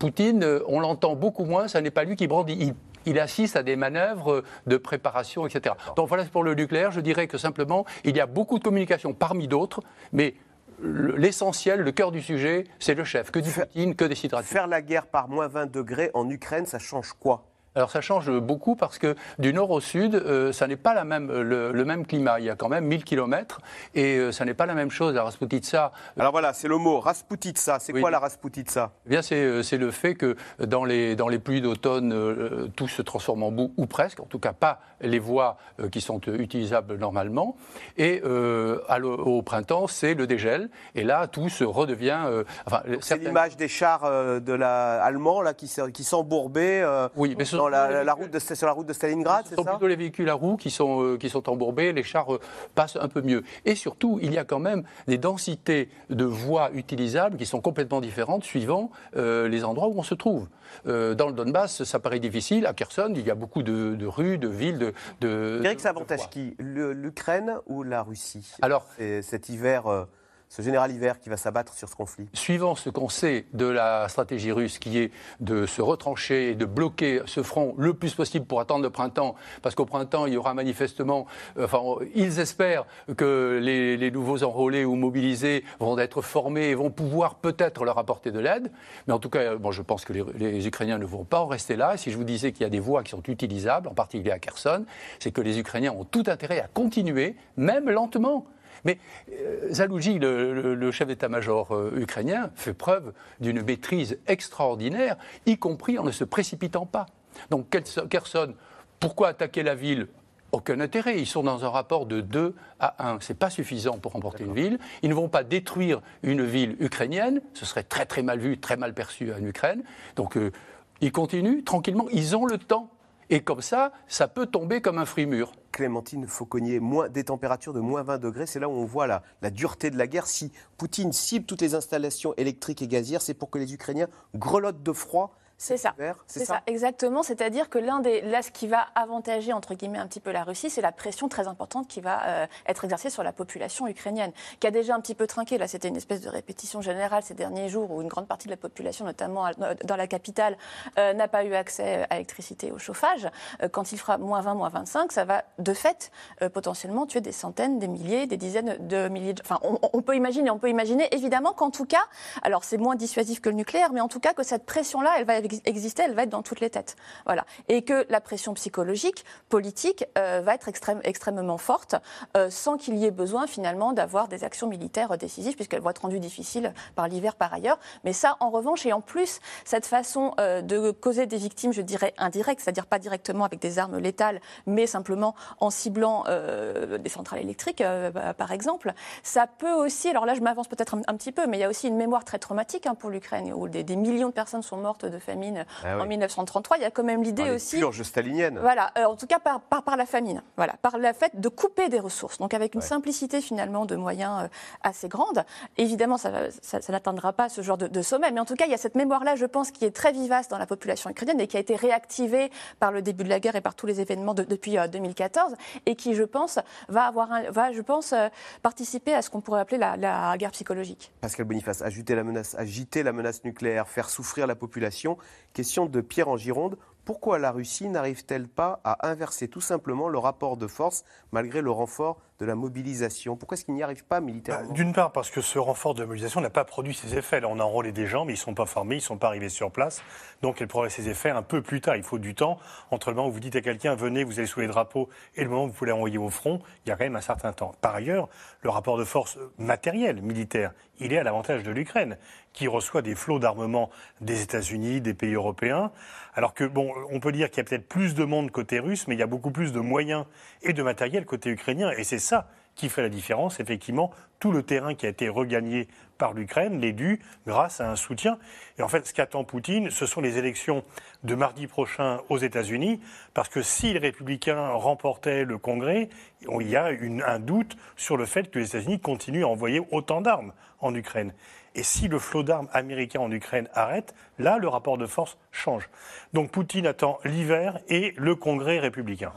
Poutine, 0.00 0.42
euh, 0.42 0.64
on 0.66 0.80
l'entend 0.80 1.14
beaucoup 1.14 1.44
moins, 1.44 1.68
ça 1.68 1.80
n'est 1.80 1.92
pas 1.92 2.02
lui 2.02 2.16
qui 2.16 2.26
brandit 2.26 2.56
il 2.58 2.74
assiste 3.18 3.56
à 3.56 3.62
des 3.62 3.76
manœuvres 3.76 4.42
de 4.66 4.76
préparation, 4.76 5.46
etc. 5.46 5.74
Donc 5.96 6.08
voilà 6.08 6.24
pour 6.24 6.44
le 6.44 6.54
nucléaire. 6.54 6.90
Je 6.90 7.00
dirais 7.00 7.26
que 7.26 7.38
simplement, 7.38 7.84
il 8.04 8.16
y 8.16 8.20
a 8.20 8.26
beaucoup 8.26 8.58
de 8.58 8.64
communication 8.64 9.12
parmi 9.12 9.48
d'autres, 9.48 9.80
mais 10.12 10.34
l'essentiel, 10.82 11.80
le 11.80 11.92
cœur 11.92 12.10
du 12.10 12.22
sujet, 12.22 12.64
c'est 12.78 12.94
le 12.94 13.04
chef. 13.04 13.30
Que 13.30 13.38
dit 13.38 13.50
Poutine, 13.50 13.94
que 13.94 14.04
décidera 14.04 14.42
Faire 14.42 14.66
la 14.66 14.82
guerre 14.82 15.06
par 15.06 15.28
moins 15.28 15.48
20 15.48 15.70
degrés 15.70 16.10
en 16.14 16.28
Ukraine, 16.28 16.66
ça 16.66 16.78
change 16.78 17.12
quoi? 17.12 17.44
Alors 17.76 17.90
ça 17.90 18.00
change 18.00 18.30
beaucoup 18.30 18.76
parce 18.76 18.98
que 18.98 19.16
du 19.40 19.52
nord 19.52 19.72
au 19.72 19.80
sud, 19.80 20.14
euh, 20.14 20.52
ça 20.52 20.68
n'est 20.68 20.76
pas 20.76 20.94
la 20.94 21.02
même, 21.02 21.32
le, 21.32 21.84
même 21.84 22.06
climat. 22.06 22.38
Il 22.38 22.44
y 22.44 22.50
a 22.50 22.54
quand 22.54 22.68
même 22.68 22.84
1000 22.84 23.02
km 23.02 23.60
et 23.96 24.16
euh, 24.16 24.30
ça 24.30 24.44
n'est 24.44 24.54
pas 24.54 24.66
la 24.66 24.74
même 24.74 24.92
chose 24.92 25.16
à 25.16 25.24
Rasputitsa. 25.24 25.90
Alors 26.16 26.30
voilà, 26.30 26.52
c'est 26.52 26.68
le 26.68 26.78
mot 26.78 27.00
Rasputitsa. 27.00 27.80
C'est 27.80 27.92
quoi 27.92 28.12
la 28.12 28.20
Rasputitsa? 28.20 28.92
Eh 29.06 29.08
Bien, 29.08 29.20
euh, 29.32 29.64
c'est 29.64 29.76
le 29.76 29.90
fait 29.90 30.14
que 30.14 30.36
dans 30.60 30.84
les, 30.84 31.16
dans 31.16 31.26
les 31.26 31.40
pluies 31.40 31.62
d'automne, 31.62 32.70
tout 32.76 32.86
se 32.86 33.02
transforme 33.02 33.42
en 33.42 33.50
boue, 33.50 33.74
ou 33.76 33.86
presque, 33.86 34.20
en 34.20 34.26
tout 34.26 34.38
cas 34.38 34.52
pas 34.52 34.80
les 35.00 35.18
voies 35.18 35.56
qui 35.90 36.00
sont 36.00 36.20
utilisables 36.20 36.96
normalement. 36.96 37.56
Et 37.96 38.22
au 38.22 39.42
printemps, 39.42 39.88
c'est 39.88 40.14
le 40.14 40.28
dégel. 40.28 40.70
Et 40.94 41.02
là, 41.02 41.26
tout 41.26 41.48
se 41.48 41.64
redevient. 41.64 42.20
Enfin, 42.66 42.82
c'est 43.00 43.18
l'image 43.18 43.56
des 43.56 43.68
chars 43.68 44.02
de 44.40 44.52
la, 44.52 45.02
allemands 45.02 45.42
là, 45.42 45.54
qui, 45.54 45.70
qui 45.92 46.04
s'embourbaient. 46.04 46.84
oui, 47.16 47.34
mais 47.36 47.44
ce 47.44 47.63
la, 47.68 48.14
route 48.14 48.30
de, 48.30 48.38
sur 48.38 48.66
la 48.66 48.72
route 48.72 48.86
de 48.86 48.92
Stalingrad, 48.92 49.44
c'est 49.44 49.50
ça 49.50 49.56
Ce 49.56 49.62
sont 49.62 49.70
plutôt 49.70 49.86
les 49.86 49.96
véhicules 49.96 50.28
à 50.28 50.34
roues 50.34 50.56
qui 50.56 50.70
sont, 50.70 51.02
euh, 51.02 51.18
qui 51.18 51.28
sont 51.30 51.48
embourbés, 51.48 51.92
les 51.92 52.02
chars 52.02 52.34
euh, 52.34 52.40
passent 52.74 52.96
un 53.00 53.08
peu 53.08 53.22
mieux. 53.22 53.42
Et 53.64 53.74
surtout, 53.74 54.18
il 54.22 54.32
y 54.32 54.38
a 54.38 54.44
quand 54.44 54.58
même 54.58 54.84
des 55.06 55.18
densités 55.18 55.88
de 56.10 56.24
voies 56.24 56.70
utilisables 56.72 57.36
qui 57.36 57.46
sont 57.46 57.60
complètement 57.60 58.00
différentes 58.00 58.44
suivant 58.44 58.90
euh, 59.16 59.48
les 59.48 59.64
endroits 59.64 59.88
où 59.88 59.98
on 59.98 60.02
se 60.02 60.14
trouve. 60.14 60.48
dans 60.84 61.26
le 61.28 61.32
Donbass, 61.32 61.84
ça 61.84 61.98
paraît 61.98 62.20
difficile. 62.20 62.66
À 62.66 62.74
Kherson, 62.74 63.12
il 63.14 63.26
y 63.26 63.30
a 63.30 63.34
beaucoup 63.34 63.62
de, 63.62 64.06
rues, 64.06 64.38
de 64.38 64.48
villes, 64.48 64.78
de. 64.78 64.92
de 65.20 65.60
Eric, 65.64 65.80
ça 65.80 65.90
avantage 65.90 66.28
qui? 66.30 66.56
L'Ukraine 66.58 67.58
ou 67.66 67.82
la 67.82 68.02
Russie? 68.02 68.52
Alors, 68.62 68.86
cet 69.22 69.48
hiver 69.48 70.06
ce 70.48 70.62
général 70.62 70.92
hiver 70.92 71.18
qui 71.18 71.28
va 71.28 71.36
s'abattre 71.36 71.74
sur 71.74 71.88
ce 71.88 71.96
conflit 71.96 72.26
Suivant 72.32 72.74
ce 72.74 72.90
qu'on 72.90 73.08
sait 73.08 73.46
de 73.52 73.66
la 73.66 74.08
stratégie 74.08 74.52
russe, 74.52 74.78
qui 74.78 74.98
est 74.98 75.10
de 75.40 75.66
se 75.66 75.82
retrancher 75.82 76.50
et 76.50 76.54
de 76.54 76.64
bloquer 76.64 77.22
ce 77.26 77.42
front 77.42 77.74
le 77.76 77.94
plus 77.94 78.14
possible 78.14 78.46
pour 78.46 78.60
attendre 78.60 78.82
le 78.82 78.90
printemps, 78.90 79.34
parce 79.62 79.74
qu'au 79.74 79.84
printemps, 79.84 80.26
il 80.26 80.34
y 80.34 80.36
aura 80.36 80.54
manifestement, 80.54 81.26
enfin, 81.58 81.80
ils 82.14 82.38
espèrent 82.40 82.86
que 83.16 83.58
les, 83.60 84.10
nouveaux 84.10 84.44
enrôlés 84.44 84.84
ou 84.84 84.94
mobilisés 84.94 85.64
vont 85.80 85.98
être 85.98 86.22
formés 86.22 86.68
et 86.68 86.74
vont 86.74 86.90
pouvoir 86.90 87.36
peut-être 87.36 87.84
leur 87.84 87.98
apporter 87.98 88.30
de 88.30 88.38
l'aide. 88.38 88.70
Mais 89.06 89.14
en 89.14 89.18
tout 89.18 89.30
cas, 89.30 89.56
bon, 89.56 89.72
je 89.72 89.82
pense 89.82 90.04
que 90.04 90.12
les, 90.12 90.24
les 90.36 90.66
Ukrainiens 90.66 90.98
ne 90.98 91.06
vont 91.06 91.24
pas 91.24 91.40
en 91.40 91.46
rester 91.46 91.74
là. 91.74 91.96
si 91.96 92.10
je 92.10 92.16
vous 92.16 92.24
disais 92.24 92.52
qu'il 92.52 92.62
y 92.62 92.66
a 92.66 92.70
des 92.70 92.80
voies 92.80 93.02
qui 93.02 93.10
sont 93.10 93.22
utilisables, 93.26 93.88
en 93.88 93.94
particulier 93.94 94.30
à 94.30 94.38
Kherson, 94.38 94.84
c'est 95.18 95.32
que 95.32 95.40
les 95.40 95.58
Ukrainiens 95.58 95.92
ont 95.92 96.04
tout 96.04 96.24
intérêt 96.26 96.60
à 96.60 96.68
continuer, 96.68 97.34
même 97.56 97.90
lentement. 97.90 98.46
Mais 98.84 98.98
euh, 99.30 99.72
Zalouji, 99.72 100.18
le, 100.18 100.90
chef 100.92 101.08
d'état-major 101.08 101.74
euh, 101.74 101.92
ukrainien, 101.96 102.50
fait 102.54 102.74
preuve 102.74 103.12
d'une 103.40 103.62
maîtrise 103.62 104.18
extraordinaire, 104.26 105.16
y 105.46 105.56
compris 105.56 105.98
en 105.98 106.04
ne 106.04 106.10
se 106.10 106.24
précipitant 106.24 106.86
pas. 106.86 107.06
Donc 107.50 107.68
Kherson, 108.08 108.54
pourquoi 109.00 109.28
attaquer 109.28 109.62
la 109.62 109.74
ville? 109.74 110.08
Aucun 110.52 110.78
intérêt. 110.78 111.18
Ils 111.18 111.26
sont 111.26 111.42
dans 111.42 111.64
un 111.64 111.68
rapport 111.68 112.06
de 112.06 112.20
2 112.20 112.54
à 112.78 113.10
1. 113.10 113.18
Ce 113.20 113.32
n'est 113.32 113.36
pas 113.36 113.50
suffisant 113.50 113.98
pour 113.98 114.12
remporter 114.12 114.44
une 114.44 114.54
ville. 114.54 114.78
Ils 115.02 115.08
ne 115.08 115.14
vont 115.14 115.28
pas 115.28 115.42
détruire 115.42 116.00
une 116.22 116.44
ville 116.44 116.76
ukrainienne. 116.78 117.40
Ce 117.54 117.66
serait 117.66 117.82
très 117.82 118.06
très 118.06 118.22
mal 118.22 118.38
vu, 118.38 118.58
très 118.58 118.76
mal 118.76 118.94
perçu 118.94 119.32
en 119.32 119.44
Ukraine. 119.44 119.82
Donc 120.14 120.36
euh, 120.36 120.52
ils 121.00 121.10
continuent 121.10 121.64
tranquillement. 121.64 122.06
Ils 122.12 122.36
ont 122.36 122.46
le 122.46 122.58
temps. 122.58 122.88
Et 123.30 123.40
comme 123.40 123.62
ça, 123.62 123.90
ça 124.06 124.28
peut 124.28 124.46
tomber 124.46 124.80
comme 124.80 124.98
un 124.98 125.06
fruit 125.06 125.26
mûr. 125.26 125.50
Clémentine 125.74 126.28
Fauconnier, 126.28 126.78
moins, 126.78 127.08
des 127.08 127.24
températures 127.24 127.72
de 127.72 127.80
moins 127.80 128.04
20 128.04 128.18
degrés, 128.18 128.46
c'est 128.46 128.60
là 128.60 128.68
où 128.68 128.72
on 128.72 128.84
voit 128.84 129.08
la, 129.08 129.24
la, 129.42 129.50
dureté 129.50 129.90
de 129.90 129.98
la 129.98 130.06
guerre. 130.06 130.28
Si 130.28 130.52
Poutine 130.78 131.12
cible 131.12 131.46
toutes 131.46 131.60
les 131.60 131.74
installations 131.74 132.32
électriques 132.36 132.80
et 132.80 132.86
gazières, 132.86 133.22
c'est 133.22 133.34
pour 133.34 133.50
que 133.50 133.58
les 133.58 133.74
Ukrainiens 133.74 134.06
grelottent 134.36 134.84
de 134.84 134.92
froid 134.92 135.36
c'est 135.64 135.76
ça. 135.78 135.94
C'est 136.26 136.44
ça. 136.44 136.60
exactement. 136.66 137.22
C'est-à-dire 137.22 137.70
que 137.70 137.78
l'un 137.78 138.00
des. 138.00 138.20
Là, 138.20 138.42
ce 138.42 138.50
qui 138.50 138.66
va 138.66 138.86
avantager, 138.94 139.52
entre 139.52 139.74
guillemets, 139.74 139.98
un 139.98 140.06
petit 140.06 140.20
peu 140.20 140.30
la 140.30 140.44
Russie, 140.44 140.68
c'est 140.68 140.82
la 140.82 140.92
pression 140.92 141.28
très 141.28 141.48
importante 141.48 141.88
qui 141.88 142.02
va 142.02 142.22
euh, 142.26 142.46
être 142.66 142.84
exercée 142.84 143.08
sur 143.08 143.22
la 143.22 143.32
population 143.32 143.88
ukrainienne, 143.88 144.32
qui 144.60 144.66
a 144.66 144.70
déjà 144.70 144.94
un 144.94 145.00
petit 145.00 145.14
peu 145.14 145.26
trinqué. 145.26 145.56
Là, 145.56 145.66
c'était 145.66 145.88
une 145.88 145.96
espèce 145.96 146.20
de 146.20 146.28
répétition 146.28 146.82
générale 146.82 147.22
ces 147.22 147.32
derniers 147.32 147.70
jours 147.70 147.90
où 147.90 148.02
une 148.02 148.08
grande 148.08 148.28
partie 148.28 148.46
de 148.46 148.52
la 148.52 148.58
population, 148.58 149.06
notamment 149.06 149.50
dans 149.84 149.96
la 149.96 150.06
capitale, 150.06 150.58
euh, 150.98 151.14
n'a 151.14 151.28
pas 151.28 151.44
eu 151.44 151.54
accès 151.54 152.06
à 152.10 152.14
l'électricité 152.14 152.68
et 152.68 152.72
au 152.72 152.78
chauffage. 152.78 153.28
Euh, 153.62 153.68
quand 153.68 153.92
il 153.92 153.98
fera 153.98 154.18
moins 154.18 154.42
20, 154.42 154.54
moins 154.54 154.68
25, 154.68 155.12
ça 155.12 155.24
va, 155.24 155.44
de 155.58 155.72
fait, 155.72 156.10
potentiellement 156.52 157.06
tuer 157.06 157.20
des 157.20 157.32
centaines, 157.32 157.78
des 157.78 157.88
milliers, 157.88 158.26
des 158.26 158.36
dizaines 158.36 158.76
de 158.86 159.08
milliers 159.08 159.32
de. 159.32 159.42
Enfin, 159.42 159.58
on, 159.62 159.78
on 159.92 160.02
peut 160.02 160.14
imaginer, 160.14 160.50
on 160.50 160.58
peut 160.58 160.68
imaginer, 160.68 161.08
évidemment, 161.14 161.52
qu'en 161.52 161.70
tout 161.70 161.86
cas, 161.86 162.04
alors 162.42 162.64
c'est 162.64 162.76
moins 162.76 162.96
dissuasif 162.96 163.40
que 163.40 163.48
le 163.48 163.56
nucléaire, 163.56 163.92
mais 163.92 164.00
en 164.00 164.08
tout 164.08 164.20
cas, 164.20 164.34
que 164.34 164.42
cette 164.42 164.66
pression-là, 164.66 165.14
elle 165.18 165.24
va 165.24 165.38
exister, 165.38 165.53
elle 165.64 166.14
va 166.14 166.22
être 166.22 166.30
dans 166.30 166.42
toutes 166.42 166.60
les 166.60 166.70
têtes. 166.70 166.96
Voilà. 167.26 167.44
Et 167.68 167.82
que 167.82 168.06
la 168.08 168.20
pression 168.20 168.54
psychologique, 168.54 169.24
politique, 169.48 170.04
euh, 170.18 170.40
va 170.42 170.54
être 170.54 170.68
extrême, 170.68 171.00
extrêmement 171.04 171.58
forte, 171.58 171.96
euh, 172.36 172.50
sans 172.50 172.76
qu'il 172.76 172.96
y 172.96 173.04
ait 173.04 173.10
besoin 173.10 173.46
finalement 173.46 173.92
d'avoir 173.92 174.28
des 174.28 174.44
actions 174.44 174.66
militaires 174.66 175.16
décisives, 175.18 175.54
puisqu'elles 175.54 175.80
vont 175.80 175.90
être 175.90 176.02
rendues 176.02 176.20
difficiles 176.20 176.72
par 176.94 177.08
l'hiver 177.08 177.36
par 177.36 177.52
ailleurs. 177.52 177.78
Mais 178.04 178.12
ça, 178.12 178.36
en 178.40 178.50
revanche, 178.50 178.86
et 178.86 178.92
en 178.92 179.00
plus, 179.00 179.40
cette 179.64 179.86
façon 179.86 180.34
euh, 180.40 180.62
de 180.62 180.90
causer 180.90 181.26
des 181.26 181.36
victimes, 181.36 181.72
je 181.72 181.82
dirais 181.82 182.14
indirectes, 182.18 182.60
c'est-à-dire 182.60 182.86
pas 182.86 182.98
directement 182.98 183.44
avec 183.44 183.60
des 183.60 183.78
armes 183.78 183.98
létales, 183.98 184.40
mais 184.66 184.86
simplement 184.86 185.34
en 185.60 185.70
ciblant 185.70 186.24
des 186.24 187.08
centrales 187.08 187.40
électriques, 187.40 187.82
bah, 188.14 188.34
par 188.34 188.52
exemple, 188.52 188.92
ça 189.22 189.46
peut 189.46 189.72
aussi, 189.72 190.08
alors 190.08 190.26
là 190.26 190.34
je 190.34 190.40
m'avance 190.40 190.68
peut-être 190.68 190.96
un, 191.06 191.16
petit 191.16 191.32
peu, 191.32 191.46
mais 191.46 191.58
il 191.58 191.60
y 191.60 191.64
a 191.64 191.68
aussi 191.68 191.88
une 191.88 191.96
mémoire 191.96 192.24
très 192.24 192.38
traumatique 192.38 192.86
hein, 192.86 192.94
pour 192.94 193.10
l'Ukraine, 193.10 193.52
où 193.52 193.68
des, 193.68 193.84
des 193.84 193.96
millions 193.96 194.28
de 194.28 194.32
personnes 194.32 194.62
sont 194.62 194.76
mortes 194.76 195.04
de 195.04 195.18
famine 195.18 195.43
ah 195.84 195.98
en 195.98 196.06
1933. 196.06 196.78
Il 196.78 196.82
y 196.82 196.86
a 196.86 196.90
quand 196.90 197.04
même 197.04 197.22
l'idée 197.22 197.50
aussi. 197.50 197.78
Purge 197.78 198.02
stalinienne. 198.02 198.58
Voilà, 198.60 198.92
euh, 198.98 199.04
en 199.04 199.16
tout 199.16 199.26
cas 199.26 199.38
par, 199.38 199.60
par, 199.60 199.96
la 199.96 200.06
famine. 200.06 200.42
Voilà, 200.56 200.74
par 200.82 200.98
le 200.98 201.12
fait 201.12 201.38
de 201.38 201.48
couper 201.48 201.88
des 201.88 202.00
ressources. 202.00 202.38
Donc 202.38 202.54
avec 202.54 202.74
une 202.74 202.80
simplicité 202.80 203.40
finalement 203.40 203.86
de 203.86 203.96
moyens 203.96 204.44
euh, 204.44 204.48
assez 204.82 205.08
grande. 205.08 205.44
Évidemment, 205.76 206.18
ça, 206.18 206.50
ça, 206.62 206.80
n'atteindra 206.90 207.32
pas 207.32 207.48
ce 207.48 207.62
genre 207.62 207.78
de, 207.78 208.02
sommet, 208.02 208.30
mais 208.30 208.40
en 208.40 208.44
tout 208.44 208.54
cas, 208.54 208.66
il 208.66 208.70
y 208.70 208.74
a 208.74 208.78
cette 208.78 208.94
mémoire-là, 208.94 209.36
je 209.36 209.46
pense, 209.46 209.70
qui 209.70 209.84
est 209.84 209.90
très 209.90 210.12
vivace 210.12 210.48
dans 210.48 210.58
la 210.58 210.66
population 210.66 211.10
ukrainienne 211.10 211.40
et 211.40 211.46
qui 211.46 211.56
a 211.56 211.60
été 211.60 211.76
réactivée 211.76 212.50
par 212.80 212.92
le 212.92 213.02
début 213.02 213.24
de 213.24 213.28
la 213.28 213.40
guerre 213.40 213.56
et 213.56 213.60
par 213.60 213.74
tous 213.74 213.86
les 213.86 214.00
événements 214.00 214.34
depuis 214.34 214.76
2014 214.90 215.52
euh, 215.52 215.56
et 215.86 215.96
qui, 215.96 216.14
je 216.14 216.22
pense, 216.22 216.58
va 216.88 217.04
avoir, 217.04 217.32
un, 217.32 217.50
va, 217.50 217.72
je 217.72 217.80
pense, 217.80 218.14
participer 218.62 219.14
à 219.14 219.22
ce 219.22 219.30
qu'on 219.30 219.40
pourrait 219.40 219.60
appeler 219.60 219.78
la, 219.78 219.96
la, 219.96 220.36
guerre 220.36 220.52
psychologique. 220.52 221.12
Pascal 221.20 221.46
Boniface, 221.46 221.82
agiter 221.82 222.14
la 222.14 222.24
menace, 222.24 222.54
agiter 222.56 223.02
la 223.02 223.12
menace 223.12 223.44
nucléaire, 223.44 223.88
faire 223.88 224.10
souffrir 224.10 224.46
la 224.46 224.54
population. 224.54 225.16
Question 225.52 225.86
de 225.86 226.00
Pierre 226.00 226.28
en 226.28 226.36
Gironde. 226.36 226.76
Pourquoi 227.04 227.38
la 227.38 227.52
Russie 227.52 227.88
n'arrive-t-elle 227.88 228.48
pas 228.48 228.80
à 228.82 229.08
inverser 229.08 229.48
tout 229.48 229.60
simplement 229.60 230.08
le 230.08 230.18
rapport 230.18 230.56
de 230.56 230.66
force 230.66 231.04
malgré 231.32 231.60
le 231.60 231.70
renfort 231.70 232.18
de 232.40 232.46
la 232.46 232.54
mobilisation 232.54 233.36
Pourquoi 233.36 233.56
est-ce 233.56 233.64
qu'il 233.64 233.74
n'y 233.74 233.82
arrive 233.82 234.04
pas 234.04 234.20
militairement 234.20 234.68
bah, 234.68 234.74
D'une 234.74 234.92
part, 234.92 235.12
parce 235.12 235.30
que 235.30 235.40
ce 235.40 235.58
renfort 235.58 235.94
de 235.94 236.04
mobilisation 236.04 236.40
n'a 236.40 236.50
pas 236.50 236.64
produit 236.64 236.94
ses 236.94 237.16
effets. 237.16 237.40
Là, 237.40 237.48
on 237.48 237.60
a 237.60 237.62
enrôlé 237.62 237.92
des 237.92 238.06
gens, 238.06 238.24
mais 238.24 238.32
ils 238.32 238.36
ne 238.36 238.40
sont 238.40 238.54
pas 238.54 238.66
formés, 238.66 238.96
ils 238.96 238.98
ne 238.98 239.04
sont 239.04 239.18
pas 239.18 239.28
arrivés 239.28 239.48
sur 239.48 239.70
place. 239.70 240.02
Donc, 240.42 240.60
elle 240.60 240.68
produit 240.68 240.90
ses 240.90 241.08
effets 241.08 241.30
un 241.30 241.42
peu 241.42 241.62
plus 241.62 241.80
tard. 241.80 241.96
Il 241.96 242.02
faut 242.02 242.18
du 242.18 242.34
temps 242.34 242.58
entre 242.90 243.10
le 243.10 243.16
moment 243.16 243.28
où 243.28 243.32
vous 243.32 243.40
dites 243.40 243.56
à 243.56 243.60
quelqu'un 243.60 243.94
venez, 243.94 244.24
vous 244.24 244.38
allez 244.38 244.48
sous 244.48 244.60
les 244.60 244.66
drapeaux, 244.66 245.08
et 245.36 245.44
le 245.44 245.50
moment 245.50 245.64
où 245.64 245.66
vous 245.68 245.72
pouvez 245.72 245.90
l'envoyer 245.90 246.18
au 246.18 246.30
front. 246.30 246.60
Il 246.84 246.88
y 246.88 246.92
a 246.92 246.96
quand 246.96 247.04
même 247.04 247.16
un 247.16 247.20
certain 247.20 247.52
temps. 247.52 247.74
Par 247.80 247.94
ailleurs, 247.94 248.28
le 248.62 248.70
rapport 248.70 248.98
de 248.98 249.04
force 249.04 249.38
matériel, 249.58 250.20
militaire, 250.22 250.72
il 250.98 251.12
est 251.12 251.18
à 251.18 251.24
l'avantage 251.24 251.62
de 251.62 251.70
l'Ukraine, 251.70 252.16
qui 252.52 252.68
reçoit 252.68 253.02
des 253.02 253.14
flots 253.14 253.38
d'armement 253.40 253.90
des 254.20 254.42
États-Unis, 254.42 255.00
des 255.00 255.14
pays 255.14 255.34
européens. 255.34 255.90
Alors 256.34 256.54
que, 256.54 256.64
bon, 256.64 256.92
on 257.10 257.20
peut 257.20 257.32
dire 257.32 257.50
qu'il 257.50 257.58
y 257.58 257.60
a 257.60 257.64
peut-être 257.64 257.88
plus 257.88 258.14
de 258.14 258.24
monde 258.24 258.50
côté 258.50 258.78
russe, 258.78 259.08
mais 259.08 259.14
il 259.14 259.18
y 259.18 259.22
a 259.22 259.26
beaucoup 259.26 259.50
plus 259.50 259.72
de 259.72 259.80
moyens 259.80 260.24
et 260.62 260.72
de 260.72 260.82
matériel 260.82 261.26
côté 261.26 261.50
ukrainien. 261.50 261.90
Et 261.96 262.04
c'est 262.04 262.18
ça 262.24 262.48
qui 262.74 262.88
fait 262.88 263.02
la 263.02 263.08
différence. 263.08 263.60
Effectivement, 263.60 264.10
tout 264.40 264.50
le 264.50 264.62
terrain 264.62 264.94
qui 264.94 265.06
a 265.06 265.08
été 265.08 265.28
regagné 265.28 265.88
par 266.18 266.32
l'Ukraine 266.32 266.80
l'est 266.80 266.92
dû 266.92 267.20
grâce 267.46 267.80
à 267.80 267.90
un 267.90 267.96
soutien. 267.96 268.38
Et 268.78 268.82
en 268.82 268.88
fait, 268.88 269.06
ce 269.06 269.14
qu'attend 269.14 269.44
Poutine, 269.44 269.90
ce 269.90 270.06
sont 270.06 270.20
les 270.20 270.38
élections 270.38 270.84
de 271.22 271.34
mardi 271.34 271.66
prochain 271.66 272.20
aux 272.28 272.38
États-Unis, 272.38 273.00
parce 273.32 273.48
que 273.48 273.62
si 273.62 273.92
les 273.92 273.98
républicains 273.98 274.70
remportaient 274.70 275.44
le 275.44 275.58
Congrès, 275.58 276.08
il 276.42 276.68
y 276.68 276.76
a 276.76 276.90
un 277.26 277.38
doute 277.38 277.76
sur 277.96 278.16
le 278.16 278.26
fait 278.26 278.50
que 278.50 278.58
les 278.58 278.66
États-Unis 278.66 279.00
continuent 279.00 279.44
à 279.44 279.48
envoyer 279.48 279.80
autant 279.90 280.20
d'armes 280.20 280.52
en 280.80 280.94
Ukraine. 280.94 281.32
Et 281.76 281.82
si 281.82 282.06
le 282.06 282.18
flot 282.18 282.42
d'armes 282.44 282.68
américain 282.72 283.20
en 283.20 283.32
Ukraine 283.32 283.68
arrête, 283.74 284.14
là, 284.38 284.58
le 284.58 284.68
rapport 284.68 284.98
de 284.98 285.06
force 285.06 285.38
change. 285.50 285.88
Donc 286.32 286.50
Poutine 286.50 286.86
attend 286.86 287.18
l'hiver 287.24 287.80
et 287.88 288.14
le 288.16 288.36
Congrès 288.36 288.78
républicain. 288.78 289.32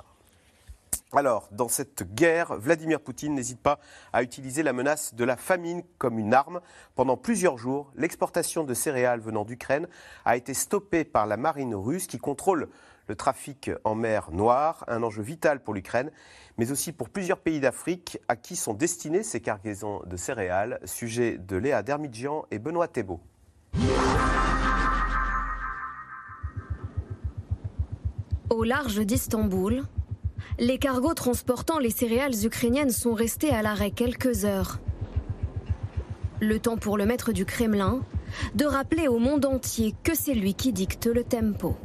Alors, 1.13 1.48
dans 1.54 1.70
cette 1.70 2.13
guerre, 2.13 2.58
Vladimir 2.58 3.00
Poutine 3.00 3.34
n'hésite 3.34 3.62
pas 3.62 3.80
à 4.12 4.24
utiliser 4.24 4.62
la 4.62 4.74
menace 4.74 5.13
de 5.13 5.24
la 5.24 5.38
famine 5.38 5.82
comme 5.98 6.20
une 6.20 6.34
arme. 6.34 6.60
Pendant 6.96 7.15
plusieurs 7.15 7.58
jours, 7.58 7.91
l'exportation 7.96 8.65
de 8.65 8.74
céréales 8.74 9.22
venant 9.22 9.46
d'Ukraine 9.46 9.88
a 10.26 10.36
été 10.36 10.54
stoppée 10.54 11.06
par 11.06 11.26
la 11.26 11.38
marine 11.38 11.76
russe 11.76 12.08
qui 12.08 12.17
contrôle 12.17 12.67
le 13.08 13.15
trafic 13.15 13.72
en 13.86 13.96
mer 13.96 14.32
Noire, 14.32 14.84
un 14.89 15.02
enjeu 15.02 15.22
vital 15.22 15.63
pour 15.63 15.74
l'Ukraine, 15.74 16.12
mais 16.58 16.72
aussi 16.72 16.91
pour 16.91 17.08
plusieurs 17.08 17.39
pays 17.39 17.62
d'Afrique 17.62 18.20
à 18.28 18.36
qui 18.36 18.58
sont 18.58 18.74
destinées 18.74 19.24
ces 19.24 19.39
cargaisons 19.39 20.02
de 20.06 20.17
céréales. 20.17 20.78
Sujet 20.84 21.38
de 21.38 21.56
Léa 21.56 21.84
Dermidjian 21.84 22.46
et 22.52 22.60
Benoît 22.60 22.89
Thébault. 22.89 23.22
Au 28.50 28.63
large 28.65 29.00
d'Istanbul, 29.00 29.84
les 30.60 30.80
cargos 30.80 31.13
transportant 31.13 31.80
les 31.80 31.89
céréales 31.89 32.46
ukrainiennes 32.46 32.89
sont 32.89 33.13
restés 33.13 33.52
à 33.52 33.62
l'arrêt 33.62 33.91
quelques 33.91 34.46
heures. 34.46 34.80
Le 36.39 36.60
temps 36.60 36.78
pour 36.78 36.98
le 36.98 37.06
maître 37.06 37.32
du 37.32 37.46
Kremlin 37.46 38.02
de 38.56 38.65
rappeler 38.65 39.08
au 39.08 39.20
monde 39.20 39.46
entier 39.46 39.96
que 40.04 40.15
c'est 40.15 40.34
lui 40.34 40.54
qui 40.54 40.74
dicte 40.74 41.08
le 41.08 41.24
tempo. 41.24 41.76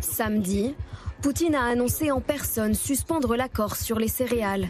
Samedi, 0.00 0.74
Poutine 1.22 1.54
a 1.54 1.64
annoncé 1.64 2.10
en 2.10 2.20
personne 2.20 2.74
suspendre 2.74 3.36
l'accord 3.36 3.76
sur 3.76 3.98
les 3.98 4.08
céréales 4.08 4.68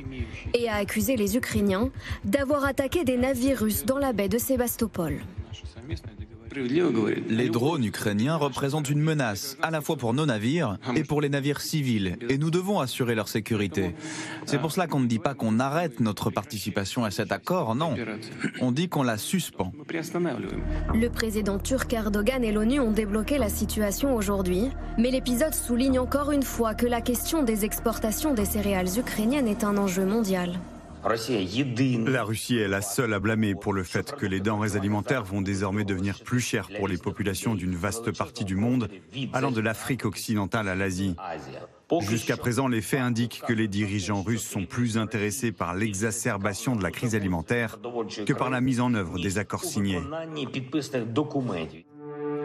et 0.54 0.68
a 0.68 0.76
accusé 0.76 1.16
les 1.16 1.36
Ukrainiens 1.36 1.90
d'avoir 2.24 2.64
attaqué 2.64 3.04
des 3.04 3.16
navires 3.16 3.58
russes 3.58 3.84
dans 3.84 3.98
la 3.98 4.12
baie 4.12 4.28
de 4.28 4.38
Sébastopol. 4.38 5.20
Les 7.28 7.48
drones 7.48 7.84
ukrainiens 7.84 8.36
représentent 8.36 8.88
une 8.88 9.00
menace, 9.00 9.56
à 9.62 9.70
la 9.70 9.80
fois 9.80 9.96
pour 9.96 10.14
nos 10.14 10.26
navires 10.26 10.78
et 10.94 11.04
pour 11.04 11.20
les 11.20 11.28
navires 11.28 11.60
civils, 11.60 12.16
et 12.28 12.38
nous 12.38 12.50
devons 12.50 12.80
assurer 12.80 13.14
leur 13.14 13.28
sécurité. 13.28 13.94
C'est 14.46 14.58
pour 14.58 14.72
cela 14.72 14.86
qu'on 14.86 15.00
ne 15.00 15.06
dit 15.06 15.18
pas 15.18 15.34
qu'on 15.34 15.60
arrête 15.60 16.00
notre 16.00 16.30
participation 16.30 17.04
à 17.04 17.10
cet 17.10 17.32
accord, 17.32 17.74
non. 17.74 17.94
On 18.60 18.72
dit 18.72 18.88
qu'on 18.88 19.02
la 19.02 19.18
suspend. 19.18 19.72
Le 20.94 21.08
président 21.08 21.58
turc 21.58 21.92
Erdogan 21.92 22.42
et 22.44 22.52
l'ONU 22.52 22.80
ont 22.80 22.92
débloqué 22.92 23.38
la 23.38 23.48
situation 23.48 24.14
aujourd'hui, 24.14 24.70
mais 24.98 25.10
l'épisode 25.10 25.54
souligne 25.54 25.98
encore 25.98 26.32
une 26.32 26.42
fois 26.42 26.74
que 26.74 26.86
la 26.86 27.00
question 27.00 27.42
des 27.42 27.64
exportations 27.64 28.34
des 28.34 28.44
céréales 28.44 28.98
ukrainiennes 28.98 29.48
est 29.48 29.64
un 29.64 29.76
enjeu 29.76 30.04
mondial. 30.04 30.58
La 31.08 32.24
Russie 32.24 32.56
est 32.56 32.66
la 32.66 32.82
seule 32.82 33.14
à 33.14 33.20
blâmer 33.20 33.54
pour 33.54 33.72
le 33.72 33.84
fait 33.84 34.12
que 34.16 34.26
les 34.26 34.40
denrées 34.40 34.76
alimentaires 34.76 35.22
vont 35.22 35.40
désormais 35.40 35.84
devenir 35.84 36.20
plus 36.20 36.40
chères 36.40 36.68
pour 36.76 36.88
les 36.88 36.98
populations 36.98 37.54
d'une 37.54 37.76
vaste 37.76 38.10
partie 38.16 38.44
du 38.44 38.56
monde, 38.56 38.88
allant 39.32 39.52
de 39.52 39.60
l'Afrique 39.60 40.04
occidentale 40.04 40.68
à 40.68 40.74
l'Asie. 40.74 41.14
Jusqu'à 42.00 42.36
présent, 42.36 42.66
les 42.66 42.80
faits 42.80 43.00
indiquent 43.00 43.42
que 43.46 43.52
les 43.52 43.68
dirigeants 43.68 44.22
russes 44.22 44.44
sont 44.44 44.66
plus 44.66 44.98
intéressés 44.98 45.52
par 45.52 45.74
l'exacerbation 45.74 46.74
de 46.74 46.82
la 46.82 46.90
crise 46.90 47.14
alimentaire 47.14 47.78
que 48.26 48.32
par 48.32 48.50
la 48.50 48.60
mise 48.60 48.80
en 48.80 48.92
œuvre 48.94 49.20
des 49.20 49.38
accords 49.38 49.64
signés. 49.64 50.00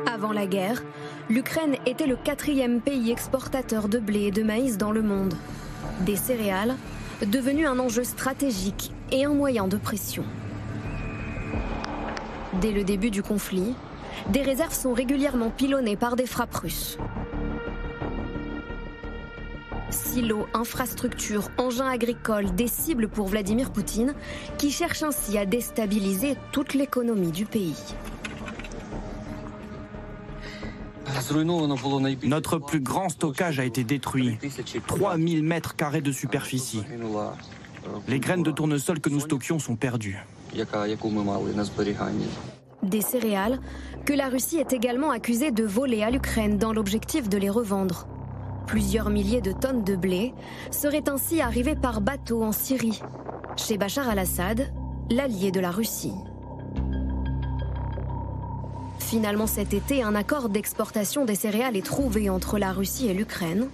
Avant 0.05 0.31
la 0.31 0.45
guerre, 0.45 0.83
l'Ukraine 1.29 1.77
était 1.87 2.07
le 2.07 2.15
quatrième 2.15 2.81
pays 2.81 3.11
exportateur 3.11 3.87
de 3.87 3.97
blé 3.97 4.25
et 4.25 4.31
de 4.31 4.43
maïs 4.43 4.77
dans 4.77 4.91
le 4.91 5.01
monde. 5.01 5.33
Des 6.01 6.15
céréales, 6.15 6.75
devenu 7.25 7.67
un 7.67 7.79
enjeu 7.79 8.03
stratégique 8.03 8.91
et 9.11 9.25
un 9.25 9.33
moyen 9.33 9.67
de 9.67 9.77
pression. 9.77 10.23
Dès 12.61 12.71
le 12.71 12.83
début 12.83 13.11
du 13.11 13.23
conflit, 13.23 13.73
des 14.29 14.41
réserves 14.41 14.73
sont 14.73 14.93
régulièrement 14.93 15.49
pilonnées 15.49 15.95
par 15.95 16.15
des 16.15 16.25
frappes 16.25 16.55
russes. 16.55 16.97
Silos, 19.89 20.47
infrastructures, 20.53 21.49
engins 21.57 21.89
agricoles, 21.89 22.53
des 22.55 22.67
cibles 22.67 23.07
pour 23.07 23.27
Vladimir 23.27 23.71
Poutine, 23.71 24.13
qui 24.57 24.71
cherche 24.71 25.03
ainsi 25.03 25.37
à 25.37 25.45
déstabiliser 25.45 26.35
toute 26.51 26.73
l'économie 26.73 27.31
du 27.31 27.45
pays. 27.45 27.75
Notre 32.23 32.57
plus 32.57 32.79
grand 32.79 33.09
stockage 33.09 33.59
a 33.59 33.65
été 33.65 33.83
détruit. 33.83 34.37
3000 34.87 35.43
mètres 35.43 35.75
carrés 35.75 36.01
de 36.01 36.11
superficie. 36.11 36.83
Les 38.07 38.19
graines 38.19 38.43
de 38.43 38.51
tournesol 38.51 38.99
que 38.99 39.09
nous 39.09 39.19
stockions 39.19 39.59
sont 39.59 39.75
perdues. 39.75 40.19
Des 42.83 43.01
céréales 43.01 43.59
que 44.05 44.13
la 44.13 44.29
Russie 44.29 44.57
est 44.57 44.73
également 44.73 45.11
accusée 45.11 45.51
de 45.51 45.63
voler 45.63 46.03
à 46.03 46.09
l'Ukraine 46.09 46.57
dans 46.57 46.73
l'objectif 46.73 47.29
de 47.29 47.37
les 47.37 47.49
revendre. 47.49 48.07
Plusieurs 48.67 49.09
milliers 49.09 49.41
de 49.41 49.51
tonnes 49.51 49.83
de 49.83 49.95
blé 49.95 50.33
seraient 50.71 51.09
ainsi 51.09 51.41
arrivées 51.41 51.75
par 51.75 52.01
bateau 52.01 52.43
en 52.43 52.51
Syrie, 52.51 53.01
chez 53.57 53.77
Bachar 53.77 54.09
al-Assad, 54.09 54.73
l'allié 55.09 55.51
de 55.51 55.59
la 55.59 55.71
Russie. 55.71 56.13
Finalement 59.11 59.45
cet 59.45 59.73
été, 59.73 60.03
un 60.03 60.15
accord 60.15 60.47
d'exportation 60.47 61.25
des 61.25 61.35
céréales 61.35 61.75
est 61.75 61.85
trouvé 61.85 62.29
entre 62.29 62.57
la 62.57 62.71
Russie 62.71 63.09
et 63.09 63.13
l'Ukraine. 63.13 63.67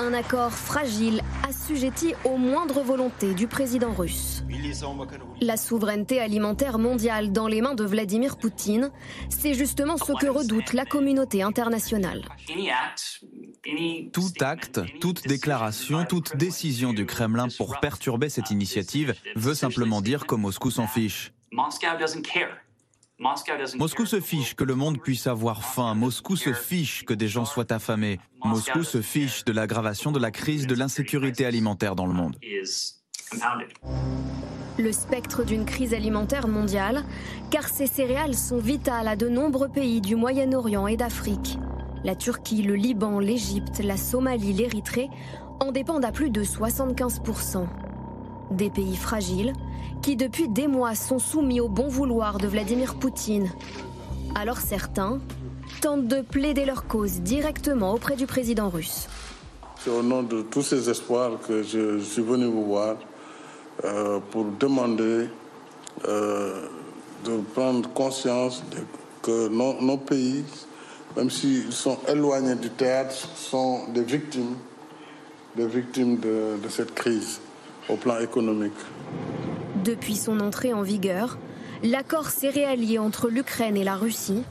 Un 0.00 0.12
accord 0.12 0.50
fragile, 0.50 1.22
assujetti 1.48 2.14
aux 2.24 2.38
moindres 2.38 2.82
volontés 2.82 3.34
du 3.34 3.46
président 3.46 3.92
russe. 3.92 4.42
La 5.40 5.56
souveraineté 5.56 6.20
alimentaire 6.20 6.80
mondiale 6.80 7.30
dans 7.30 7.46
les 7.46 7.62
mains 7.62 7.76
de 7.76 7.84
Vladimir 7.84 8.36
Poutine, 8.36 8.90
c'est 9.28 9.54
justement 9.54 9.96
ce 9.96 10.12
que 10.14 10.26
redoute 10.26 10.72
la 10.72 10.84
communauté 10.84 11.44
internationale. 11.44 12.24
Tout 14.12 14.32
acte, 14.40 14.80
toute 15.00 15.24
déclaration, 15.28 16.04
toute 16.04 16.36
décision 16.36 16.92
du 16.92 17.06
Kremlin 17.06 17.46
pour 17.56 17.78
perturber 17.78 18.28
cette 18.28 18.50
initiative 18.50 19.14
veut 19.36 19.54
simplement 19.54 20.00
dire 20.00 20.26
que 20.26 20.34
Moscou 20.34 20.72
s'en 20.72 20.88
fiche. 20.88 21.32
Moscou 23.20 24.06
se 24.06 24.20
fiche 24.20 24.54
que 24.54 24.62
le 24.62 24.76
monde 24.76 25.00
puisse 25.00 25.26
avoir 25.26 25.64
faim. 25.64 25.94
Moscou 25.94 26.36
se 26.36 26.52
fiche 26.52 27.04
que 27.04 27.14
des 27.14 27.26
gens 27.26 27.44
soient 27.44 27.72
affamés. 27.72 28.20
Moscou 28.44 28.84
se 28.84 29.02
fiche 29.02 29.44
de 29.44 29.52
l'aggravation 29.52 30.12
de 30.12 30.20
la 30.20 30.30
crise 30.30 30.68
de 30.68 30.74
l'insécurité 30.76 31.44
alimentaire 31.44 31.96
dans 31.96 32.06
le 32.06 32.12
monde. 32.12 32.36
Le 34.78 34.92
spectre 34.92 35.44
d'une 35.44 35.64
crise 35.64 35.94
alimentaire 35.94 36.46
mondiale, 36.46 37.02
car 37.50 37.66
ces 37.68 37.88
céréales 37.88 38.36
sont 38.36 38.58
vitales 38.58 39.08
à 39.08 39.16
de 39.16 39.28
nombreux 39.28 39.68
pays 39.68 40.00
du 40.00 40.14
Moyen-Orient 40.14 40.86
et 40.86 40.96
d'Afrique. 40.96 41.58
La 42.04 42.14
Turquie, 42.14 42.62
le 42.62 42.76
Liban, 42.76 43.18
l'Égypte, 43.18 43.80
la 43.82 43.96
Somalie, 43.96 44.52
l'Érythrée 44.52 45.08
en 45.58 45.72
dépendent 45.72 46.04
à 46.04 46.12
plus 46.12 46.30
de 46.30 46.44
75%. 46.44 47.66
Des 48.50 48.70
pays 48.70 48.96
fragiles 48.96 49.52
qui 50.02 50.16
depuis 50.16 50.48
des 50.48 50.68
mois 50.68 50.94
sont 50.94 51.18
soumis 51.18 51.60
au 51.60 51.68
bon 51.68 51.88
vouloir 51.88 52.38
de 52.38 52.46
Vladimir 52.46 52.94
Poutine. 52.94 53.50
Alors 54.34 54.58
certains 54.58 55.18
tentent 55.80 56.06
de 56.06 56.22
plaider 56.22 56.64
leur 56.64 56.86
cause 56.86 57.20
directement 57.20 57.92
auprès 57.92 58.16
du 58.16 58.26
président 58.26 58.68
russe. 58.68 59.06
C'est 59.78 59.90
au 59.90 60.02
nom 60.02 60.22
de 60.22 60.42
tous 60.42 60.62
ces 60.62 60.88
espoirs 60.88 61.32
que 61.46 61.62
je 61.62 61.98
suis 61.98 62.22
venu 62.22 62.46
vous 62.46 62.64
voir 62.64 62.96
euh, 63.84 64.18
pour 64.30 64.46
demander 64.58 65.28
euh, 66.06 66.66
de 67.24 67.38
prendre 67.54 67.88
conscience 67.90 68.62
que 69.22 69.48
nos, 69.48 69.98
pays, 69.98 70.44
même 71.16 71.30
s'ils 71.30 71.72
sont 71.72 71.98
éloignés 72.08 72.54
du 72.54 72.70
théâtre, 72.70 73.14
sont 73.36 73.88
des 73.92 74.02
victimes, 74.02 74.56
des 75.54 75.66
victimes 75.66 76.18
de 76.18 76.68
cette 76.68 76.94
crise 76.94 77.40
au 77.88 77.96
plan 77.96 78.18
économique. 78.18 78.72
Depuis 79.84 80.16
son 80.16 80.40
entrée 80.40 80.72
en 80.72 80.82
vigueur, 80.82 81.38
l'accord 81.82 82.30
céréalier 82.30 82.98
entre 82.98 83.28
l'Ukraine 83.28 83.76
et 83.76 83.84
la 83.84 83.96
Russie 83.96 84.44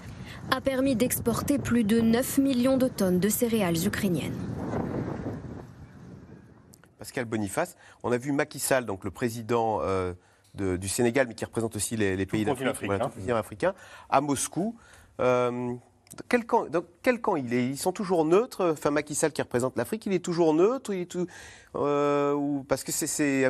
a 0.51 0.61
permis 0.61 0.95
d'exporter 0.95 1.59
plus 1.59 1.83
de 1.83 1.99
9 1.99 2.37
millions 2.37 2.77
de 2.77 2.87
tonnes 2.87 3.19
de 3.19 3.29
céréales 3.29 3.85
ukrainiennes. 3.85 4.37
Pascal 6.97 7.25
Boniface, 7.25 7.75
on 8.03 8.11
a 8.11 8.17
vu 8.17 8.31
Macky 8.31 8.59
Sall, 8.59 8.85
donc 8.85 9.03
le 9.03 9.11
président 9.11 9.79
euh, 9.81 10.13
du 10.55 10.87
Sénégal, 10.87 11.27
mais 11.27 11.35
qui 11.35 11.45
représente 11.45 11.75
aussi 11.75 11.95
les, 11.95 12.25
pays 12.25 12.45
d'Afrique, 12.45 12.89
africain, 13.29 13.73
à 14.09 14.21
Moscou. 14.21 14.75
Euh, 15.19 15.73
dans 16.15 16.23
quel, 16.29 16.45
camp, 16.45 16.65
quel 17.03 17.21
camp 17.21 17.35
il 17.35 17.53
est? 17.53 17.67
Ils 17.67 17.77
sont 17.77 17.91
toujours 17.91 18.25
neutres 18.25 18.71
Enfin, 18.71 18.91
Macky 18.91 19.13
Sall 19.13 19.31
qui 19.31 19.41
représente 19.41 19.75
l'Afrique, 19.77 20.05
il 20.05 20.13
est 20.13 20.23
toujours 20.23 20.53
neutre 20.53 20.93
il 20.93 21.01
est 21.01 21.05
tout, 21.05 21.27
ou, 21.77 22.63
Parce 22.67 22.83
que 22.83 22.91
c'est 22.91 23.45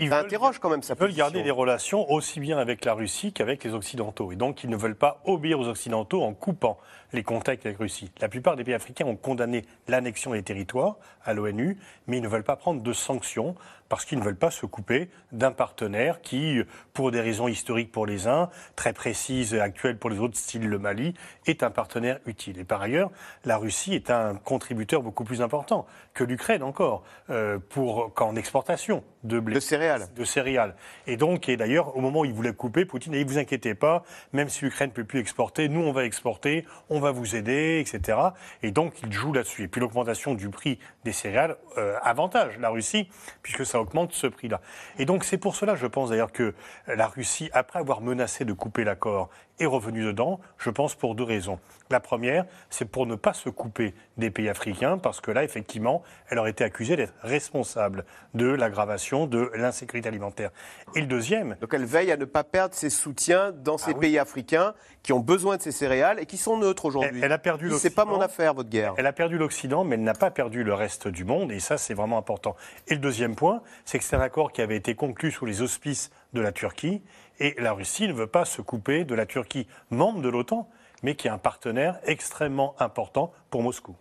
ils 0.00 0.12
interroge 0.12 0.58
quand 0.58 0.70
même 0.70 0.82
sa 0.82 0.94
Ils 0.94 1.00
veulent 1.00 1.14
garder 1.14 1.42
des 1.42 1.50
relations 1.50 2.10
aussi 2.10 2.40
bien 2.40 2.58
avec 2.58 2.84
la 2.84 2.94
Russie 2.94 3.32
qu'avec 3.32 3.64
les 3.64 3.74
Occidentaux. 3.74 4.32
Et 4.32 4.36
donc, 4.36 4.64
ils 4.64 4.70
ne 4.70 4.76
veulent 4.76 4.96
pas 4.96 5.20
obéir 5.24 5.60
aux 5.60 5.68
Occidentaux 5.68 6.22
en 6.22 6.32
coupant 6.32 6.78
les 7.12 7.22
contacts 7.22 7.66
avec 7.66 7.78
la 7.78 7.84
Russie. 7.84 8.10
La 8.20 8.28
plupart 8.28 8.56
des 8.56 8.64
pays 8.64 8.74
africains 8.74 9.06
ont 9.06 9.16
condamné 9.16 9.64
l'annexion 9.88 10.32
des 10.32 10.42
territoires 10.42 10.96
à 11.24 11.34
l'ONU, 11.34 11.78
mais 12.06 12.18
ils 12.18 12.22
ne 12.22 12.28
veulent 12.28 12.44
pas 12.44 12.56
prendre 12.56 12.82
de 12.82 12.92
sanctions 12.92 13.54
parce 13.90 14.04
qu'ils 14.04 14.20
ne 14.20 14.24
veulent 14.24 14.36
pas 14.36 14.52
se 14.52 14.66
couper 14.66 15.10
d'un 15.32 15.50
partenaire 15.50 16.20
qui, 16.22 16.60
pour 16.92 17.10
des 17.10 17.20
raisons 17.20 17.48
historiques 17.48 17.90
pour 17.90 18.06
les 18.06 18.28
uns, 18.28 18.48
très 18.76 18.92
précises 18.92 19.52
et 19.52 19.60
actuelles 19.60 19.98
pour 19.98 20.10
les 20.10 20.20
autres, 20.20 20.38
style 20.38 20.68
le 20.68 20.78
Mali, 20.78 21.12
est 21.46 21.64
un 21.64 21.70
partenaire 21.70 22.20
utile. 22.24 22.60
Et 22.60 22.64
par 22.64 22.80
ailleurs, 22.80 23.10
la 23.44 23.56
Russie 23.56 23.94
est 23.94 24.10
un 24.10 24.36
contributeur 24.36 25.02
beaucoup 25.02 25.24
plus 25.24 25.42
important 25.42 25.86
que 26.14 26.22
l'Ukraine 26.22 26.62
encore, 26.62 27.02
euh, 27.30 27.58
pour, 27.68 28.14
qu'en 28.14 28.36
exportation 28.36 29.02
de 29.24 29.40
blé. 29.40 29.56
De 29.56 29.60
céréales. 29.60 29.89
De 29.98 30.24
céréales. 30.24 30.74
Et 31.06 31.16
donc, 31.16 31.48
et 31.48 31.56
d'ailleurs, 31.56 31.96
au 31.96 32.00
moment 32.00 32.20
où 32.20 32.24
il 32.24 32.32
voulait 32.32 32.52
couper, 32.52 32.84
Poutine 32.84 33.14
a 33.14 33.18
dit, 33.18 33.24
vous 33.24 33.38
inquiétez 33.38 33.74
pas, 33.74 34.04
même 34.32 34.48
si 34.48 34.64
l'Ukraine 34.64 34.90
ne 34.90 34.94
peut 34.94 35.04
plus 35.04 35.18
exporter, 35.18 35.68
nous, 35.68 35.80
on 35.80 35.92
va 35.92 36.04
exporter, 36.04 36.64
on 36.88 37.00
va 37.00 37.10
vous 37.10 37.36
aider, 37.36 37.84
etc. 37.84 38.18
Et 38.62 38.70
donc, 38.70 38.94
il 39.02 39.12
joue 39.12 39.32
là-dessus. 39.32 39.64
Et 39.64 39.68
puis, 39.68 39.80
l'augmentation 39.80 40.34
du 40.34 40.48
prix 40.48 40.78
des 41.04 41.12
céréales 41.12 41.56
euh, 41.78 41.96
avantage 42.02 42.58
la 42.58 42.70
Russie, 42.70 43.08
puisque 43.42 43.66
ça 43.66 43.80
augmente 43.80 44.12
ce 44.12 44.26
prix-là. 44.26 44.60
Et 44.98 45.04
donc 45.04 45.24
c'est 45.24 45.38
pour 45.38 45.56
cela, 45.56 45.74
je 45.74 45.86
pense 45.86 46.10
d'ailleurs, 46.10 46.32
que 46.32 46.54
la 46.86 47.06
Russie, 47.06 47.50
après 47.52 47.78
avoir 47.78 48.00
menacé 48.00 48.44
de 48.44 48.52
couper 48.52 48.84
l'accord, 48.84 49.30
est 49.58 49.66
revenue 49.66 50.04
dedans, 50.04 50.40
je 50.58 50.70
pense 50.70 50.94
pour 50.94 51.14
deux 51.14 51.24
raisons. 51.24 51.58
La 51.90 51.98
première, 51.98 52.44
c'est 52.70 52.84
pour 52.84 53.04
ne 53.04 53.16
pas 53.16 53.32
se 53.32 53.48
couper 53.48 53.94
des 54.16 54.30
pays 54.30 54.48
africains, 54.48 54.96
parce 54.96 55.20
que 55.20 55.32
là, 55.32 55.42
effectivement, 55.42 56.04
elle 56.28 56.38
aurait 56.38 56.50
été 56.50 56.62
accusée 56.62 56.94
d'être 56.94 57.14
responsable 57.22 58.04
de 58.34 58.46
l'aggravation 58.46 59.26
de 59.26 59.50
l'insécurité 59.56 60.08
alimentaire. 60.08 60.50
Et 60.94 61.00
le 61.00 61.08
deuxième... 61.08 61.56
Donc 61.60 61.74
elle 61.74 61.84
veille 61.84 62.12
à 62.12 62.16
ne 62.16 62.26
pas 62.26 62.44
perdre 62.44 62.76
ses 62.76 62.90
soutiens 62.90 63.50
dans 63.50 63.76
ces 63.76 63.90
ah 63.96 63.98
pays 63.98 64.18
africains 64.18 64.74
qui 65.02 65.12
ont 65.12 65.18
besoin 65.18 65.56
de 65.56 65.62
ces 65.62 65.72
céréales 65.72 66.20
et 66.20 66.26
qui 66.26 66.36
sont 66.36 66.58
neutres 66.58 66.84
aujourd'hui. 66.84 67.20
Elle, 67.24 67.32
a 67.32 67.38
perdu 67.38 67.64
l'Occident. 67.64 67.82
C'est 67.82 67.94
pas 67.94 68.04
mon 68.04 68.20
affaire, 68.20 68.54
votre 68.54 68.68
guerre. 68.68 68.94
Elle 68.96 69.06
a 69.06 69.12
perdu 69.12 69.36
l'Occident, 69.36 69.82
mais 69.82 69.96
elle 69.96 70.04
n'a 70.04 70.14
pas 70.14 70.30
perdu 70.30 70.62
le 70.62 70.74
reste 70.74 71.08
du 71.08 71.24
monde, 71.24 71.50
et 71.50 71.58
ça, 71.58 71.76
c'est 71.76 71.94
vraiment 71.94 72.18
important. 72.18 72.54
Et 72.86 72.94
le 72.94 73.00
deuxième 73.00 73.34
point, 73.34 73.62
c'est 73.84 73.98
que 73.98 74.04
c'est 74.04 74.14
un 74.14 74.20
accord 74.20 74.52
qui 74.52 74.62
avait 74.62 74.76
été 74.76 74.94
conclu 74.94 75.32
sous 75.32 75.44
les 75.44 75.60
auspices 75.60 76.12
de 76.34 76.40
la 76.40 76.52
Turquie, 76.52 77.02
et 77.40 77.56
la 77.58 77.72
Russie 77.72 78.06
ne 78.06 78.12
veut 78.12 78.28
pas 78.28 78.44
se 78.44 78.62
couper 78.62 79.04
de 79.04 79.14
la 79.16 79.26
Turquie, 79.26 79.66
membre 79.90 80.20
de 80.20 80.28
l'OTAN, 80.28 80.68
mais 81.02 81.14
qui 81.14 81.28
est 81.28 81.30
un 81.30 81.38
partenaire 81.38 81.98
extrêmement 82.04 82.74
important 82.78 83.32
pour 83.50 83.62
Moscou. 83.62 83.94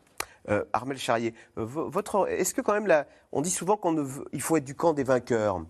Euh, 0.49 0.63
Armel 0.73 0.97
Charrier, 0.97 1.33
euh, 1.57 1.65
votre, 1.65 2.27
est-ce 2.29 2.53
que 2.53 2.61
quand 2.61 2.73
même, 2.73 3.05
on 3.31 3.41
dit 3.41 3.51
souvent 3.51 3.77
qu'il 3.77 4.41
faut 4.41 4.57
être 4.57 4.65
du 4.65 4.75
camp 4.75 4.93
des 4.93 5.03
vainqueurs 5.03 5.61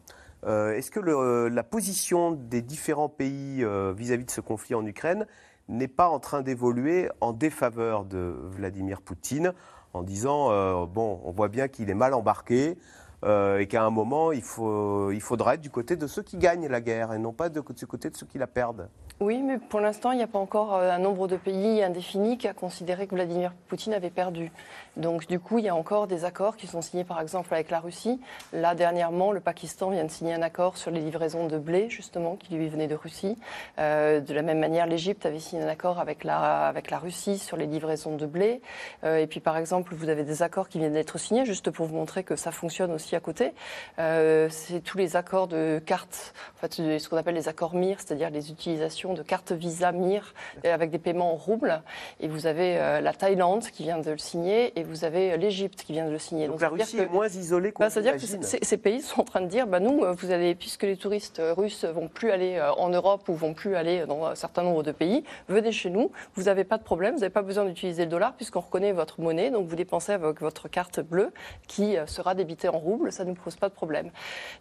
euh, 0.45 0.73
Est-ce 0.73 0.91
que 0.91 0.99
la 0.99 1.63
position 1.63 2.32
des 2.32 2.61
différents 2.61 3.09
pays 3.09 3.65
vis-à-vis 3.95 4.25
de 4.25 4.32
ce 4.32 4.41
conflit 4.41 4.75
en 4.75 4.86
Ukraine 4.86 5.27
n'est 5.67 5.88
pas 5.88 6.09
en 6.09 6.19
train 6.19 6.41
d'évoluer 6.41 7.09
en 7.21 7.34
défaveur 7.34 8.05
de 8.05 8.36
Vladimir 8.43 9.01
Poutine 9.01 9.53
en 9.93 10.03
disant, 10.03 10.86
bon, 10.86 11.19
on 11.23 11.32
voit 11.32 11.47
bien 11.47 11.67
qu'il 11.67 11.89
est 11.89 11.95
mal 11.95 12.13
embarqué, 12.13 12.77
et 13.25 13.67
qu'à 13.67 13.84
un 13.84 13.89
moment, 13.89 14.32
il 14.32 14.41
faudra 14.41 15.55
être 15.55 15.61
du 15.61 15.69
côté 15.69 15.95
de 15.97 16.07
ceux 16.07 16.23
qui 16.23 16.38
gagnent 16.38 16.67
la 16.67 16.80
guerre 16.80 17.11
et 17.11 17.19
non 17.19 17.34
pas 17.34 17.49
du 17.49 17.61
côté 17.61 18.09
de 18.09 18.15
ceux 18.15 18.25
qui 18.25 18.38
la 18.38 18.47
perdent? 18.47 18.88
Oui, 19.22 19.41
mais 19.41 19.57
pour 19.57 19.82
l'instant, 19.82 20.13
il 20.13 20.17
n'y 20.17 20.24
a 20.24 20.28
pas 20.28 20.39
encore 20.39 20.76
euh, 20.76 20.91
un 20.91 20.97
nombre 20.97 21.28
de 21.28 21.36
pays 21.36 21.84
indéfini 21.84 22.38
qui 22.38 22.47
a 22.47 22.53
considéré 22.53 23.05
que 23.05 23.15
Vladimir 23.15 23.51
Poutine 23.67 23.93
avait 23.93 24.09
perdu. 24.09 24.49
Donc, 24.95 25.28
du 25.28 25.41
coup, 25.41 25.59
il 25.59 25.65
y 25.65 25.67
a 25.67 25.76
encore 25.76 26.07
des 26.07 26.24
accords 26.24 26.55
qui 26.55 26.67
sont 26.67 26.82
signés, 26.82 27.03
par 27.03 27.20
exemple, 27.20 27.53
avec 27.53 27.70
la 27.70 27.82
Russie. 27.82 28.22
Là, 28.53 28.76
dernièrement, 28.76 29.34
le 29.34 29.41
Pakistan 29.41 29.89
vient 29.89 30.05
de 30.05 30.09
signer 30.09 30.34
un 30.34 30.41
accord 30.41 30.78
sur 30.78 30.89
les 30.89 31.01
livraisons 31.01 31.47
de 31.47 31.57
blé, 31.57 31.89
justement, 31.89 32.38
qui 32.38 32.55
lui 32.55 32.70
venait 32.70 32.88
de 32.88 32.95
Russie. 32.95 33.36
Euh, 33.78 34.22
de 34.22 34.34
la 34.34 34.41
même 34.41 34.59
manière, 34.59 34.88
l'Égypte 34.88 35.26
avait 35.26 35.39
signé 35.39 35.63
un 35.63 35.67
accord 35.67 35.99
avec 35.99 36.24
la, 36.24 36.72
Russie 37.01 37.39
sur 37.39 37.57
les 37.57 37.65
livraisons 37.65 38.15
de 38.15 38.26
blé. 38.26 38.61
Euh, 39.03 39.17
et 39.17 39.28
puis, 39.28 39.41
par 39.41 39.57
exemple, 39.57 39.95
vous 39.95 40.07
avez 40.07 40.24
des 40.24 40.43
accords 40.43 40.70
qui 40.70 40.80
viennent 40.80 40.93
d'être 40.93 41.17
signés, 41.17 41.43
juste 41.43 41.72
pour 41.72 41.88
vous 41.88 41.95
montrer 41.95 42.24
que 42.24 42.38
ça 42.38 42.53
fonctionne 42.53 42.93
aussi 42.93 43.17
à 43.17 43.20
côté. 43.20 43.51
C'est 43.97 44.82
tous 44.82 44.97
les 44.97 45.17
accords 45.17 45.49
de 45.49 45.82
cartes, 45.86 46.34
en 46.55 46.59
fait, 46.61 46.99
ce 46.99 47.09
qu'on 47.09 47.17
appelle 47.17 47.36
les 47.36 47.49
accords 47.49 47.76
MIR, 47.76 47.97
c'est-à-dire 47.99 48.30
les 48.30 48.49
utilisations 48.49 49.09
de 49.14 49.24
cartes 49.24 49.51
Visa 49.51 49.91
MIR 49.91 50.34
avec 50.64 50.91
des 50.91 50.99
paiements 50.99 51.34
en 51.34 51.36
roubles. 51.36 51.82
Et 52.20 52.28
vous 52.28 52.45
avez 52.47 52.76
la 53.01 53.14
Thaïlande 53.14 53.64
qui 53.64 53.84
vient 53.84 53.99
de 53.99 54.12
le 54.12 54.18
signer 54.18 54.78
et 54.80 54.84
vous 54.84 55.05
avez 55.05 55.38
l'Égypte 55.38 55.84
qui 55.84 55.93
vient 55.93 56.05
de 56.05 56.12
le 56.12 56.20
signer. 56.20 56.47
Donc, 56.47 56.62
la 56.62 56.70
Russie 56.70 56.97
est 56.97 57.12
moins 57.12 57.28
isolée 57.28 57.72
qu'on 57.72 57.84
bah, 57.84 57.89
C'est-à-dire 57.89 58.16
que 58.16 58.66
ces 58.66 58.78
pays 58.78 59.01
sont 59.01 59.22
en 59.22 59.24
train 59.24 59.41
de 59.41 59.47
dire, 59.47 59.68
bah, 59.68 59.80
nous, 59.80 60.03
vous 60.14 60.32
allez, 60.32 60.55
puisque 60.55 60.84
les 60.84 60.97
touristes 60.97 61.41
russes 61.57 61.86
vont 61.86 62.07
plus 62.07 62.32
aller 62.32 62.62
en 62.78 62.89
Europe 62.89 63.28
ou 63.30 63.34
vont 63.34 63.53
plus 63.53 63.76
aller 63.76 64.05
dans 64.05 64.26
un 64.26 64.36
certain 64.36 64.64
nombre 64.64 64.84
de 64.84 64.91
pays, 64.91 65.24
venez 65.47 65.72
chez 65.72 65.89
nous, 65.89 66.12
vous 66.36 66.43
n'avez 66.43 66.64
pas 66.64 66.78
de 66.78 66.84
problème, 66.84 67.14
vous 67.14 67.22
n'avez 67.22 67.34
pas 67.34 67.41
besoin 67.41 67.66
d'utiliser 67.66 68.03
le 68.03 68.10
dollar 68.10 68.34
puisqu'on 68.36 68.62
reconnaît 68.62 68.91
votre 68.91 69.22
monnaie, 69.22 69.51
donc 69.51 69.68
vous 69.68 69.76
dépensez 69.76 70.14
avec 70.14 70.41
votre 70.41 70.68
carte 70.68 70.99
bleue 70.99 71.32
qui 71.68 71.95
sera 72.05 72.36
débitée 72.36 72.70
en 72.70 72.78
roubles, 72.78 73.12
ça 73.12 73.26
ne 73.26 73.34
pose 73.34 73.55
pas 73.55 73.70
de 73.70 73.74
problème. 73.74 74.12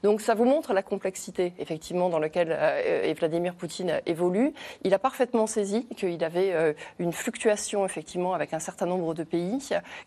Donc 0.02 0.20
ça 0.20 0.34
vous 0.34 0.44
montre 0.44 0.72
la 0.72 0.82
complexité, 0.82 1.52
effectivement, 1.58 2.08
dans 2.08 2.18
laquelle 2.18 2.56
euh, 2.58 3.14
Vladimir 3.18 3.54
Poutine 3.54 4.00
évolue. 4.06 4.37
Il 4.82 4.94
a 4.94 4.98
parfaitement 4.98 5.46
saisi 5.46 5.86
qu'il 5.96 6.22
avait 6.24 6.52
euh, 6.52 6.72
une 6.98 7.12
fluctuation, 7.12 7.84
effectivement, 7.84 8.34
avec 8.34 8.54
un 8.54 8.58
certain 8.58 8.86
nombre 8.86 9.14
de 9.14 9.24
pays 9.24 9.58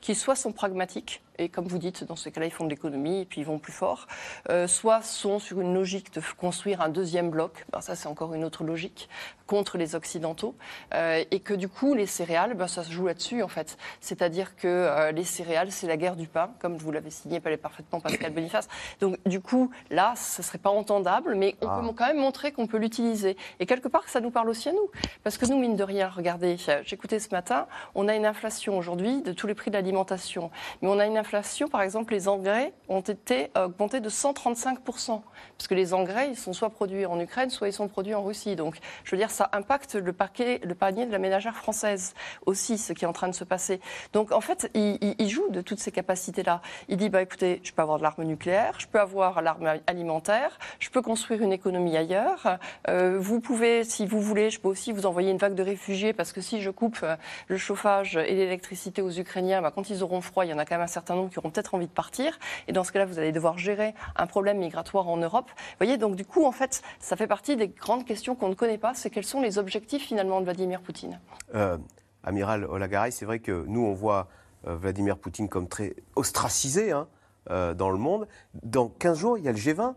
qui 0.02 0.16
soit 0.16 0.36
sont 0.36 0.52
pragmatiques, 0.52 1.22
et 1.42 1.50
comme 1.50 1.66
vous 1.66 1.80
dites, 1.80 2.04
dans 2.04 2.16
ce 2.16 2.30
cas-là, 2.30 2.46
ils 2.46 2.52
font 2.52 2.66
de 2.66 2.70
l'économie 2.70 3.22
et 3.22 3.26
puis 3.26 3.42
ils 3.42 3.48
vont 3.48 3.58
plus 3.58 3.74
fort, 3.74 4.08
euh, 4.50 4.68
soit 4.68 5.02
sont 5.02 5.40
sur 5.40 5.60
une 5.60 5.74
logique 5.74 6.14
de 6.14 6.22
construire 6.38 6.82
un 6.82 6.90
deuxième 6.90 7.32
bloc, 7.32 7.66
ben, 7.72 7.82
ça 7.82 7.96
c'est 7.96 8.08
encore 8.08 8.36
une 8.36 8.44
autre 8.44 8.64
logique, 8.64 9.10
contre 9.48 9.78
les 9.78 9.96
Occidentaux, 9.96 10.56
euh, 10.94 11.24
et 11.32 11.40
que 11.40 11.54
du 11.54 11.68
coup, 11.68 11.94
les 11.96 12.06
céréales, 12.06 12.54
ben, 12.54 12.68
ça 12.68 12.84
se 12.84 12.92
joue 12.92 13.08
là-dessus 13.08 13.42
en 13.42 13.48
fait. 13.48 13.78
C'est-à-dire 14.02 14.56
que 14.56 14.68
euh, 14.68 15.12
les 15.12 15.24
céréales, 15.24 15.72
c'est 15.72 15.88
la 15.88 15.98
guerre 15.98 16.16
du 16.16 16.28
pain, 16.28 16.52
comme 16.60 16.78
vous 16.78 16.92
l'avez 16.92 17.10
signé 17.10 17.40
parfaitement 17.40 18.00
Pascal 18.00 18.32
Boniface. 18.32 18.70
Donc 19.00 19.18
du 19.26 19.42
coup, 19.42 19.72
là, 19.90 20.14
ce 20.16 20.42
ne 20.42 20.46
serait 20.46 20.60
pas 20.60 20.70
entendable, 20.70 21.34
mais 21.36 21.56
on 21.62 21.66
peut 21.66 21.88
ah. 21.90 21.94
quand 21.98 22.08
même 22.08 22.20
montrer 22.20 22.52
qu'on 22.52 22.68
peut 22.68 22.78
l'utiliser. 22.78 23.36
Et 23.60 23.66
quelque 23.66 23.88
part, 23.88 24.08
ça 24.08 24.22
nous 24.22 24.32
parle 24.32 24.50
aussi 24.50 24.70
à 24.70 24.74
nous. 24.74 24.90
Parce 25.24 25.40
que 25.40 25.48
nous, 25.48 25.58
mine 25.58 25.76
de 25.76 25.84
rien, 25.84 26.08
regardez, 26.08 26.58
j'écoutais 26.86 27.20
ce 27.20 27.30
matin, 27.32 27.68
on 27.96 28.08
a 28.08 28.16
une 28.16 28.28
inflation 28.28 28.78
aujourd'hui 28.78 29.22
de 29.24 29.34
tous 29.34 29.48
les 29.48 29.56
prix 29.56 29.72
de 29.72 29.76
l'alimentation, 29.76 30.52
mais 30.82 30.88
on 30.88 31.00
a 31.00 31.06
une 31.06 31.18
inflation 31.18 31.31
par 31.72 31.82
exemple, 31.82 32.14
les 32.14 32.28
engrais 32.28 32.74
ont 32.90 33.02
été 33.02 33.52
augmentés 33.56 34.00
de 34.00 34.10
135%. 34.10 35.22
Parce 35.58 35.68
que 35.68 35.76
les 35.76 35.94
engrais, 35.94 36.30
ils 36.30 36.36
sont 36.36 36.54
soit 36.54 36.70
produits 36.70 37.06
en 37.06 37.20
Ukraine, 37.20 37.50
soit 37.50 37.68
ils 37.68 37.74
sont 37.74 37.88
produits 37.88 38.14
en 38.14 38.24
Russie. 38.24 38.56
Donc, 38.56 38.78
je 39.04 39.12
veux 39.12 39.18
dire, 39.18 39.32
ça 39.32 39.50
impacte 39.54 39.96
le, 39.96 40.14
paquet, 40.14 40.60
le 40.64 40.76
panier 40.76 41.06
de 41.06 41.12
la 41.12 41.20
ménagère 41.20 41.56
française 41.56 42.14
aussi, 42.46 42.78
ce 42.78 42.94
qui 42.94 43.06
est 43.06 43.08
en 43.08 43.14
train 43.14 43.28
de 43.28 43.36
se 43.36 43.44
passer. 43.44 43.80
Donc, 44.14 44.32
en 44.32 44.42
fait, 44.42 44.70
il, 44.74 45.30
joue 45.30 45.50
de 45.50 45.62
toutes 45.62 45.80
ces 45.80 45.92
capacités-là. 45.92 46.62
Il 46.90 46.98
dit, 46.98 47.10
bah, 47.10 47.22
écoutez, 47.22 47.62
je 47.64 47.72
peux 47.72 47.82
avoir 47.82 47.98
de 47.98 48.04
l'arme 48.04 48.24
nucléaire, 48.24 48.76
je 48.80 48.88
peux 48.88 49.00
avoir 49.00 49.42
l'arme 49.42 49.80
alimentaire, 49.88 50.60
je 50.80 50.90
peux 50.90 51.02
construire 51.02 51.42
une 51.42 51.54
économie 51.54 51.96
ailleurs. 51.96 52.58
Euh, 52.90 53.18
vous 53.20 53.40
pouvez, 53.40 53.84
si 53.84 54.06
vous 54.06 54.20
voulez, 54.20 54.50
je 54.50 54.60
peux 54.60 54.68
aussi 54.68 54.92
vous 54.92 55.06
envoyer 55.06 55.32
une 55.32 55.38
vague 55.38 55.56
de 55.56 55.64
réfugiés, 55.64 56.12
parce 56.12 56.34
que 56.34 56.42
si 56.42 56.62
je 56.62 56.70
coupe 56.70 57.00
euh, 57.04 57.16
le 57.48 57.58
chauffage 57.58 58.18
et 58.18 58.36
l'électricité 58.36 59.02
aux 59.02 59.12
Ukrainiens, 59.12 59.62
bah, 59.62 59.72
quand 59.74 59.90
ils 59.90 60.04
auront 60.04 60.22
froid, 60.22 60.44
il 60.46 60.50
y 60.50 60.54
en 60.54 60.58
a 60.58 60.66
quand 60.66 60.76
même 60.76 60.84
un 60.84 60.88
certain 60.88 61.16
nombre 61.16 61.21
qui 61.30 61.40
auront 61.40 61.50
peut-être 61.50 61.76
envie 61.76 61.88
de 61.88 61.92
partir. 61.92 62.38
Et 62.68 62.74
dans 62.74 62.84
ce 62.84 62.92
cas-là, 62.92 63.06
vous 63.06 63.20
allez 63.20 63.32
devoir 63.32 63.58
gérer 63.58 63.94
un 64.16 64.28
problème 64.28 64.58
migratoire 64.58 65.08
en 65.08 65.18
Europe. 65.18 65.50
Vous 65.50 65.78
voyez, 65.80 65.98
donc 65.98 66.16
du 66.16 66.26
coup, 66.26 66.46
en 66.46 66.52
fait, 66.52 66.82
ça 67.00 67.16
fait 67.16 67.28
partie 67.28 67.56
des 67.56 67.68
grandes 67.68 68.06
questions 68.06 68.36
qu'on 68.36 68.50
ne 68.50 68.56
connaît 68.56 68.78
pas. 68.78 68.94
C'est 68.94 69.10
quels 69.10 69.26
sont 69.26 69.42
les 69.42 69.58
objectifs 69.58 70.04
finalement 70.04 70.40
de 70.40 70.46
Vladimir 70.46 70.82
Poutine 70.82 71.20
euh, 71.56 71.78
Amiral 72.24 72.66
Olagaray, 72.66 73.12
c'est 73.12 73.26
vrai 73.26 73.40
que 73.40 73.66
nous, 73.68 73.82
on 73.82 73.94
voit 73.94 74.28
euh, 74.68 74.76
Vladimir 74.76 75.18
Poutine 75.18 75.50
comme 75.50 75.68
très 75.68 75.96
ostracisé 76.16 76.92
hein, 76.92 77.08
euh, 77.50 77.74
dans 77.74 77.90
le 77.90 77.98
monde. 77.98 78.28
Dans 78.64 78.88
15 78.90 79.18
jours, 79.18 79.38
il 79.38 79.44
y 79.44 79.48
a 79.48 79.52
le 79.52 79.58
G20 79.58 79.96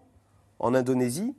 en 0.59 0.75
Indonésie. 0.75 1.35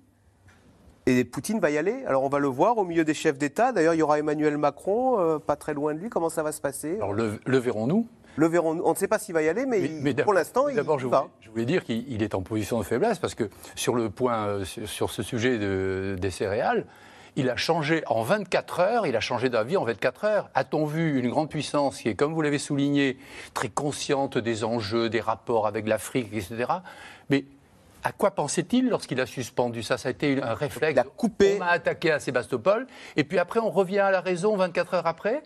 Et 1.08 1.24
Poutine 1.24 1.60
va 1.60 1.70
y 1.70 1.78
aller. 1.78 2.04
Alors 2.06 2.24
on 2.24 2.30
va 2.30 2.40
le 2.40 2.48
voir 2.48 2.78
au 2.80 2.84
milieu 2.84 3.04
des 3.04 3.14
chefs 3.14 3.38
d'État. 3.38 3.72
D'ailleurs, 3.72 3.94
il 3.94 4.00
y 4.00 4.02
aura 4.02 4.18
Emmanuel 4.18 4.58
Macron, 4.58 5.40
pas 5.40 5.56
très 5.56 5.76
loin 5.76 5.94
de 5.94 6.00
lui. 6.00 6.10
Comment 6.10 6.30
ça 6.30 6.42
va 6.42 6.52
se 6.52 6.62
passer? 6.62 6.96
Alors 6.96 7.14
le, 7.14 7.40
le 7.46 7.58
verrons-nous 7.60 8.08
le 8.36 8.48
verrons 8.48 8.82
On 8.84 8.92
ne 8.92 8.96
sait 8.96 9.08
pas 9.08 9.20
s'il 9.20 9.34
va 9.34 9.42
y 9.42 9.50
aller, 9.50 9.66
mais, 9.66 10.14
pour 10.14 10.34
l'instant, 10.34 10.68
il 10.68 10.76
D'abord, 10.76 11.00
je, 11.00 11.08
je, 11.42 11.50
voulais 11.50 11.66
dire 11.66 11.84
qu'il 11.84 12.22
est 12.22 12.36
en 12.36 12.42
position 12.42 12.80
de 12.80 12.84
faiblesse 12.84 13.20
parce 13.20 13.36
que 13.36 13.50
sur 13.76 13.96
le 13.96 14.10
point, 14.10 14.48
euh, 14.48 14.66
sur 14.66 15.12
ce 15.12 15.24
sujet 15.24 15.58
des 16.18 16.32
céréales, 16.32 16.86
il 17.36 17.50
a 17.50 17.58
changé 17.58 18.04
en 18.08 18.24
24 18.24 18.80
heures, 18.80 19.08
il 19.08 19.16
a 19.16 19.20
changé 19.20 19.50
d'avis 19.50 19.78
en 19.78 19.84
24 19.84 20.26
heures. 20.26 20.50
A-t-on 20.54 20.86
vu 20.86 21.20
une 21.20 21.30
grande 21.30 21.50
puissance 21.50 21.98
qui 21.98 22.10
est, 22.10 22.16
comme 22.16 22.34
vous 22.34 22.42
l'avez 22.42 22.60
souligné, 22.60 23.18
très 23.54 23.70
consciente 23.70 24.38
des 24.38 24.64
enjeux, 24.64 25.10
des 25.10 25.20
rapports 25.20 25.68
avec 25.68 25.88
l'Afrique, 25.88 26.30
etc. 26.34 26.72
Mais 27.30 27.46
à 28.04 28.12
quoi 28.12 28.32
pensait-il 28.32 28.90
lorsqu'il 28.90 29.20
a 29.20 29.26
suspendu 29.26 29.84
ça? 29.84 29.98
Ça 29.98 30.10
a 30.10 30.12
été 30.12 30.42
un 30.42 30.54
réflexe. 30.54 30.94
Il 30.94 31.00
a 31.00 31.04
coupé. 31.04 31.56
On 31.56 31.60
m'a 31.60 31.72
attaqué 31.72 32.12
à 32.12 32.20
Sébastopol, 32.20 32.88
et 33.18 33.24
puis 33.24 33.38
après 33.38 33.60
on 33.60 33.70
revient 33.70 34.00
à 34.00 34.12
la 34.12 34.22
raison 34.22 34.56
24 34.56 34.94
heures 34.94 35.08
après? 35.08 35.44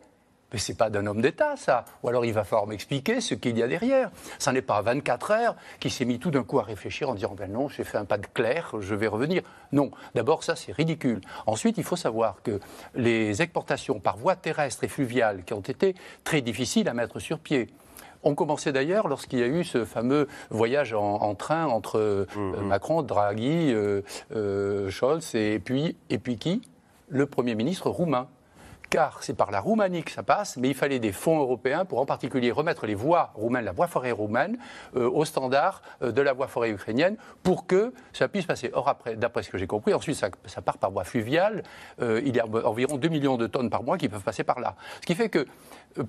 Mais 0.52 0.60
ce 0.60 0.72
n'est 0.72 0.78
pas 0.78 0.90
d'un 0.90 1.06
homme 1.06 1.22
d'État, 1.22 1.56
ça. 1.58 1.86
Ou 2.04 2.10
alors 2.10 2.26
il 2.26 2.34
va 2.34 2.44
falloir 2.44 2.68
m'expliquer 2.68 3.22
ce 3.22 3.36
qu'il 3.36 3.58
y 3.58 3.64
a 3.64 3.68
derrière. 3.68 4.10
Ça 4.40 4.52
n'est 4.52 4.62
pas 4.62 4.78
à 4.78 4.82
24 4.82 5.32
heures 5.32 5.56
qu'il 5.80 5.92
s'est 5.92 6.06
mis 6.06 6.20
tout 6.20 6.32
d'un 6.32 6.44
coup 6.44 6.60
à 6.60 6.64
réfléchir 6.64 7.10
en 7.10 7.14
disant 7.14 7.36
ben 7.38 7.52
non, 7.52 7.70
j'ai 7.70 7.84
fait 7.84 7.98
un 7.98 8.06
pas 8.06 8.18
de 8.18 8.28
clair, 8.28 8.74
je 8.80 8.96
vais 8.96 9.08
revenir. 9.08 9.44
Non. 9.72 9.92
D'abord, 10.16 10.44
ça, 10.44 10.56
c'est 10.56 10.72
ridicule. 10.72 11.22
Ensuite, 11.46 11.78
il 11.78 11.84
faut 11.84 11.96
savoir 11.96 12.42
que 12.44 12.60
les 12.96 13.42
exportations 13.42 14.00
par 14.00 14.18
voie 14.18 14.36
terrestre 14.36 14.84
et 14.84 14.88
fluviale 14.88 15.44
qui 15.44 15.54
ont 15.54 15.62
été 15.62 15.96
très 16.24 16.42
difficiles 16.42 16.90
à 16.90 16.94
mettre 16.94 17.20
sur 17.20 17.40
pied, 17.40 17.68
ont 18.24 18.36
commencé 18.36 18.72
d'ailleurs 18.72 19.08
lorsqu'il 19.08 19.40
y 19.40 19.44
a 19.44 19.48
eu 19.48 19.64
ce 19.64 19.86
fameux 19.86 20.28
voyage 20.50 20.94
en, 20.94 21.36
train 21.36 21.66
entre 21.66 22.00
euh, 22.00 22.26
mmh. 22.36 22.62
Macron, 22.68 23.02
Draghi, 23.02 23.72
euh, 23.74 24.02
euh, 24.36 24.90
Scholz 24.90 25.36
et 25.36 25.60
puis, 25.60 25.96
et 26.10 26.18
puis 26.18 26.38
qui? 26.38 26.62
Le 27.08 27.26
Premier 27.26 27.56
ministre 27.56 27.90
roumain 27.90 28.28
car 28.90 29.22
c'est 29.22 29.36
par 29.36 29.52
la 29.52 29.60
Roumanie 29.60 30.04
que 30.04 30.12
ça 30.12 30.24
passe, 30.24 30.58
mais 30.58 30.70
il 30.70 30.74
fallait 30.74 31.00
des 31.00 31.12
fonds 31.12 31.40
européens 31.40 31.86
pour 31.86 32.00
en 32.00 32.06
particulier 32.06 32.52
remettre 32.52 32.86
les 32.86 32.96
voies 32.96 33.32
roumaines, 33.36 33.66
la 33.66 33.72
voie 33.72 33.88
forêt 33.88 34.12
roumaine, 34.12 34.58
euh, 34.96 35.10
au 35.10 35.26
standard 35.26 35.82
euh, 36.02 36.12
de 36.12 36.22
la 36.22 36.34
voie 36.34 36.48
forêt 36.48 36.72
ukrainienne 36.72 37.18
pour 37.44 37.68
que 37.68 37.94
ça 38.14 38.28
puisse 38.28 38.46
passer. 38.46 38.72
Or, 38.74 38.88
après, 38.88 39.16
d'après 39.16 39.44
ce 39.44 39.50
que 39.50 39.58
j'ai 39.58 39.68
compris, 39.68 39.94
ensuite 39.94 40.16
ça, 40.16 40.62
part 40.62 40.78
par 40.78 40.92
voie 40.92 41.04
fluviale. 41.04 41.64
Euh, 42.02 42.22
il 42.26 42.36
y 42.36 42.40
a 42.40 42.46
environ 42.46 42.98
2 42.98 43.08
millions 43.10 43.38
de 43.38 43.48
tonnes 43.48 43.70
par 43.70 43.84
mois 43.84 43.98
qui 43.98 44.10
peuvent 44.10 44.24
passer 44.24 44.44
par 44.44 44.60
là. 44.60 44.76
Ce 45.02 45.06
qui 45.06 45.16
fait 45.16 45.30
que 45.30 45.46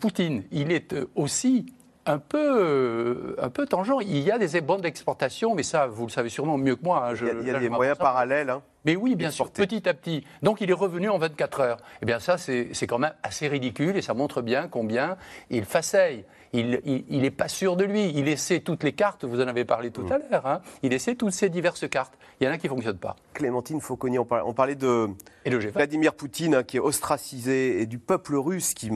Poutine, 0.01 0.45
il 0.51 0.73
est 0.73 0.95
aussi 1.15 1.67
un 2.07 2.19
peu, 2.19 3.37
un 3.41 3.51
peu 3.51 3.67
tangent. 3.67 4.03
Il 4.03 4.19
y 4.19 4.31
a 4.31 4.39
des 4.39 4.61
bonnes 4.61 4.81
d'exportation, 4.81 5.55
mais 5.55 5.63
ça, 5.63 5.87
vous 5.87 6.07
le 6.07 6.11
savez 6.11 6.29
sûrement 6.29 6.59
mieux 6.59 6.77
que 6.77 6.85
moi. 6.85 7.09
Hein, 7.09 7.15
il 7.41 7.47
y 7.47 7.51
a, 7.51 7.59
des 7.59 7.69
moyens 7.69 7.99
parallèles. 7.99 8.51
Hein. 8.51 8.63
Mais 8.85 8.97
oui, 8.97 9.15
bien 9.15 9.31
sûr, 9.31 9.51
petit 9.51 9.89
à 9.89 9.95
petit. 9.95 10.25
Donc 10.43 10.61
il 10.61 10.71
est 10.71 10.75
revenu 10.75 11.09
en 11.09 11.19
24 11.19 11.61
heures. 11.61 11.77
Eh 12.03 12.07
bien 12.07 12.19
ça, 12.19 12.39
c'est 12.39 12.87
quand 12.87 12.99
même 12.99 13.15
assez 13.23 13.49
ridicule 13.49 13.97
et 13.97 14.03
ça 14.03 14.15
montre 14.15 14.43
bien 14.43 14.69
combien 14.69 15.17
il 15.51 15.65
faceille. 15.65 16.25
Il 16.53 17.21
n'est 17.23 17.31
pas 17.31 17.49
sûr 17.49 17.77
de 17.77 17.85
lui. 17.85 18.11
Il 18.15 18.29
essaie 18.29 18.61
toutes 18.61 18.83
les 18.83 18.93
cartes, 18.93 19.25
vous 19.25 19.41
en 19.41 19.47
avez 19.47 19.65
parlé 19.65 19.91
tout 19.91 20.03
mm. 20.03 20.13
à 20.13 20.19
l'heure, 20.19 20.47
hein. 20.47 20.61
il 20.83 20.93
essaie 20.93 21.15
toutes 21.15 21.33
ces 21.33 21.49
diverses 21.49 21.89
cartes. 21.89 22.15
Il 22.41 22.47
y 22.47 22.49
en 22.49 22.53
a 22.53 22.59
qui 22.59 22.67
ne 22.67 22.71
fonctionnent 22.71 22.99
pas. 22.99 23.17
Clémentine 23.35 23.81
Fauconnier, 23.81 24.19
on 24.19 24.25
parlait, 24.25 24.75
de 24.75 25.09
Vladimir 25.45 26.15
Poutine 26.15 26.57
hein, 26.57 26.63
qui 26.63 26.79
est 26.79 26.81
ostracisé 26.81 27.81
et 27.81 27.87
du 27.87 27.99
peuple 27.99 28.37
russe 28.37 28.75
qui 28.75 28.91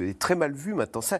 est 0.00 0.18
très 0.18 0.34
mal 0.34 0.52
vu 0.52 0.74
maintenant. 0.74 1.00
Ça, 1.00 1.18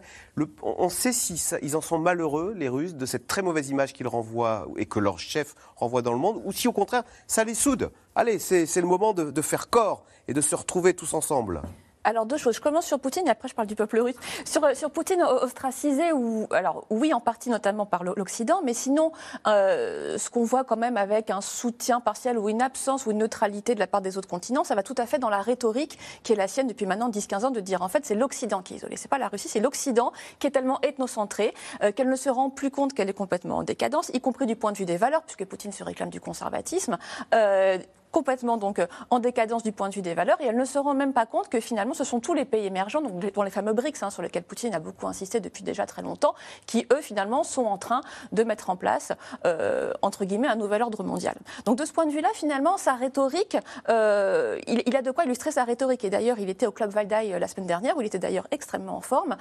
on 0.61 0.89
sait 0.89 1.13
si 1.13 1.41
ils 1.61 1.75
en 1.75 1.81
sont 1.81 1.99
malheureux, 1.99 2.53
les 2.55 2.69
Russes, 2.69 2.95
de 2.95 3.05
cette 3.05 3.27
très 3.27 3.41
mauvaise 3.41 3.69
image 3.69 3.93
qu'ils 3.93 4.07
renvoient 4.07 4.67
et 4.77 4.85
que 4.85 4.99
leur 4.99 5.19
chef 5.19 5.55
renvoie 5.75 6.01
dans 6.01 6.13
le 6.13 6.19
monde, 6.19 6.41
ou 6.45 6.51
si 6.51 6.67
au 6.67 6.73
contraire 6.73 7.03
ça 7.27 7.43
les 7.43 7.55
soude. 7.55 7.91
Allez, 8.15 8.39
c'est 8.39 8.81
le 8.81 8.87
moment 8.87 9.13
de, 9.13 9.41
faire 9.41 9.69
corps 9.69 10.03
et 10.27 10.33
de 10.33 10.41
se 10.41 10.55
retrouver 10.55 10.93
tous 10.93 11.13
ensemble. 11.13 11.61
Alors 12.03 12.25
deux 12.25 12.37
choses. 12.37 12.55
Je 12.55 12.61
commence 12.61 12.85
sur 12.85 12.99
Poutine 12.99 13.27
et 13.27 13.29
après 13.29 13.47
je 13.47 13.55
parle 13.55 13.67
du 13.67 13.75
peuple 13.75 13.99
russe. 13.99 14.15
Sur, 14.45 14.75
sur 14.75 14.91
Poutine 14.91 15.21
ostracisé, 15.21 16.11
ou 16.13 16.47
alors 16.51 16.85
oui 16.89 17.13
en 17.13 17.19
partie 17.19 17.49
notamment 17.49 17.85
par 17.85 18.03
l'Occident, 18.03 18.61
mais 18.63 18.73
sinon 18.73 19.11
euh, 19.47 20.17
ce 20.17 20.29
qu'on 20.29 20.43
voit 20.43 20.63
quand 20.63 20.77
même 20.77 20.97
avec 20.97 21.29
un 21.29 21.41
soutien 21.41 21.99
partiel 21.99 22.37
ou 22.37 22.49
une 22.49 22.61
absence 22.61 23.05
ou 23.05 23.11
une 23.11 23.19
neutralité 23.19 23.75
de 23.75 23.79
la 23.79 23.87
part 23.87 24.01
des 24.01 24.17
autres 24.17 24.27
continents, 24.27 24.63
ça 24.63 24.75
va 24.75 24.83
tout 24.83 24.95
à 24.97 25.05
fait 25.05 25.19
dans 25.19 25.29
la 25.29 25.41
rhétorique 25.41 25.99
qui 26.23 26.33
est 26.33 26.35
la 26.35 26.47
sienne 26.47 26.67
depuis 26.67 26.85
maintenant 26.85 27.09
10-15 27.09 27.45
ans 27.45 27.51
de 27.51 27.59
dire 27.59 27.81
en 27.81 27.87
fait 27.87 28.05
c'est 28.05 28.15
l'Occident 28.15 28.61
qui 28.61 28.73
est 28.73 28.77
isolé. 28.77 28.97
C'est 28.97 29.09
pas 29.09 29.19
la 29.19 29.27
Russie, 29.27 29.49
c'est 29.49 29.59
l'Occident 29.59 30.11
qui 30.39 30.47
est 30.47 30.51
tellement 30.51 30.79
ethnocentré 30.81 31.53
euh, 31.83 31.91
qu'elle 31.91 32.09
ne 32.09 32.15
se 32.15 32.29
rend 32.29 32.49
plus 32.49 32.71
compte 32.71 32.93
qu'elle 32.93 33.09
est 33.09 33.13
complètement 33.13 33.57
en 33.57 33.63
décadence, 33.63 34.09
y 34.13 34.21
compris 34.21 34.45
du 34.45 34.55
point 34.55 34.71
de 34.71 34.77
vue 34.77 34.85
des 34.85 34.97
valeurs, 34.97 35.21
puisque 35.23 35.45
Poutine 35.45 35.71
se 35.71 35.83
réclame 35.83 36.09
du 36.09 36.19
conservatisme. 36.19 36.97
Euh, 37.33 37.77
complètement 38.11 38.57
donc 38.57 38.79
euh, 38.79 38.87
en 39.09 39.19
décadence 39.19 39.63
du 39.63 39.71
point 39.71 39.89
de 39.89 39.95
vue 39.95 40.01
des 40.01 40.13
valeurs 40.13 40.39
et 40.41 40.45
elle 40.45 40.57
ne 40.57 40.65
se 40.65 40.77
rend 40.77 40.93
même 40.93 41.13
pas 41.13 41.25
compte 41.25 41.49
que 41.49 41.59
finalement 41.59 41.93
ce 41.93 42.03
sont 42.03 42.19
tous 42.19 42.33
les 42.33 42.45
pays 42.45 42.65
émergents, 42.65 43.01
donc 43.01 43.33
dont 43.33 43.43
les 43.43 43.51
fameux 43.51 43.73
BRICS, 43.73 44.03
hein, 44.03 44.09
sur 44.09 44.21
lesquels 44.21 44.43
Poutine 44.43 44.75
a 44.75 44.79
beaucoup 44.79 45.07
insisté 45.07 45.39
depuis 45.39 45.63
déjà 45.63 45.85
très 45.85 46.01
longtemps, 46.01 46.35
qui 46.65 46.85
eux 46.91 47.01
finalement 47.01 47.43
sont 47.43 47.65
en 47.65 47.77
train 47.77 48.01
de 48.31 48.43
mettre 48.43 48.69
en 48.69 48.75
place 48.75 49.13
euh, 49.45 49.93
entre 50.01 50.25
guillemets 50.25 50.47
un 50.47 50.55
nouvel 50.55 50.81
ordre 50.81 51.03
mondial. 51.03 51.35
Donc 51.65 51.77
de 51.77 51.85
ce 51.85 51.93
point 51.93 52.05
de 52.05 52.11
vue-là, 52.11 52.29
finalement, 52.33 52.77
sa 52.77 52.93
rhétorique, 52.93 53.57
euh, 53.89 54.59
il, 54.67 54.95
a 54.95 55.01
de 55.01 55.11
quoi 55.11 55.25
illustrer 55.25 55.51
sa 55.51 55.63
rhétorique. 55.63 56.03
Et 56.03 56.09
d'ailleurs, 56.09 56.39
il 56.39 56.49
était 56.49 56.65
au 56.65 56.71
Club 56.71 56.91
Valdaï 56.91 57.39
la 57.39 57.47
semaine 57.47 57.67
dernière, 57.67 57.97
où 57.97 58.01
il 58.01 58.07
était 58.07 58.19
d'ailleurs 58.19 58.47
extrêmement 58.51 58.97
en 58.97 59.01
forme, 59.01 59.37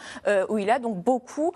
où 0.49 0.59
il 0.59 0.71
a 0.71 0.79
donc 0.79 0.97
beaucoup 0.99 1.53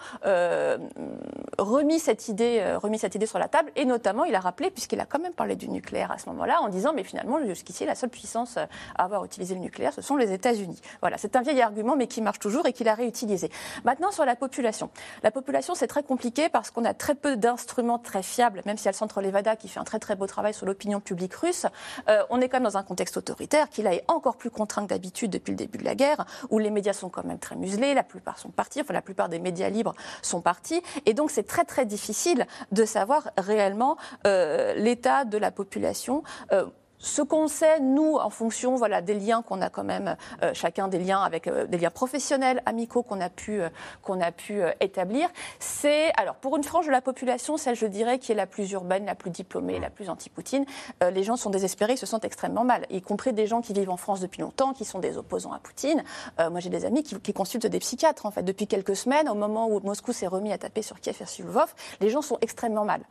remis 1.59 1.99
cette 1.99 2.29
idée, 2.29 2.77
remis 2.77 2.99
cette 2.99 3.15
idée 3.15 3.27
sur 3.27 3.39
la 3.39 3.49
table, 3.49 3.71
et 3.77 3.85
notamment 3.85 4.25
il 4.25 4.35
a 4.35 4.41
rappelé, 4.41 4.71
puisqu'il 4.71 5.01
a 5.01 5.07
quand 5.07 5.21
même 5.21 5.33
parlé 5.33 5.57
du 5.57 5.69
nucléaire 5.69 6.11
à 6.11 6.19
ce 6.19 6.29
moment-là, 6.31 6.61
en 6.61 6.69
disant 6.69 6.93
mais 6.95 7.04
Et 7.05 7.07
finalement, 7.07 7.39
jusqu'ici, 7.45 7.85
la 7.85 7.95
seule 7.95 8.09
puissance 8.09 8.57
à 8.57 8.69
avoir 8.97 9.25
utilisé 9.25 9.55
le 9.55 9.61
nucléaire, 9.61 9.93
ce 9.93 10.01
sont 10.01 10.17
les 10.17 10.33
États-Unis. 10.33 10.81
Voilà, 11.01 11.19
c'est 11.19 11.37
un 11.37 11.43
vieil 11.43 11.61
argument, 11.61 11.97
mais 11.97 12.07
qui 12.07 12.23
marche 12.23 12.39
toujours 12.39 12.67
et 12.67 12.73
qu'il 12.73 12.89
a 12.89 12.95
réutilisé. 12.95 13.51
Maintenant, 13.85 14.11
sur 14.11 14.25
la 14.25 14.37
population. 14.37 14.91
La 15.23 15.31
population, 15.31 15.75
c'est 15.75 15.87
très 15.87 16.03
compliqué 16.03 16.49
parce 16.49 16.71
qu'on 16.71 16.85
a 16.85 16.95
très 16.95 17.15
peu 17.15 17.37
d'instruments 17.37 17.99
très 17.99 18.23
fiables, 18.23 18.63
même 18.65 18.79
s'il 18.79 18.87
y 18.87 18.89
a 18.89 18.93
le 18.93 18.97
Centre 18.97 19.21
Levada 19.21 19.57
qui 19.57 19.69
fait 19.69 19.81
un 19.81 19.85
très 19.85 19.99
très 19.99 20.17
beau 20.17 20.27
travail 20.27 20.55
sur 20.55 20.65
l'opinion 20.65 21.01
publique 21.01 21.35
russe. 21.35 21.67
Euh, 22.09 22.23
on 22.31 22.41
est 22.41 22.49
quand 22.49 22.57
même 22.57 22.65
dans 22.65 22.79
un 22.79 22.83
contexte 22.83 23.17
autoritaire 23.17 23.69
qui 23.69 23.83
là 23.83 23.93
est 23.93 24.05
encore 24.09 24.37
plus 24.37 24.51
contraint 24.51 24.85
que 24.85 24.89
d'habitude 24.89 25.31
depuis 25.31 25.51
le 25.51 25.57
début 25.57 25.79
de 25.79 25.85
la 25.85 25.95
guerre, 25.95 26.25
où 26.51 26.59
les 26.59 26.71
médias 26.71 26.95
sont 26.95 27.11
quand 27.11 27.25
même 27.25 27.39
très 27.39 27.57
muselés, 27.57 27.93
la 27.93 28.03
plupart 28.03 28.39
sont 28.39 28.51
partis, 28.51 28.81
enfin 28.81 28.95
la 28.95 29.03
plupart 29.03 29.29
des 29.29 29.39
médias 29.39 29.69
libres 29.69 29.95
sont 30.23 30.41
partis, 30.41 30.83
et 31.05 31.13
donc 31.13 31.31
c'est 31.31 31.47
très 31.47 31.65
très 31.65 31.85
difficile 31.85 32.47
de 32.73 32.85
savoir 32.85 33.31
réellement 33.37 33.97
euh, 34.27 34.75
l'état 34.75 35.25
de 35.25 35.39
la 35.39 35.51
population. 35.51 36.23
Euh, 36.53 36.67
ce 36.99 37.23
qu'on 37.23 37.49
sait, 37.49 37.81
nous, 37.81 38.17
en 38.17 38.31
fonction 38.31 38.77
voilà, 38.77 39.03
des 39.03 39.15
liens 39.15 39.43
qu'on 39.43 39.61
a 39.61 39.69
quand 39.69 39.85
même, 39.85 40.17
euh, 40.43 40.53
chacun 40.55 40.89
des 40.89 40.99
liens 40.99 41.21
avec 41.21 41.47
euh, 41.47 41.67
des 41.67 41.79
liens 41.79 41.91
professionnels, 41.91 42.63
amicaux 42.67 43.03
qu'on 43.03 43.21
a 43.21 43.29
pu, 43.29 43.61
euh, 43.61 43.69
qu'on 44.03 44.21
a 44.21 44.33
pu 44.33 44.63
établir, 44.81 45.29
c'est, 45.59 46.13
alors 46.17 46.37
pour 46.37 46.57
une 46.57 46.65
frange 46.65 46.87
de 46.87 46.91
la 46.91 47.01
population, 47.01 47.57
celle, 47.57 47.77
je 47.77 47.87
dirais, 47.87 48.19
qui 48.19 48.33
est 48.33 48.35
la 48.35 48.47
plus 48.47 48.71
urbaine, 48.73 49.05
la 49.05 49.15
plus 49.15 49.31
diplômée, 49.31 49.79
la 49.79 49.91
plus 49.91 50.09
anti-Poutine, 50.09 50.65
les 51.13 51.23
gens 51.23 51.37
sont 51.37 51.51
désespérés, 51.51 51.95
ils 51.95 51.99
se 51.99 52.07
sentent 52.07 52.25
extrêmement 52.25 52.65
mal, 52.65 52.87
y 52.91 53.03
compris 53.03 53.33
des 53.33 53.47
gens 53.47 53.61
qui 53.61 53.73
vivent 53.73 53.91
en 53.91 53.97
France 53.97 54.21
depuis 54.21 54.41
longtemps, 54.41 54.73
qui 54.73 54.85
sont 54.85 54.99
des 54.99 55.17
opposants 55.17 55.53
à 55.53 55.59
Poutine. 55.59 56.03
moi, 56.39 56.61
j'ai 56.61 56.71
des 56.71 56.85
amis 56.85 57.03
qui, 57.03 57.33
consultent 57.33 57.67
des 57.67 57.79
psychiatres, 57.79 58.27
en 58.27 58.31
fait, 58.31 58.43
depuis 58.43 58.67
quelques 58.67 58.97
semaines, 58.97 59.29
au 59.29 59.35
moment 59.35 59.69
où 59.69 59.81
Moscou 59.81 60.13
s'est 60.13 60.27
remis 60.27 60.53
à 60.53 60.59
taper 60.59 60.83
sur 60.83 61.01
Kiev 61.01 61.17
et 61.21 61.27
sur 61.27 61.47
Lvov, 61.47 61.75
les 62.01 62.11
gens 62.11 62.23
sont 62.23 62.39
extrêmement 62.41 62.85
mal. 62.85 63.03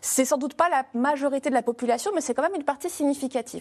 C'est 0.00 0.24
sans 0.24 0.36
doute 0.36 0.54
pas 0.54 0.68
la 0.68 0.84
majorité 0.94 1.48
de 1.48 1.54
la 1.54 1.62
population, 1.62 2.10
mais 2.14 2.20
c'est 2.20 2.34
quand 2.34 2.42
même 2.42 2.54
une 2.54 2.64
partie 2.64 2.90
significative 2.90 3.13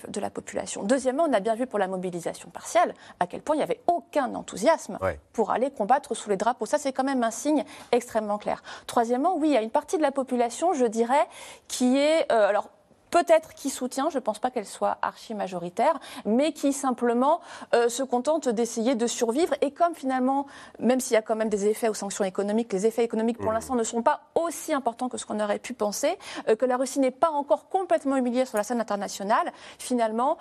de 0.07 0.19
la 0.19 0.29
population. 0.29 0.83
Deuxièmement, 0.83 1.25
on 1.27 1.33
a 1.33 1.39
bien 1.39 1.55
vu 1.55 1.67
pour 1.67 1.79
la 1.79 1.87
mobilisation 1.87 2.49
partielle 2.49 2.93
à 3.19 3.27
quel 3.27 3.41
point 3.41 3.55
il 3.55 3.59
n'y 3.59 3.63
avait 3.63 3.81
aucun 3.87 4.33
enthousiasme 4.35 4.97
pour 5.31 5.51
aller 5.51 5.71
combattre 5.71 6.13
sous 6.15 6.29
les 6.29 6.37
drapeaux. 6.37 6.65
Ça, 6.65 6.77
c'est 6.77 6.93
quand 6.93 7.03
même 7.03 7.23
un 7.23 7.31
signe 7.31 7.63
extrêmement 7.91 8.37
clair. 8.37 8.63
Troisièmement, 8.87 9.35
oui, 9.35 9.49
il 9.49 9.53
y 9.53 9.57
a 9.57 9.61
une 9.61 9.69
partie 9.69 9.97
de 9.97 10.01
la 10.01 10.11
population, 10.11 10.73
je 10.73 10.85
dirais, 10.85 11.27
qui 11.67 11.97
est... 11.97 12.31
Euh, 12.31 12.49
alors, 12.49 12.69
peut-être 13.13 13.53
qui 13.53 13.69
soutient, 13.69 14.09
je 14.09 14.17
ne 14.17 14.21
pense 14.21 14.39
pas 14.39 14.49
qu'elle 14.49 14.65
soit 14.65 14.97
archi-majoritaire, 15.03 15.99
mais 16.25 16.51
qui 16.51 16.73
simplement 16.73 17.41
euh, 17.75 17.87
se 17.87 18.01
contente 18.01 18.49
d'essayer 18.49 18.95
de 18.95 19.05
survivre. 19.05 19.53
Et 19.61 19.69
comme 19.69 19.93
finalement, 19.93 20.47
même 20.79 20.99
s'il 20.99 21.13
y 21.13 21.17
a 21.17 21.21
quand 21.21 21.35
même 21.35 21.49
des 21.49 21.67
effets 21.67 21.89
aux 21.89 21.93
sanctions 21.93 22.25
économiques, 22.25 22.73
les 22.73 22.87
effets 22.87 23.03
économiques 23.03 23.37
pour 23.37 23.51
mmh. 23.51 23.53
l'instant 23.53 23.75
ne 23.75 23.83
sont 23.83 24.01
pas 24.01 24.21
aussi 24.33 24.73
importants 24.73 25.09
que 25.09 25.19
ce 25.19 25.27
qu'on 25.27 25.39
aurait 25.39 25.59
pu 25.59 25.75
penser, 25.75 26.17
euh, 26.47 26.55
que 26.55 26.65
la 26.65 26.75
Russie 26.75 26.99
n'est 26.99 27.11
pas 27.11 27.29
encore 27.29 27.69
complètement 27.69 28.17
humiliée 28.17 28.45
sur 28.45 28.57
la 28.57 28.63
scène 28.63 28.81
internationale, 28.81 29.53
finalement, 29.77 30.39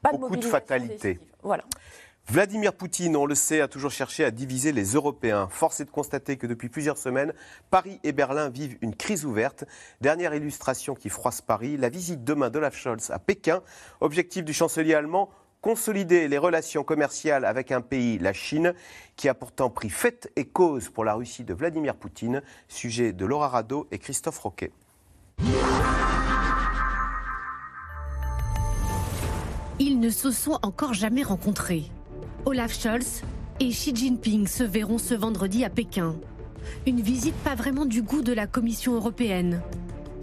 pas 0.00 0.12
de 0.12 0.16
Beaucoup 0.16 0.36
de 0.36 0.46
fatalité. 0.46 1.20
Voilà. 1.42 1.64
Vladimir 2.26 2.72
Poutine, 2.72 3.16
on 3.16 3.26
le 3.26 3.34
sait, 3.34 3.60
a 3.60 3.68
toujours 3.68 3.90
cherché 3.90 4.24
à 4.24 4.30
diviser 4.30 4.72
les 4.72 4.94
Européens. 4.94 5.46
Force 5.50 5.80
est 5.80 5.84
de 5.84 5.90
constater 5.90 6.38
que 6.38 6.46
depuis 6.46 6.70
plusieurs 6.70 6.96
semaines, 6.96 7.34
Paris 7.70 8.00
et 8.02 8.12
Berlin 8.12 8.48
vivent 8.48 8.78
une 8.80 8.96
crise 8.96 9.26
ouverte. 9.26 9.64
Dernière 10.00 10.34
illustration 10.34 10.94
qui 10.94 11.10
froisse 11.10 11.42
Paris, 11.42 11.76
la 11.76 11.90
visite 11.90 12.24
demain 12.24 12.48
d'Olaf 12.48 12.76
Scholz 12.76 13.10
à 13.10 13.18
Pékin. 13.18 13.62
Objectif 14.00 14.42
du 14.42 14.54
chancelier 14.54 14.94
allemand, 14.94 15.28
consolider 15.60 16.26
les 16.26 16.38
relations 16.38 16.82
commerciales 16.82 17.44
avec 17.44 17.70
un 17.70 17.82
pays, 17.82 18.18
la 18.18 18.32
Chine, 18.32 18.72
qui 19.16 19.28
a 19.28 19.34
pourtant 19.34 19.68
pris 19.68 19.90
fait 19.90 20.32
et 20.34 20.46
cause 20.46 20.88
pour 20.88 21.04
la 21.04 21.14
Russie 21.14 21.44
de 21.44 21.52
Vladimir 21.52 21.94
Poutine. 21.94 22.42
Sujet 22.68 23.12
de 23.12 23.26
Laura 23.26 23.48
Rado 23.48 23.86
et 23.90 23.98
Christophe 23.98 24.38
Roquet. 24.38 24.72
Ils 29.78 30.00
ne 30.00 30.08
se 30.08 30.30
sont 30.30 30.58
encore 30.62 30.94
jamais 30.94 31.22
rencontrés. 31.22 31.90
Olaf 32.46 32.78
Scholz 32.78 33.22
et 33.58 33.70
Xi 33.70 33.94
Jinping 33.94 34.46
se 34.46 34.64
verront 34.64 34.98
ce 34.98 35.14
vendredi 35.14 35.64
à 35.64 35.70
Pékin. 35.70 36.14
Une 36.86 37.00
visite 37.00 37.34
pas 37.36 37.54
vraiment 37.54 37.86
du 37.86 38.02
goût 38.02 38.20
de 38.20 38.34
la 38.34 38.46
Commission 38.46 38.94
européenne, 38.94 39.62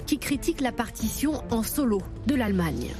qui 0.05 0.19
critique 0.19 0.61
la 0.61 0.71
partition 0.71 1.43
en 1.49 1.63
solo 1.63 1.99
de 2.27 2.35
l'Allemagne. 2.35 2.91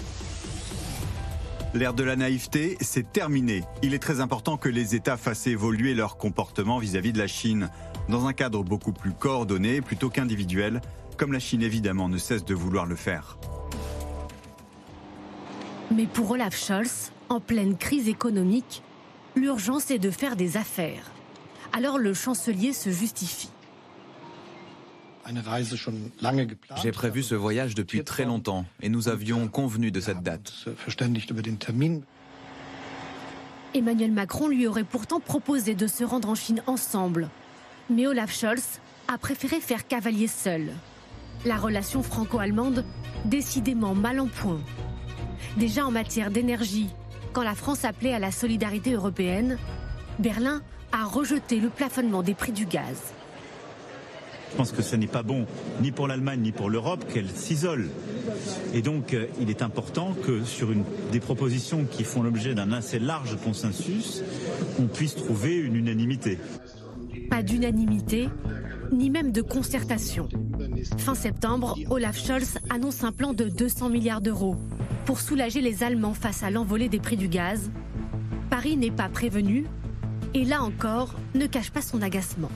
L'ère 1.75 1.93
de 1.93 2.03
la 2.03 2.15
naïveté, 2.15 2.77
c'est 2.81 3.13
terminé. 3.13 3.63
Il 3.83 3.93
est 3.93 3.99
très 3.99 4.21
important 4.21 4.57
que 4.57 4.69
les 4.69 4.95
États 4.95 5.17
fassent 5.17 5.45
évoluer 5.45 5.93
leur 5.93 6.17
comportement 6.17 6.79
vis-à-vis 6.79 7.09
-vis 7.09 7.13
de 7.13 7.19
la 7.19 7.27
Chine, 7.27 7.69
dans 8.09 8.25
un 8.25 8.33
cadre 8.33 8.63
beaucoup 8.63 8.91
plus 8.91 9.13
coordonné 9.13 9.81
plutôt 9.81 10.09
qu'individuel, 10.09 10.81
comme 11.15 11.31
la 11.31 11.39
Chine 11.39 11.61
évidemment 11.61 12.09
ne 12.09 12.17
cesse 12.17 12.43
de 12.43 12.55
vouloir 12.55 12.87
le 12.87 12.95
faire. 12.95 13.37
Mais 15.95 16.07
pour 16.07 16.31
Olaf 16.31 16.57
Scholz, 16.57 17.11
en 17.29 17.39
pleine 17.39 17.77
crise 17.77 18.07
économique, 18.07 18.81
L'urgence 19.35 19.91
est 19.91 19.99
de 19.99 20.11
faire 20.11 20.35
des 20.35 20.57
affaires. 20.57 21.11
Alors 21.73 21.97
le 21.97 22.13
chancelier 22.13 22.73
se 22.73 22.89
justifie. 22.89 23.49
J'ai 26.81 26.91
prévu 26.91 27.23
ce 27.23 27.35
voyage 27.35 27.75
depuis 27.75 28.03
très 28.03 28.25
longtemps 28.25 28.65
et 28.81 28.89
nous 28.89 29.07
avions 29.07 29.47
convenu 29.47 29.91
de 29.91 30.01
cette 30.01 30.21
date. 30.21 30.53
Emmanuel 33.73 34.11
Macron 34.11 34.47
lui 34.49 34.67
aurait 34.67 34.83
pourtant 34.83 35.21
proposé 35.21 35.75
de 35.75 35.87
se 35.87 36.03
rendre 36.03 36.29
en 36.29 36.35
Chine 36.35 36.61
ensemble. 36.67 37.29
Mais 37.89 38.07
Olaf 38.07 38.33
Scholz 38.33 38.79
a 39.07 39.17
préféré 39.17 39.61
faire 39.61 39.87
cavalier 39.87 40.27
seul. 40.27 40.71
La 41.45 41.55
relation 41.55 42.03
franco-allemande, 42.03 42.83
décidément 43.25 43.95
mal 43.95 44.19
en 44.19 44.27
point. 44.27 44.61
Déjà 45.57 45.85
en 45.85 45.91
matière 45.91 46.31
d'énergie, 46.31 46.89
quand 47.33 47.43
la 47.43 47.55
France 47.55 47.85
appelait 47.85 48.13
à 48.13 48.19
la 48.19 48.31
solidarité 48.31 48.93
européenne, 48.93 49.57
Berlin 50.19 50.61
a 50.91 51.05
rejeté 51.05 51.59
le 51.59 51.69
plafonnement 51.69 52.23
des 52.23 52.33
prix 52.33 52.51
du 52.51 52.65
gaz. 52.65 53.13
Je 54.51 54.57
pense 54.57 54.73
que 54.73 54.81
ce 54.81 54.97
n'est 54.97 55.07
pas 55.07 55.23
bon, 55.23 55.45
ni 55.81 55.91
pour 55.91 56.09
l'Allemagne, 56.09 56.41
ni 56.41 56.51
pour 56.51 56.69
l'Europe, 56.69 57.05
qu'elle 57.13 57.29
s'isole. 57.29 57.89
Et 58.73 58.81
donc, 58.81 59.13
euh, 59.13 59.27
il 59.39 59.49
est 59.49 59.61
important 59.61 60.13
que 60.13 60.43
sur 60.43 60.73
une, 60.73 60.83
des 61.13 61.21
propositions 61.21 61.85
qui 61.89 62.03
font 62.03 62.21
l'objet 62.21 62.53
d'un 62.53 62.73
assez 62.73 62.99
large 62.99 63.37
consensus, 63.41 64.21
on 64.77 64.87
puisse 64.87 65.15
trouver 65.15 65.55
une 65.55 65.77
unanimité. 65.77 66.37
Pas 67.29 67.43
d'unanimité, 67.43 68.27
ni 68.91 69.09
même 69.09 69.31
de 69.31 69.41
concertation. 69.41 70.27
Fin 70.97 71.15
septembre, 71.15 71.77
Olaf 71.89 72.17
Scholz 72.17 72.57
annonce 72.69 73.03
un 73.03 73.11
plan 73.11 73.33
de 73.33 73.45
200 73.45 73.89
milliards 73.89 74.21
d'euros 74.21 74.55
pour 75.05 75.19
soulager 75.19 75.61
les 75.61 75.83
Allemands 75.83 76.13
face 76.13 76.43
à 76.43 76.49
l'envolée 76.49 76.89
des 76.89 76.99
prix 76.99 77.17
du 77.17 77.27
gaz. 77.27 77.71
Paris 78.49 78.77
n'est 78.77 78.91
pas 78.91 79.09
prévenu 79.09 79.65
et 80.33 80.45
là 80.45 80.61
encore 80.61 81.15
ne 81.35 81.45
cache 81.45 81.71
pas 81.71 81.81
son 81.81 82.01
agacement. 82.01 82.51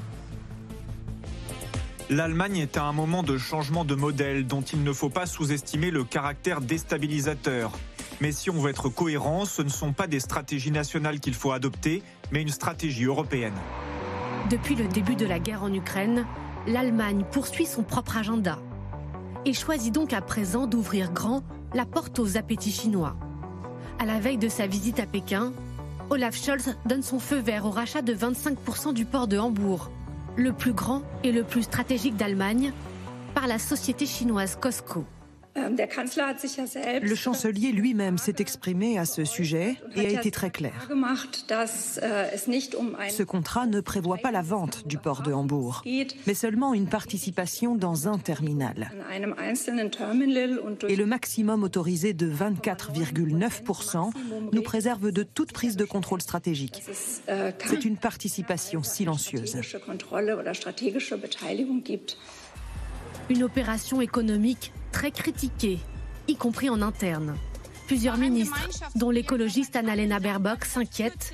L'Allemagne 2.10 2.58
est 2.58 2.78
à 2.78 2.84
un 2.84 2.94
moment 2.94 3.24
de 3.24 3.38
changement 3.38 3.84
de 3.84 3.96
modèle 3.96 4.46
dont 4.46 4.62
il 4.62 4.84
ne 4.84 4.94
faut 4.94 5.10
pas 5.10 5.26
sous-estimer 5.26 5.90
le 5.90 6.04
caractère 6.04 6.62
déstabilisateur. 6.62 7.72
Mais 8.22 8.32
si 8.32 8.50
on 8.50 8.60
veut 8.60 8.70
être 8.70 8.90
cohérent, 8.90 9.46
ce 9.46 9.62
ne 9.62 9.70
sont 9.70 9.92
pas 9.92 10.08
des 10.08 10.20
stratégies 10.20 10.72
nationales 10.72 11.20
qu'il 11.20 11.34
faut 11.34 11.52
adopter, 11.52 12.04
mais 12.32 12.42
une 12.44 12.50
stratégie 12.50 13.06
européenne. 13.06 13.56
Depuis 14.52 14.76
le 14.76 14.88
début 14.88 15.16
de 15.16 15.26
la 15.26 15.40
guerre 15.40 15.64
en 15.64 15.74
Ukraine, 15.74 16.26
l'Allemagne 16.68 17.24
poursuit 17.32 17.66
son 17.66 17.84
propre 17.84 18.18
agenda 18.18 18.58
et 19.46 19.54
choisit 19.54 19.94
donc 19.94 20.14
à 20.14 20.22
présent 20.22 20.66
d'ouvrir 20.66 21.12
grand 21.12 21.44
la 21.74 21.86
porte 21.86 22.20
aux 22.20 22.38
appétits 22.38 22.72
chinois. 22.72 23.16
À 24.00 24.06
la 24.06 24.20
veille 24.20 24.38
de 24.38 24.50
sa 24.50 24.66
visite 24.66 25.00
à 25.00 25.06
Pékin, 25.06 25.54
Olaf 26.10 26.36
Scholz 26.36 26.76
donne 26.86 27.04
son 27.04 27.20
feu 27.20 27.38
vert 27.38 27.66
au 27.66 27.70
rachat 27.70 28.02
de 28.02 28.14
25% 28.14 28.94
du 28.94 29.06
port 29.06 29.28
de 29.28 29.38
Hambourg, 29.38 29.92
le 30.36 30.54
plus 30.54 30.74
grand 30.74 31.04
et 31.24 31.32
le 31.32 31.44
plus 31.44 31.64
stratégique 31.64 32.16
d'Allemagne, 32.16 32.74
par 33.34 33.48
la 33.48 33.60
société 33.60 34.06
chinoise 34.06 34.58
COSCO. 34.60 35.06
Ähm, 35.58 35.78
le 37.02 37.16
chancelier 37.16 37.72
lui-même 37.72 38.18
s'est 38.18 38.36
exprimé 38.40 39.00
à 39.00 39.06
ce 39.06 39.24
sujet 39.24 39.78
et 39.96 40.06
a 40.06 40.10
été 40.10 40.30
très 40.30 40.50
clair. 40.50 40.90
Äh, 40.90 40.94
um 42.78 42.98
ce 43.10 43.24
contrat 43.24 43.66
ne 43.66 43.80
prévoit 43.80 44.18
pas 44.18 44.32
la 44.32 44.42
vente 44.42 44.86
du 44.86 44.98
port 44.98 45.22
de 45.22 45.32
Hambourg, 45.32 45.82
mais 46.28 46.34
seulement 46.34 46.74
une 46.74 46.88
participation 46.88 47.76
dans 47.76 48.10
un 48.10 48.18
terminal. 48.18 48.92
Et 50.90 50.96
le 50.96 51.06
maximum 51.06 51.64
autorisé 51.64 52.14
de 52.14 52.30
24,9% 52.30 54.12
nous 54.52 54.62
préserve 54.62 55.12
de 55.12 55.24
toute 55.24 55.54
prise 55.54 55.78
de 55.78 55.86
contrôle 55.86 56.22
stratégique. 56.22 56.84
Äh, 57.28 57.54
C'est 57.66 57.86
une 57.86 57.98
participation 57.98 58.84
silencieuse. 58.84 59.56
Une 63.30 63.42
opération 63.42 64.02
économique 64.02 64.72
très 64.92 65.10
critiquée, 65.10 65.80
y 66.28 66.36
compris 66.36 66.70
en 66.70 66.84
interne. 66.84 67.36
Plusieurs 67.88 68.18
ministres, 68.18 68.70
dont 68.96 69.10
l'écologiste 69.10 69.76
Annalena 69.76 70.20
Baerbock, 70.20 70.64
s'inquiètent. 70.64 71.34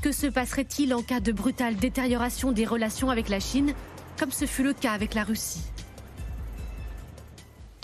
Que 0.00 0.10
se 0.10 0.26
passerait-il 0.26 0.94
en 0.94 1.02
cas 1.02 1.20
de 1.20 1.32
brutale 1.32 1.76
détérioration 1.76 2.50
des 2.50 2.64
relations 2.64 3.10
avec 3.10 3.28
la 3.28 3.40
Chine, 3.40 3.74
comme 4.18 4.32
ce 4.32 4.46
fut 4.46 4.62
le 4.62 4.72
cas 4.72 4.92
avec 4.92 5.12
la 5.12 5.24
Russie? 5.24 5.60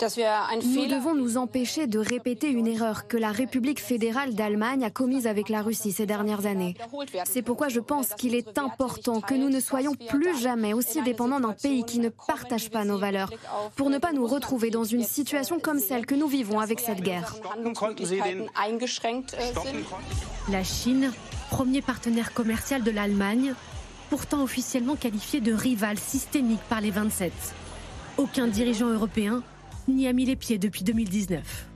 Nous 0.01 0.87
devons 0.87 1.15
nous 1.15 1.37
empêcher 1.37 1.87
de 1.87 1.99
répéter 1.99 2.49
une 2.49 2.67
erreur 2.67 3.07
que 3.07 3.15
la 3.15 3.31
République 3.31 3.79
fédérale 3.79 4.35
d'Allemagne 4.35 4.83
a 4.83 4.89
commise 4.89 5.25
avec 5.25 5.47
la 5.47 5.61
Russie 5.61 5.93
ces 5.93 6.05
dernières 6.05 6.45
années. 6.45 6.75
C'est 7.23 7.41
pourquoi 7.41 7.69
je 7.69 7.79
pense 7.79 8.09
qu'il 8.09 8.35
est 8.35 8.57
important 8.57 9.21
que 9.21 9.33
nous 9.33 9.49
ne 9.49 9.59
soyons 9.61 9.93
plus 9.93 10.37
jamais 10.37 10.73
aussi 10.73 11.01
dépendants 11.01 11.39
d'un 11.39 11.53
pays 11.53 11.85
qui 11.85 11.99
ne 11.99 12.09
partage 12.09 12.69
pas 12.69 12.83
nos 12.83 12.97
valeurs, 12.97 13.31
pour 13.77 13.89
ne 13.89 13.97
pas 13.97 14.11
nous 14.11 14.27
retrouver 14.27 14.69
dans 14.69 14.83
une 14.83 15.03
situation 15.03 15.59
comme 15.59 15.79
celle 15.79 16.05
que 16.05 16.15
nous 16.15 16.27
vivons 16.27 16.59
avec 16.59 16.81
cette 16.81 17.01
guerre. 17.01 17.33
La 20.51 20.63
Chine, 20.63 21.11
premier 21.49 21.81
partenaire 21.81 22.33
commercial 22.33 22.83
de 22.83 22.91
l'Allemagne, 22.91 23.53
pourtant 24.09 24.43
officiellement 24.43 24.95
qualifié 24.95 25.39
de 25.39 25.53
rival 25.53 25.97
systémique 25.97 26.61
par 26.69 26.81
les 26.81 26.91
27. 26.91 27.31
Aucun 28.17 28.47
dirigeant 28.47 28.89
européen 28.89 29.41
n'y 29.93 30.07
a 30.07 30.13
mis 30.13 30.25
les 30.25 30.35
pieds 30.35 30.57
depuis 30.57 30.83
2019. 30.83 31.74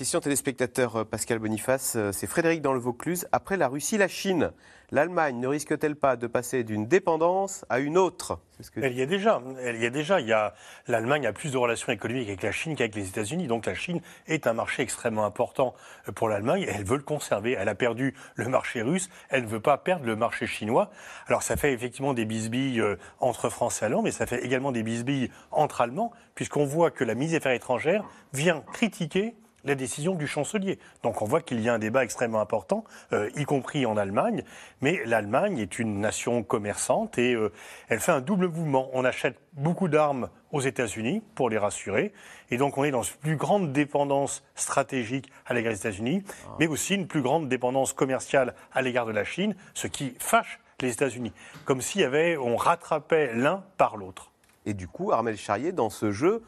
Question 0.00 0.20
téléspectateur 0.20 0.96
euh, 0.96 1.04
Pascal 1.04 1.40
Boniface, 1.40 1.92
euh, 1.94 2.10
c'est 2.10 2.26
Frédéric 2.26 2.62
dans 2.62 2.72
le 2.72 2.78
Vaucluse. 2.78 3.28
Après 3.32 3.58
la 3.58 3.68
Russie, 3.68 3.98
la 3.98 4.08
Chine, 4.08 4.50
l'Allemagne 4.92 5.38
ne 5.38 5.46
risque-t-elle 5.46 5.94
pas 5.94 6.16
de 6.16 6.26
passer 6.26 6.64
d'une 6.64 6.86
dépendance 6.86 7.66
à 7.68 7.80
une 7.80 7.98
autre? 7.98 8.38
Elle 8.76 8.94
y 8.94 9.02
est 9.02 9.06
déjà. 9.06 9.42
Elle 9.62 9.76
y 9.76 9.84
est 9.84 9.90
déjà. 9.90 10.18
Il 10.20 10.26
y 10.26 10.32
a 10.32 10.54
l'Allemagne 10.88 11.26
a 11.26 11.34
plus 11.34 11.52
de 11.52 11.58
relations 11.58 11.92
économiques 11.92 12.28
avec 12.28 12.42
la 12.42 12.50
Chine 12.50 12.76
qu'avec 12.76 12.94
les 12.94 13.08
États-Unis. 13.08 13.46
Donc 13.46 13.66
la 13.66 13.74
Chine 13.74 14.00
est 14.26 14.46
un 14.46 14.54
marché 14.54 14.82
extrêmement 14.82 15.26
important 15.26 15.74
euh, 16.08 16.12
pour 16.12 16.30
l'Allemagne. 16.30 16.64
Elle 16.66 16.84
veut 16.84 16.96
le 16.96 17.02
conserver. 17.02 17.52
Elle 17.58 17.68
a 17.68 17.74
perdu 17.74 18.14
le 18.36 18.48
marché 18.48 18.80
russe. 18.80 19.10
Elle 19.28 19.42
ne 19.42 19.48
veut 19.48 19.60
pas 19.60 19.76
perdre 19.76 20.06
le 20.06 20.16
marché 20.16 20.46
chinois. 20.46 20.90
Alors 21.26 21.42
ça 21.42 21.58
fait 21.58 21.74
effectivement 21.74 22.14
des 22.14 22.24
bisbilles 22.24 22.82
entre 23.18 23.50
Français 23.50 23.84
et 23.84 23.86
Allemands, 23.88 24.00
mais 24.00 24.12
ça 24.12 24.24
fait 24.24 24.42
également 24.46 24.72
des 24.72 24.82
bisbilles 24.82 25.30
entre 25.50 25.82
Allemands, 25.82 26.10
puisqu'on 26.34 26.64
voit 26.64 26.90
que 26.90 27.04
la 27.04 27.14
mise 27.14 27.32
des 27.32 27.36
affaires 27.36 27.52
étrangères 27.52 28.02
vient 28.32 28.64
critiquer 28.72 29.34
la 29.64 29.74
décision 29.74 30.14
du 30.14 30.26
chancelier. 30.26 30.78
Donc 31.02 31.22
on 31.22 31.24
voit 31.24 31.40
qu'il 31.40 31.60
y 31.60 31.68
a 31.68 31.74
un 31.74 31.78
débat 31.78 32.04
extrêmement 32.04 32.40
important, 32.40 32.84
euh, 33.12 33.30
y 33.36 33.44
compris 33.44 33.86
en 33.86 33.96
Allemagne. 33.96 34.42
Mais 34.80 35.00
l'Allemagne 35.04 35.58
est 35.58 35.78
une 35.78 36.00
nation 36.00 36.42
commerçante 36.42 37.18
et 37.18 37.34
euh, 37.34 37.52
elle 37.88 38.00
fait 38.00 38.12
un 38.12 38.20
double 38.20 38.48
mouvement. 38.48 38.90
On 38.92 39.04
achète 39.04 39.36
beaucoup 39.54 39.88
d'armes 39.88 40.28
aux 40.52 40.60
États-Unis 40.60 41.22
pour 41.34 41.50
les 41.50 41.58
rassurer. 41.58 42.12
Et 42.50 42.56
donc 42.56 42.78
on 42.78 42.84
est 42.84 42.90
dans 42.90 43.02
une 43.02 43.16
plus 43.16 43.36
grande 43.36 43.72
dépendance 43.72 44.42
stratégique 44.54 45.30
à 45.46 45.54
l'égard 45.54 45.72
des 45.72 45.78
États-Unis, 45.78 46.24
ah. 46.26 46.56
mais 46.58 46.66
aussi 46.66 46.94
une 46.94 47.06
plus 47.06 47.22
grande 47.22 47.48
dépendance 47.48 47.92
commerciale 47.92 48.54
à 48.72 48.82
l'égard 48.82 49.06
de 49.06 49.12
la 49.12 49.24
Chine, 49.24 49.54
ce 49.74 49.86
qui 49.86 50.14
fâche 50.18 50.60
les 50.80 50.92
États-Unis. 50.92 51.32
Comme 51.64 51.80
si 51.80 52.02
avait, 52.02 52.36
on 52.36 52.56
rattrapait 52.56 53.34
l'un 53.34 53.64
par 53.76 53.96
l'autre. 53.96 54.32
Et 54.66 54.74
du 54.74 54.88
coup, 54.88 55.12
Armel 55.12 55.36
Charrier, 55.36 55.72
dans 55.72 55.90
ce 55.90 56.10
jeu, 56.10 56.42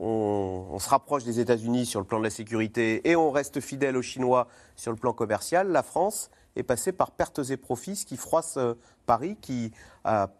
on, 0.00 0.78
se 0.78 0.88
rapproche 0.88 1.24
des 1.24 1.40
États-Unis 1.40 1.86
sur 1.86 2.00
le 2.00 2.06
plan 2.06 2.18
de 2.18 2.24
la 2.24 2.30
sécurité 2.30 3.08
et 3.08 3.16
on 3.16 3.30
reste 3.30 3.60
fidèle 3.60 3.96
aux 3.96 4.02
Chinois 4.02 4.48
sur 4.76 4.92
le 4.92 4.96
plan 4.96 5.12
commercial, 5.12 5.68
la 5.68 5.82
France 5.82 6.30
est 6.56 6.62
passée 6.62 6.92
par 6.92 7.10
pertes 7.10 7.40
et 7.50 7.56
profits, 7.56 7.96
ce 7.96 8.06
qui 8.06 8.16
froisse 8.16 8.56
euh, 8.56 8.74
Paris, 9.06 9.36
qui 9.40 9.72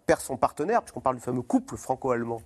perd 0.06 0.20
son 0.20 0.36
partenaire, 0.36 0.82
puisqu'on 0.82 1.00
parle 1.00 1.16
du 1.16 1.22
fameux 1.22 1.42
couple 1.42 1.76
franco-allemand. 1.76 2.40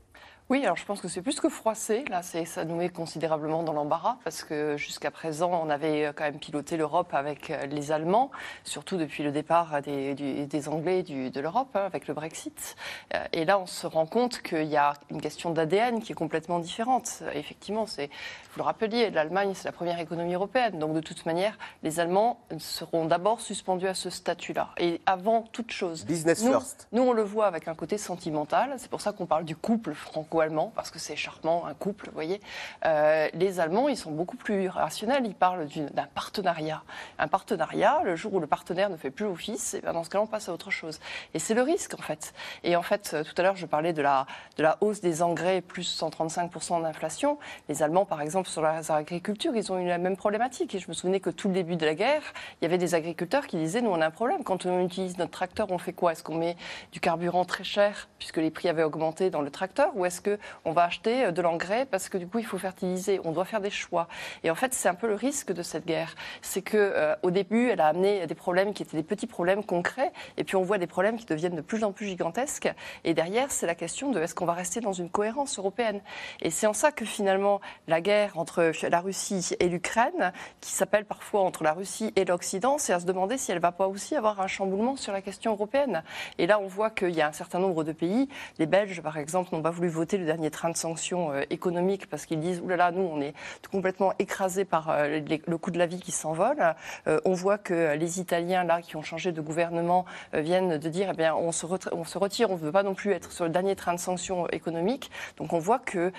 Oui, 0.53 0.63
alors 0.65 0.77
je 0.77 0.85
pense 0.85 1.01
que 1.01 1.09
c'est 1.09 1.23
plus 1.23 1.41
que 1.41 1.49
froissé. 1.49 2.05
Là, 2.11 2.21
ça 2.21 2.65
nous 2.67 2.77
met 2.77 2.91
considérablement 2.91 3.63
dans 3.63 3.73
l'embarras 3.73 4.19
parce 4.23 4.45
que 4.45 4.77
jusqu'à 4.77 5.11
présent, 5.11 5.51
on 5.65 5.71
avait 5.71 6.13
quand 6.15 6.25
même 6.25 6.39
piloté 6.39 6.77
l'Europe 6.77 7.15
avec 7.15 7.49
euh, 7.49 7.65
les 7.65 7.91
Allemands, 7.91 8.31
surtout 8.63 8.99
depuis 8.99 9.23
le 9.23 9.33
départ 9.33 9.81
des, 9.81 10.15
des 10.15 10.69
Anglais 10.69 11.03
du, 11.05 11.31
de 11.31 11.41
l'Europe 11.41 11.71
hein, 11.75 11.85
avec 11.87 12.07
le 12.07 12.13
Brexit. 12.13 12.77
Euh, 13.15 13.25
et 13.33 13.47
là, 13.47 13.59
on 13.59 13.65
se 13.65 13.87
rend 13.87 14.05
compte 14.05 14.43
qu'il 14.43 14.65
y 14.65 14.77
a 14.77 14.93
une 15.09 15.23
question 15.23 15.53
d'ADN 15.53 16.03
qui 16.03 16.13
est 16.13 16.15
complètement 16.15 16.59
différente. 16.59 17.23
Effectivement, 17.33 17.87
c'est, 17.87 18.09
vous 18.09 18.59
le 18.59 18.65
rappeliez, 18.65 19.09
l'Allemagne, 19.09 19.53
c'est 19.55 19.69
la 19.69 19.73
première 19.73 20.01
économie 20.01 20.35
européenne. 20.35 20.79
Donc, 20.79 20.93
de 20.93 21.01
toute 21.01 21.25
manière, 21.25 21.57
les 21.83 21.99
Allemands 21.99 22.39
seront 22.59 23.07
d'abord 23.07 23.41
suspendus 23.41 23.89
à 23.89 23.95
ce 23.95 24.11
statut-là. 24.11 24.69
Et 24.77 25.01
avant 25.07 25.45
toute 25.51 25.71
chose. 25.71 26.05
Business 26.05 26.45
nous, 26.45 26.53
first. 26.53 26.89
Nous, 26.93 27.03
on 27.03 27.15
le 27.15 27.23
voit 27.23 27.47
avec 27.47 27.69
un 27.69 27.75
côté 27.75 27.97
sentimental. 27.97 28.75
C'est 28.77 28.91
pour 28.91 29.01
ça 29.01 29.13
qu'on 29.13 29.25
parle 29.25 29.47
du 29.47 29.57
couple 29.57 29.95
franco 29.95 30.41
allemand 30.43 30.72
parce 30.74 30.90
que 30.90 30.99
c'est 30.99 31.16
charmant, 31.16 31.66
un 31.66 31.74
couple, 31.74 32.07
vous 32.07 32.14
voyez. 32.14 32.40
Euh, 32.84 33.28
les 33.34 33.61
Allemands, 33.61 33.88
ils 33.88 33.97
sont 33.97 34.12
beaucoup 34.12 34.36
plus 34.36 34.68
rationnels, 34.68 35.26
ils 35.26 35.34
parlent 35.34 35.66
d'un 35.66 36.07
partenariat. 36.14 36.82
Un 37.18 37.28
partenariat, 37.28 38.03
le 38.05 38.16
jour 38.16 38.34
où 38.34 38.40
le 38.40 38.47
partenaire 38.47 38.90
ne 38.90 38.97
fait 38.97 39.11
plus 39.11 39.24
office, 39.24 39.74
et 39.74 39.80
ben 39.80 39.93
dans 39.93 40.05
ce 40.05 40.11
cas-là, 40.11 40.24
on 40.24 40.26
passe 40.26 40.49
à 40.49 40.53
autre 40.53 40.70
chose. 40.70 41.01
Et 41.34 41.38
c'est 41.38 41.55
le 41.55 41.62
risque, 41.62 41.95
en 41.95 42.03
fait. 42.03 42.34
Et 42.64 42.76
en 42.76 42.82
fait, 42.82 43.16
tout 43.24 43.34
à 43.36 43.43
l'heure, 43.43 43.57
je 43.57 43.66
parlais 43.66 43.93
de 43.93 44.03
la, 44.03 44.26
de 44.57 44.62
la 44.62 44.78
hausse 44.80 45.01
des 45.01 45.22
engrais, 45.22 45.61
plus 45.61 46.01
135% 46.01 46.82
d'inflation. 46.82 47.38
Les 47.68 47.82
Allemands, 47.82 48.05
par 48.05 48.20
exemple, 48.20 48.49
sur 48.49 48.62
la 48.62 48.82
agriculture, 48.90 49.55
ils 49.55 49.72
ont 49.72 49.78
eu 49.78 49.86
la 49.86 49.99
même 49.99 50.16
problématique. 50.16 50.74
Et 50.74 50.78
je 50.78 50.88
me 50.88 50.95
souvenais 50.95 51.20
que 51.20 51.30
tout 51.30 51.49
le 51.49 51.55
début 51.55 51.76
de 51.76 51.86
la 51.86 51.95
guerre, 51.95 52.22
il 52.61 52.64
y 52.64 52.66
avait 52.66 52.78
des 52.78 52.95
agriculteurs 52.95 53.47
qui 53.47 53.57
disaient, 53.57 53.80
nous, 53.80 53.90
on 53.90 54.01
a 54.01 54.07
un 54.07 54.11
problème. 54.11 54.45
Quand 54.45 54.66
on 54.66 54.84
utilise 54.84 55.18
notre 55.18 55.30
tracteur, 55.30 55.70
on 55.70 55.78
fait 55.78 55.93
quoi? 55.93 56.12
Est-ce 56.12 56.22
qu'on 56.22 56.36
met 56.36 56.57
du 56.93 57.01
carburant 57.01 57.45
très 57.45 57.64
cher, 57.64 58.09
puisque 58.18 58.38
les 58.38 58.51
prix 58.51 58.68
avaient 58.68 58.82
augmenté 58.82 59.30
dans 59.30 59.43
le 59.43 59.51
tracteur, 59.51 59.93
ou 59.95 60.05
est-ce 60.05 60.20
qu'on 60.64 60.72
va 60.72 60.85
acheter 60.85 61.26
euh, 61.26 61.30
de 61.33 61.43
l'engrais 61.43 61.87
parce 61.87 62.09
que 62.09 62.18
du 62.18 62.26
coup 62.26 62.39
il 62.39 62.47
faut 62.47 62.59
fertiliser. 62.59 63.20
On 63.24 63.33
doit 63.33 63.45
faire 63.45 63.61
des 63.61 63.70
choix. 63.70 64.09
Et 64.45 64.51
en 64.51 64.55
fait, 64.55 64.74
c'est 64.74 64.89
un 64.89 64.95
peu 64.95 65.09
le 65.09 65.14
risque 65.14 65.53
de 65.53 65.62
cette 65.62 65.87
guerre, 65.87 66.14
c'est 66.41 66.62
que 66.62 66.76
euh, 66.76 67.14
au 67.22 67.30
début, 67.30 67.68
elle 67.68 67.80
a 67.80 67.89
amené 67.89 68.26
des 68.26 68.35
problèmes 68.35 68.72
qui 68.72 68.83
étaient 68.83 68.97
des 68.97 69.03
petits 69.03 69.26
problèmes 69.26 69.64
concrets, 69.64 70.12
et 70.37 70.45
puis 70.45 70.57
on 70.57 70.62
voit 70.62 70.78
des 70.78 70.87
problèmes 70.87 71.16
qui 71.16 71.26
deviennent 71.26 71.57
de 71.57 71.61
plus 71.61 71.85
en 71.85 71.93
plus 71.93 72.07
gigantesques. 72.07 72.72
Et 73.05 73.14
derrière, 73.14 73.51
c'est 73.51 73.66
la 73.66 73.74
question 73.74 74.11
de 74.11 74.20
est-ce 74.20 74.35
qu'on 74.35 74.47
va 74.47 74.55
rester 74.55 74.80
dans 74.80 74.93
une 74.93 75.11
cohérence 75.11 75.59
européenne. 75.59 76.01
Et 76.41 76.51
c'est 76.51 76.66
en 76.66 76.72
ça 76.72 76.93
que 76.93 77.05
finalement 77.05 77.61
la 77.89 78.01
guerre 78.01 78.39
entre 78.39 78.72
la 78.89 79.01
Russie 79.01 79.55
et 79.61 79.68
l'Ukraine, 79.68 80.33
qui 80.61 80.70
s'appelle 80.70 81.05
parfois 81.05 81.43
entre 81.43 81.64
la 81.64 81.72
Russie 81.72 82.12
et 82.16 82.24
l'Occident, 82.24 82.78
c'est 82.78 82.93
à 82.93 83.01
se 83.01 83.07
demander 83.07 83.39
si 83.39 83.53
elle 83.53 83.59
va 83.59 83.72
pas 83.72 83.89
aussi 83.89 84.16
avoir 84.16 84.41
un 84.41 84.47
chamboulement 84.47 84.97
sur 84.97 85.12
la 85.12 85.22
question 85.22 85.53
européenne. 85.53 86.03
Et 86.39 86.47
là, 86.47 86.59
on 86.59 86.66
voit 86.66 86.91
qu'il 86.91 87.11
y 87.11 87.20
a 87.20 87.28
un 87.28 87.33
certain 87.33 87.59
nombre 87.59 87.85
de 87.85 87.93
pays, 87.93 88.28
les 88.59 88.66
Belges 88.66 89.01
par 89.01 89.16
exemple, 89.18 89.55
n'ont 89.55 89.62
pas 89.62 89.70
voulu 89.70 89.89
voter 89.89 90.12
le 90.19 90.25
dernier 90.25 90.51
train 90.51 90.71
de 90.71 90.77
sanctions 90.77 91.33
euh, 91.33 91.43
économiques 91.51 92.09
parce 92.09 92.27
qu'ils 92.27 92.41
disent 92.41 92.61
oulala, 92.61 92.91
nous 92.91 93.03
on 93.03 93.21
est 93.21 93.35
complètement 93.71 94.13
écrasés 94.19 94.65
par 94.65 94.91
euh, 94.91 95.21
le 95.47 95.59
coût 95.59 95.71
de 95.71 95.79
la 95.79 95.87
vie 95.87 96.01
qui 96.01 96.13
s'envole. 96.13 96.75
Euh, 97.07 97.21
on 97.25 97.35
voit 97.35 97.59
que 97.59 97.95
les 97.97 98.21
Italiens 98.21 98.65
là 98.65 98.83
qui 98.83 98.97
ont 98.97 99.03
changé 99.03 99.33
de 99.33 99.41
gouvernement 99.41 100.05
viennent 100.33 100.79
de 100.79 100.89
dire 100.89 101.11
eh 101.13 101.17
bien 101.17 101.35
on 101.35 101.53
se, 101.53 101.67
retire, 101.67 102.51
on 102.51 102.55
ne 102.55 102.61
veut 102.61 102.73
pas 102.73 102.83
non 102.83 102.95
plus 102.95 103.13
être 103.13 103.33
sur 103.33 103.45
le 103.45 103.51
dernier 103.51 103.77
train 103.77 103.95
de 103.95 104.01
sanctions 104.01 104.47
économiques. 104.49 105.11
Donc 105.37 105.53
on 105.53 105.59
voit 105.59 105.79
que 105.79 106.13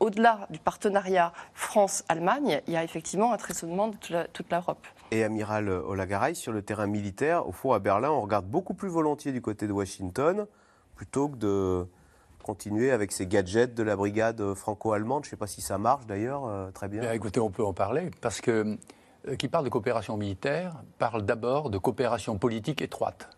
au-delà 0.00 0.46
du 0.50 0.58
partenariat 0.58 1.32
France-Allemagne, 1.54 2.60
il 2.66 2.72
y 2.72 2.76
a 2.76 2.84
effectivement 2.84 3.32
un 3.32 3.36
tressonnement 3.36 3.88
de 3.88 3.96
toute 4.32 4.50
l'Europe. 4.50 4.86
Et 5.10 5.24
amiral 5.24 5.68
Olagaray, 5.68 6.34
sur 6.34 6.52
le 6.52 6.62
terrain 6.62 6.86
militaire, 6.86 7.46
au 7.48 7.52
fond 7.52 7.72
à 7.72 7.78
Berlin, 7.78 8.10
on 8.10 8.20
regarde 8.20 8.46
beaucoup 8.46 8.74
plus 8.74 8.88
volontiers 8.88 9.32
du 9.32 9.40
côté 9.40 9.66
de 9.66 9.72
Washington 9.72 10.46
plutôt 10.98 11.28
que 11.28 11.36
de 11.36 11.86
continuer 12.48 12.92
avec 12.92 13.12
ces 13.12 13.26
gadgets 13.26 13.74
de 13.74 13.82
la 13.82 13.94
brigade 13.94 14.54
franco-allemande. 14.54 15.24
Je 15.24 15.28
ne 15.28 15.30
sais 15.32 15.36
pas 15.36 15.46
si 15.46 15.60
ça 15.60 15.76
marche 15.76 16.06
d'ailleurs, 16.06 16.46
euh, 16.46 16.70
très 16.70 16.88
bien. 16.88 17.12
écoutez, 17.12 17.40
on 17.40 17.50
peut 17.50 17.62
en 17.62 17.74
parler, 17.74 18.10
parce 18.22 18.40
que 18.40 18.78
euh, 19.28 19.36
qui 19.36 19.48
parle 19.48 19.66
de 19.66 19.68
coopération 19.68 20.16
militaire 20.16 20.76
parle 20.98 21.26
d'abord 21.26 21.68
de 21.68 21.76
coopération 21.76 22.38
politique 22.38 22.80
étroite. 22.80 23.28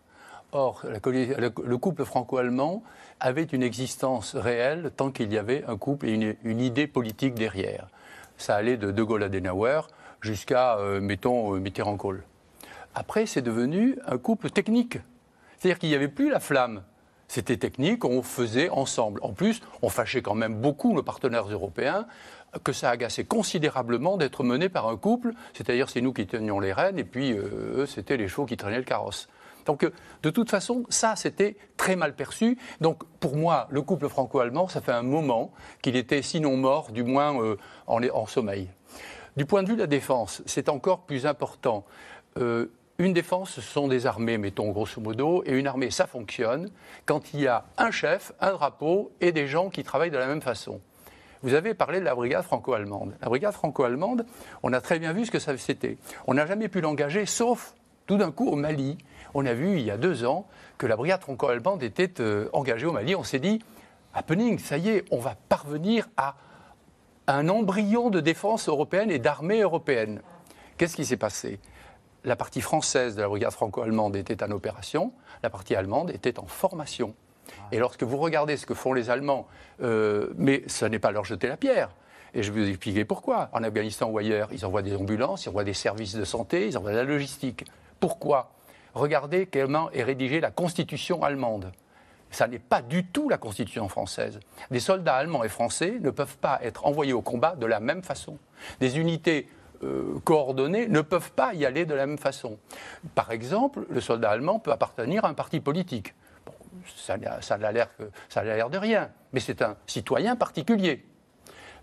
Or, 0.53 0.85
le 0.85 1.75
couple 1.75 2.05
franco-allemand 2.05 2.83
avait 3.19 3.43
une 3.43 3.63
existence 3.63 4.33
réelle 4.33 4.91
tant 4.95 5.11
qu'il 5.11 5.33
y 5.33 5.37
avait 5.37 5.65
un 5.65 5.77
couple 5.77 6.07
et 6.07 6.37
une, 6.43 6.61
idée 6.61 6.87
politique 6.87 7.33
derrière. 7.33 7.89
Ça 8.37 8.55
allait 8.55 8.77
de 8.77 8.91
De 8.91 9.03
Gaulle 9.03 9.23
à 9.23 9.25
Adenauer 9.25 9.81
jusqu'à, 10.21 10.77
euh, 10.77 11.01
mettons, 11.01 11.51
Mitterrand-Kohl. 11.57 12.23
Après, 12.95 13.25
c'est 13.25 13.41
devenu 13.41 13.97
un 14.07 14.17
couple 14.17 14.51
technique. 14.51 14.99
C'est-à-dire 15.57 15.79
qu'il 15.79 15.89
n'y 15.89 15.95
avait 15.95 16.07
plus 16.07 16.29
la 16.29 16.39
flamme 16.39 16.81
c'était 17.31 17.55
technique, 17.55 18.03
on 18.03 18.23
faisait 18.23 18.67
ensemble. 18.67 19.21
En 19.23 19.31
plus, 19.31 19.61
on 19.81 19.87
fâchait 19.87 20.21
quand 20.21 20.35
même 20.35 20.55
beaucoup 20.55 20.93
nos 20.93 21.01
partenaires 21.01 21.47
européens, 21.47 22.05
que 22.65 22.73
ça 22.73 22.89
agaçait 22.89 23.23
considérablement 23.23 24.17
d'être 24.17 24.43
mené 24.43 24.67
par 24.67 24.89
un 24.89 24.97
couple, 24.97 25.31
c'est-à-dire 25.53 25.89
c'est 25.89 26.01
nous 26.01 26.11
qui 26.11 26.27
tenions 26.27 26.59
les 26.59 26.73
rênes 26.73 26.99
et 26.99 27.05
puis 27.05 27.31
euh, 27.31 27.83
eux, 27.83 27.85
c'était 27.85 28.17
les 28.17 28.27
chevaux 28.27 28.45
qui 28.45 28.57
traînaient 28.57 28.79
le 28.79 28.83
carrosse. 28.83 29.29
Donc, 29.65 29.85
euh, 29.85 29.93
de 30.23 30.29
toute 30.29 30.49
façon, 30.49 30.83
ça, 30.89 31.15
c'était 31.15 31.55
très 31.77 31.95
mal 31.95 32.17
perçu. 32.17 32.57
Donc, 32.81 33.05
pour 33.21 33.37
moi, 33.37 33.69
le 33.71 33.81
couple 33.81 34.09
franco-allemand, 34.09 34.67
ça 34.67 34.81
fait 34.81 34.91
un 34.91 35.01
moment 35.01 35.53
qu'il 35.81 35.95
était, 35.95 36.23
sinon 36.23 36.57
mort, 36.57 36.91
du 36.91 37.03
moins 37.03 37.41
euh, 37.41 37.55
en, 37.87 38.27
sommeil. 38.27 38.67
Du 39.37 39.45
point 39.45 39.63
de 39.63 39.69
vue 39.69 39.75
de 39.75 39.81
la 39.81 39.87
défense, 39.87 40.43
c'est 40.45 40.67
encore 40.67 41.03
plus 41.03 41.25
important. 41.25 41.85
Une 43.01 43.13
défense, 43.13 43.49
ce 43.49 43.61
sont 43.61 43.87
des 43.87 44.05
armées, 44.05 44.37
mettons 44.37 44.69
grosso 44.69 45.01
modo, 45.01 45.41
et 45.47 45.57
une 45.57 45.65
armée, 45.65 45.89
ça 45.89 46.05
fonctionne 46.05 46.69
quand 47.07 47.33
il 47.33 47.39
y 47.39 47.47
a 47.47 47.65
un 47.79 47.89
chef, 47.89 48.31
un 48.39 48.51
drapeau 48.51 49.11
et 49.21 49.31
des 49.31 49.47
gens 49.47 49.71
qui 49.71 49.81
travaillent 49.81 50.11
de 50.11 50.19
la 50.19 50.27
même 50.27 50.43
façon. 50.43 50.81
Vous 51.41 51.55
avez 51.55 51.73
parlé 51.73 51.99
de 51.99 52.05
la 52.05 52.13
brigade 52.13 52.43
franco-allemande. 52.43 53.15
La 53.19 53.27
brigade 53.27 53.55
franco-allemande, 53.55 54.27
on 54.61 54.71
a 54.71 54.81
très 54.81 54.99
bien 54.99 55.13
vu 55.13 55.25
ce 55.25 55.31
que 55.31 55.39
ça 55.39 55.57
c'était. 55.57 55.97
On 56.27 56.35
n'a 56.35 56.45
jamais 56.45 56.67
pu 56.67 56.79
l'engager, 56.79 57.25
sauf 57.25 57.73
tout 58.05 58.17
d'un 58.17 58.29
coup 58.29 58.47
au 58.47 58.55
Mali. 58.55 58.99
On 59.33 59.47
a 59.47 59.55
vu 59.55 59.79
il 59.79 59.81
y 59.83 59.89
a 59.89 59.97
deux 59.97 60.23
ans 60.23 60.45
que 60.77 60.85
la 60.85 60.95
brigade 60.95 61.21
franco-allemande 61.21 61.81
était 61.81 62.21
euh, 62.21 62.49
engagée 62.53 62.85
au 62.85 62.91
Mali. 62.91 63.15
On 63.15 63.23
s'est 63.23 63.39
dit, 63.39 63.63
happening, 64.13 64.59
ça 64.59 64.77
y 64.77 64.89
est, 64.89 65.05
on 65.09 65.17
va 65.17 65.35
parvenir 65.49 66.07
à 66.17 66.35
un 67.25 67.49
embryon 67.49 68.11
de 68.11 68.19
défense 68.19 68.69
européenne 68.69 69.09
et 69.09 69.17
d'armée 69.17 69.61
européenne. 69.61 70.21
Qu'est-ce 70.77 70.95
qui 70.95 71.05
s'est 71.05 71.17
passé? 71.17 71.59
La 72.23 72.35
partie 72.35 72.61
française 72.61 73.15
de 73.15 73.21
la 73.21 73.27
brigade 73.27 73.51
franco-allemande 73.51 74.15
était 74.15 74.43
en 74.43 74.51
opération, 74.51 75.11
la 75.41 75.49
partie 75.49 75.75
allemande 75.75 76.11
était 76.11 76.39
en 76.39 76.45
formation. 76.45 77.15
Et 77.71 77.79
lorsque 77.79 78.03
vous 78.03 78.17
regardez 78.17 78.57
ce 78.57 78.67
que 78.67 78.75
font 78.75 78.93
les 78.93 79.09
Allemands, 79.09 79.47
euh, 79.81 80.29
mais 80.37 80.63
ce 80.67 80.85
n'est 80.85 80.99
pas 80.99 81.11
leur 81.11 81.25
jeter 81.25 81.47
la 81.47 81.57
pierre. 81.57 81.89
Et 82.33 82.43
je 82.43 82.51
vais 82.51 82.61
vous 82.61 82.69
expliquer 82.69 83.05
pourquoi. 83.05 83.49
En 83.53 83.63
Afghanistan 83.63 84.07
ou 84.07 84.17
ailleurs, 84.19 84.49
ils 84.51 84.65
envoient 84.65 84.83
des 84.83 84.95
ambulances, 84.95 85.45
ils 85.45 85.49
envoient 85.49 85.63
des 85.63 85.73
services 85.73 86.13
de 86.13 86.23
santé, 86.23 86.67
ils 86.67 86.77
envoient 86.77 86.91
de 86.91 86.97
la 86.97 87.03
logistique. 87.03 87.65
Pourquoi? 87.99 88.51
Regardez 88.93 89.47
comment 89.47 89.89
est 89.91 90.03
rédigée 90.03 90.39
la 90.39 90.51
constitution 90.51 91.23
allemande. 91.23 91.71
Ça 92.29 92.47
n'est 92.47 92.59
pas 92.59 92.81
du 92.81 93.05
tout 93.05 93.29
la 93.29 93.37
constitution 93.37 93.89
française. 93.89 94.39
Des 94.69 94.79
soldats 94.79 95.15
allemands 95.15 95.43
et 95.43 95.49
français 95.49 95.97
ne 95.99 96.11
peuvent 96.11 96.37
pas 96.37 96.59
être 96.61 96.85
envoyés 96.85 97.13
au 97.13 97.21
combat 97.21 97.55
de 97.55 97.65
la 97.65 97.79
même 97.81 98.03
façon. 98.03 98.37
Des 98.79 98.99
unités 98.99 99.49
euh, 99.83 100.19
coordonnées 100.23 100.87
ne 100.87 101.01
peuvent 101.01 101.31
pas 101.31 101.53
y 101.53 101.65
aller 101.65 101.85
de 101.85 101.93
la 101.93 102.05
même 102.05 102.17
façon. 102.17 102.57
Par 103.15 103.31
exemple, 103.31 103.85
le 103.89 104.01
soldat 104.01 104.29
allemand 104.29 104.59
peut 104.59 104.71
appartenir 104.71 105.25
à 105.25 105.29
un 105.29 105.33
parti 105.33 105.59
politique. 105.59 106.13
ça, 106.95 107.17
ça 107.41 107.55
a 107.55 108.43
l'air 108.43 108.69
de 108.69 108.77
rien, 108.77 109.09
mais 109.33 109.39
c'est 109.39 109.61
un 109.61 109.77
citoyen 109.87 110.35
particulier. 110.35 111.05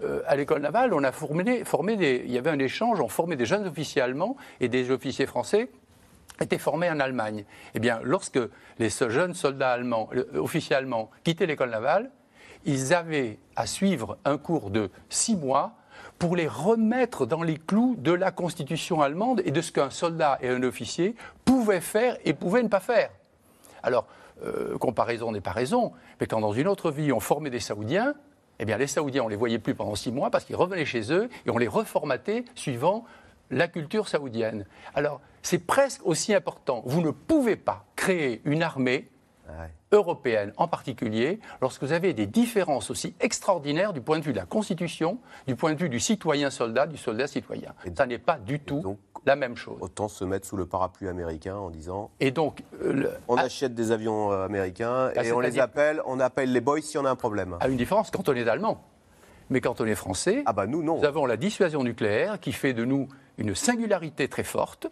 Euh, 0.02 0.22
à 0.26 0.36
l'école 0.36 0.62
navale, 0.62 0.94
on 0.94 1.02
a 1.02 1.10
formé, 1.12 1.62
il 2.00 2.30
y 2.30 2.38
avait 2.38 2.50
un 2.50 2.58
échange, 2.58 3.00
on 3.00 3.08
formait 3.08 3.36
des 3.36 3.46
jeunes 3.46 3.66
officiers 3.66 4.02
allemands 4.02 4.36
et 4.60 4.68
des 4.68 4.90
officiers 4.90 5.26
français 5.26 5.70
étaient 6.40 6.58
formés 6.58 6.88
en 6.88 7.00
Allemagne. 7.00 7.44
Eh 7.74 7.80
bien, 7.80 8.00
lorsque 8.04 8.38
les 8.78 8.90
jeunes 8.90 9.34
soldats 9.34 9.72
allemands, 9.72 10.08
officiers 10.34 10.76
allemands, 10.76 11.10
quittaient 11.24 11.46
l'école 11.46 11.70
navale, 11.70 12.10
ils 12.64 12.94
avaient 12.94 13.38
à 13.56 13.66
suivre 13.66 14.18
un 14.24 14.38
cours 14.38 14.70
de 14.70 14.90
six 15.08 15.36
mois 15.36 15.77
pour 16.18 16.36
les 16.36 16.48
remettre 16.48 17.26
dans 17.26 17.42
les 17.42 17.56
clous 17.56 17.96
de 17.98 18.12
la 18.12 18.30
constitution 18.30 19.02
allemande 19.02 19.42
et 19.44 19.50
de 19.50 19.60
ce 19.60 19.72
qu'un 19.72 19.90
soldat 19.90 20.38
et 20.40 20.48
un 20.48 20.62
officier 20.62 21.14
pouvaient 21.44 21.80
faire 21.80 22.16
et 22.24 22.34
pouvaient 22.34 22.62
ne 22.62 22.68
pas 22.68 22.80
faire. 22.80 23.10
Alors, 23.82 24.06
euh, 24.44 24.78
comparaison 24.78 25.32
n'est 25.32 25.40
pas 25.40 25.52
raison, 25.52 25.92
mais 26.20 26.26
quand 26.26 26.40
dans 26.40 26.52
une 26.52 26.68
autre 26.68 26.90
vie 26.90 27.12
on 27.12 27.20
formait 27.20 27.50
des 27.50 27.60
Saoudiens, 27.60 28.14
eh 28.58 28.64
bien 28.64 28.76
les 28.76 28.86
Saoudiens, 28.86 29.22
on 29.22 29.26
ne 29.26 29.30
les 29.30 29.36
voyait 29.36 29.58
plus 29.58 29.74
pendant 29.74 29.94
six 29.94 30.12
mois 30.12 30.30
parce 30.30 30.44
qu'ils 30.44 30.56
revenaient 30.56 30.84
chez 30.84 31.12
eux 31.12 31.28
et 31.46 31.50
on 31.50 31.58
les 31.58 31.68
reformatait 31.68 32.44
suivant 32.54 33.04
la 33.50 33.68
culture 33.68 34.08
saoudienne. 34.08 34.66
Alors, 34.94 35.20
c'est 35.42 35.58
presque 35.58 36.04
aussi 36.04 36.34
important. 36.34 36.82
Vous 36.84 37.00
ne 37.00 37.10
pouvez 37.10 37.56
pas 37.56 37.84
créer 37.96 38.42
une 38.44 38.62
armée 38.62 39.08
européenne 39.92 40.52
en 40.56 40.68
particulier, 40.68 41.40
lorsque 41.60 41.82
vous 41.82 41.92
avez 41.92 42.12
des 42.12 42.26
différences 42.26 42.90
aussi 42.90 43.14
extraordinaires 43.20 43.92
du 43.92 44.00
point 44.00 44.18
de 44.18 44.24
vue 44.24 44.32
de 44.32 44.38
la 44.38 44.44
Constitution, 44.44 45.18
du 45.46 45.56
point 45.56 45.72
de 45.72 45.78
vue 45.78 45.88
du 45.88 46.00
citoyen-soldat, 46.00 46.86
du 46.86 46.96
soldat-citoyen. 46.96 47.74
Ça 47.96 48.06
n'est 48.06 48.18
pas 48.18 48.38
du 48.38 48.60
tout 48.60 48.98
la 49.24 49.36
même 49.36 49.56
chose. 49.56 49.76
Autant 49.80 50.08
se 50.08 50.24
mettre 50.24 50.46
sous 50.46 50.56
le 50.56 50.66
parapluie 50.66 51.08
américain 51.08 51.56
en 51.56 51.70
disant. 51.70 52.10
Et 52.20 52.30
donc, 52.30 52.62
euh, 52.82 53.10
on 53.28 53.36
achète 53.36 53.74
des 53.74 53.92
avions 53.92 54.32
euh, 54.32 54.44
américains 54.44 55.10
bah, 55.14 55.24
et 55.24 55.32
on 55.32 55.40
les 55.40 55.58
appelle, 55.58 56.00
on 56.06 56.20
appelle 56.20 56.52
les 56.52 56.60
boys 56.60 56.80
si 56.80 56.98
on 56.98 57.04
a 57.04 57.10
un 57.10 57.16
problème. 57.16 57.56
À 57.60 57.68
une 57.68 57.76
différence 57.76 58.10
quand 58.10 58.28
on 58.28 58.34
est 58.34 58.48
allemand. 58.48 58.82
Mais 59.50 59.60
quand 59.60 59.80
on 59.80 59.86
est 59.86 59.94
français, 59.94 60.42
ah 60.46 60.52
bah 60.52 60.66
nous, 60.66 60.82
non. 60.82 60.98
nous 60.98 61.04
avons 61.04 61.24
la 61.24 61.36
dissuasion 61.36 61.82
nucléaire 61.82 62.38
qui 62.38 62.52
fait 62.52 62.74
de 62.74 62.84
nous 62.84 63.08
une 63.38 63.54
singularité 63.54 64.28
très 64.28 64.44
forte. 64.44 64.88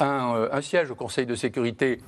Un, 0.00 0.36
euh, 0.36 0.48
un, 0.52 0.62
siège 0.62 0.92
au 0.92 0.94
Conseil 0.94 1.26
de 1.26 1.34
sécurité 1.34 2.00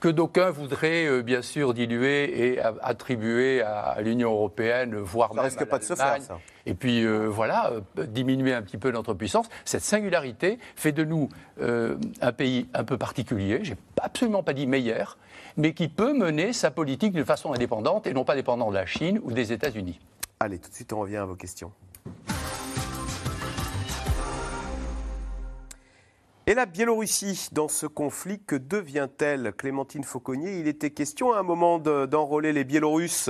que 0.00 0.08
d'aucuns 0.08 0.50
voudraient 0.50 1.06
euh, 1.06 1.22
bien 1.22 1.42
sûr 1.42 1.74
diluer 1.74 2.52
et 2.52 2.60
attribuer 2.82 3.62
à, 3.62 4.00
l'Union 4.00 4.32
européenne, 4.32 4.96
voire 4.96 5.32
ça 5.34 5.42
risque 5.42 5.64
pas 5.64 5.78
de 5.78 5.84
se 5.84 5.94
faire, 5.94 6.22
ça. 6.22 6.38
Et 6.66 6.74
puis 6.74 7.04
euh, 7.04 7.26
voilà, 7.26 7.72
euh, 7.72 8.06
diminuer 8.06 8.52
un 8.52 8.62
petit 8.62 8.78
peu 8.78 8.90
notre 8.90 9.14
puissance. 9.14 9.48
Cette 9.64 9.82
singularité 9.82 10.58
fait 10.76 10.92
de 10.92 11.04
nous 11.04 11.28
un 11.60 12.32
pays 12.32 12.68
un 12.72 12.84
peu 12.84 12.96
particulier. 12.96 13.60
J'ai 13.62 13.76
absolument 14.00 14.42
pas 14.42 14.52
dit 14.52 14.66
meilleur, 14.66 15.18
mais 15.56 15.74
qui 15.74 15.88
peut 15.88 16.12
mener 16.12 16.52
sa 16.52 16.70
politique 16.70 17.12
de 17.12 17.24
façon 17.24 17.52
indépendante 17.52 18.06
et 18.06 18.14
non 18.14 18.24
pas 18.24 18.36
dépendant 18.36 18.70
de 18.70 18.74
la 18.74 18.86
Chine 18.86 19.20
ou 19.24 19.32
des 19.32 19.52
États-Unis. 19.52 19.98
Allez, 20.40 20.58
tout 20.58 20.70
de 20.70 20.74
suite, 20.74 20.92
on 20.92 21.00
revient 21.00 21.16
à 21.16 21.24
vos 21.24 21.34
questions. 21.34 21.72
Et 26.48 26.54
la 26.54 26.64
Biélorussie, 26.64 27.50
dans 27.52 27.68
ce 27.68 27.84
conflit, 27.84 28.40
que 28.40 28.56
devient-elle 28.56 29.52
Clémentine 29.52 30.02
Fauconnier, 30.02 30.58
il 30.58 30.66
était 30.66 30.92
question 30.92 31.34
à 31.34 31.40
un 31.40 31.42
moment 31.42 31.78
d'enrôler 31.78 32.54
les 32.54 32.64
Biélorusses 32.64 33.28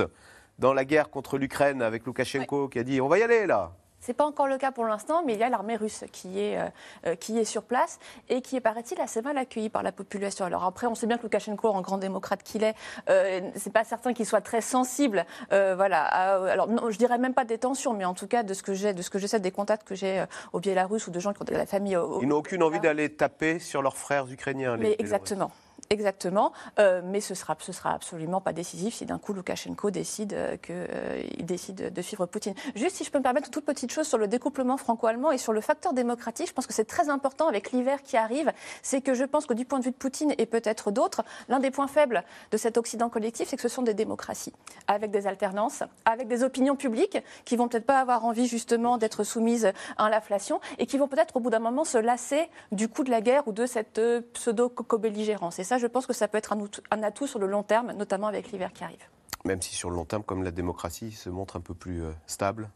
dans 0.57 0.73
la 0.73 0.85
guerre 0.85 1.09
contre 1.09 1.37
l'Ukraine 1.37 1.81
avec 1.81 2.05
Loukachenko 2.05 2.69
qui 2.69 2.79
a 2.79 2.83
dit 2.85 3.01
on 3.01 3.09
va 3.09 3.19
y 3.19 3.21
aller 3.21 3.45
là. 3.45 3.75
Ce 4.01 4.11
n'est 4.11 4.15
pas 4.15 4.25
encore 4.25 4.47
le 4.47 4.57
cas 4.57 4.71
pour 4.71 4.85
l'instant, 4.85 5.23
mais 5.25 5.33
il 5.33 5.39
y 5.39 5.43
a 5.43 5.49
l'armée 5.49 5.75
russe 5.75 6.05
qui 6.11 6.39
est, 6.39 6.57
euh, 6.57 6.65
euh, 7.05 7.15
qui 7.15 7.37
est 7.37 7.43
sur 7.43 7.63
place 7.63 7.99
et 8.29 8.41
qui 8.41 8.55
est, 8.55 8.61
paraît-il, 8.61 8.99
assez 9.01 9.21
mal 9.21 9.37
accueillie 9.37 9.69
par 9.69 9.83
la 9.83 9.91
population. 9.91 10.45
Alors 10.45 10.63
après, 10.63 10.87
on 10.87 10.95
sait 10.95 11.07
bien 11.07 11.17
que 11.17 11.23
Loukachenko, 11.23 11.67
en 11.67 11.81
grand 11.81 11.97
démocrate 11.97 12.43
qu'il 12.43 12.63
est, 12.63 12.75
euh, 13.09 13.41
c'est 13.55 13.73
pas 13.73 13.83
certain 13.83 14.13
qu'il 14.13 14.25
soit 14.25 14.41
très 14.41 14.61
sensible. 14.61 15.25
Euh, 15.51 15.75
voilà. 15.75 16.03
alors, 16.03 16.67
non, 16.67 16.89
je 16.89 16.97
dirais 16.97 17.17
même 17.17 17.33
pas 17.33 17.45
des 17.45 17.57
tensions, 17.57 17.93
mais 17.93 18.05
en 18.05 18.13
tout 18.13 18.27
cas, 18.27 18.43
de 18.43 18.53
ce 18.53 18.63
que 18.63 18.73
j'ai, 18.73 18.93
de 18.93 19.01
ce 19.01 19.09
que 19.09 19.19
je 19.19 19.27
sais, 19.27 19.39
des 19.39 19.51
contacts 19.51 19.87
que 19.87 19.95
j'ai 19.95 20.23
au 20.53 20.59
Biélarus 20.59 21.07
ou 21.07 21.11
de 21.11 21.19
gens 21.19 21.33
qui 21.33 21.41
ont 21.41 21.45
de 21.45 21.53
la 21.53 21.65
famille. 21.65 21.97
Ils 22.21 22.27
n'ont 22.27 22.37
aucune 22.37 22.63
envie 22.63 22.79
d'aller 22.79 23.09
taper 23.09 23.59
sur 23.59 23.81
leurs 23.81 23.97
frères 23.97 24.27
ukrainiens. 24.31 24.77
Les 24.77 24.83
mais 24.83 24.95
exactement. 24.99 25.51
Exactement, 25.91 26.53
euh, 26.77 27.01
mais 27.03 27.19
ce 27.19 27.33
sera, 27.33 27.57
sera 27.59 27.95
absolument 27.95 28.41
pas 28.41 28.53
décisif 28.53 28.93
si 28.93 29.07
d'un 29.07 29.17
coup 29.17 29.33
Loukachenko 29.33 29.89
décide 29.89 30.33
euh, 30.33 30.55
qu'il 30.55 30.75
euh, 30.75 31.23
décide 31.39 31.91
de 31.91 32.01
suivre 32.03 32.27
Poutine. 32.27 32.53
Juste 32.75 32.97
si 32.97 33.03
je 33.03 33.09
peux 33.09 33.17
me 33.17 33.23
permettre 33.23 33.47
une 33.47 33.51
toute 33.51 33.65
petite 33.65 33.91
chose 33.91 34.07
sur 34.07 34.19
le 34.19 34.27
découplement 34.27 34.77
franco-allemand 34.77 35.31
et 35.31 35.39
sur 35.39 35.51
le 35.51 35.61
facteur 35.61 35.93
démocratique, 35.93 36.47
je 36.47 36.53
pense 36.53 36.67
que 36.67 36.75
c'est 36.75 36.85
très 36.85 37.09
important 37.09 37.47
avec 37.47 37.71
l'hiver 37.71 38.03
qui 38.03 38.17
arrive, 38.17 38.53
c'est 38.83 39.01
que 39.01 39.15
je 39.15 39.23
pense 39.23 39.47
que 39.47 39.55
du 39.55 39.65
point 39.65 39.79
de 39.79 39.83
vue 39.83 39.89
de 39.89 39.95
Poutine 39.95 40.31
et 40.37 40.45
peut-être 40.45 40.91
d'autres, 40.91 41.23
l'un 41.47 41.57
des 41.57 41.71
points 41.71 41.87
faibles 41.87 42.23
de 42.51 42.57
cet 42.57 42.77
Occident 42.77 43.09
collectif, 43.09 43.49
c'est 43.49 43.55
que 43.55 43.63
ce 43.63 43.67
sont 43.67 43.81
des 43.81 43.95
démocraties, 43.95 44.53
avec 44.85 45.09
des 45.09 45.25
alternances, 45.25 45.81
avec 46.05 46.27
des 46.27 46.43
opinions 46.43 46.75
publiques 46.75 47.17
qui 47.45 47.55
vont 47.55 47.67
peut-être 47.67 47.87
pas 47.87 47.99
avoir 47.99 48.25
envie 48.25 48.45
justement 48.45 48.99
d'être 48.99 49.23
soumises 49.23 49.71
à 49.97 50.07
l'inflation 50.11 50.61
et 50.77 50.85
qui 50.85 50.99
vont 50.99 51.07
peut-être 51.07 51.35
au 51.35 51.39
bout 51.39 51.49
d'un 51.49 51.57
moment 51.57 51.83
se 51.83 51.97
lasser 51.97 52.47
du 52.71 52.89
coup 52.89 53.03
de 53.03 53.09
la 53.09 53.21
guerre 53.21 53.47
ou 53.47 53.53
de 53.53 53.65
cette 53.65 53.99
pseudo-co-belligérance. 54.33 55.57
Et 55.57 55.63
ça, 55.63 55.78
je 55.79 55.87
pense 55.87 56.05
que 56.05 56.13
ça 56.13 56.27
peut 56.27 56.37
être 56.37 56.55
un 56.91 57.03
atout 57.03 57.27
sur 57.27 57.39
le 57.39 57.47
long 57.47 57.63
terme, 57.63 57.91
notamment 57.93 58.27
avec 58.27 58.51
l'hiver 58.51 58.71
qui 58.73 58.83
arrive. 58.83 59.03
Même 59.45 59.61
si 59.61 59.73
sur 59.73 59.89
le 59.89 59.95
long 59.95 60.05
terme, 60.05 60.23
comme 60.23 60.43
la 60.43 60.51
démocratie 60.51 61.11
se 61.11 61.29
montre 61.29 61.55
un 61.55 61.61
peu 61.61 61.73
plus 61.73 62.03
euh, 62.03 62.11
stable 62.27 62.69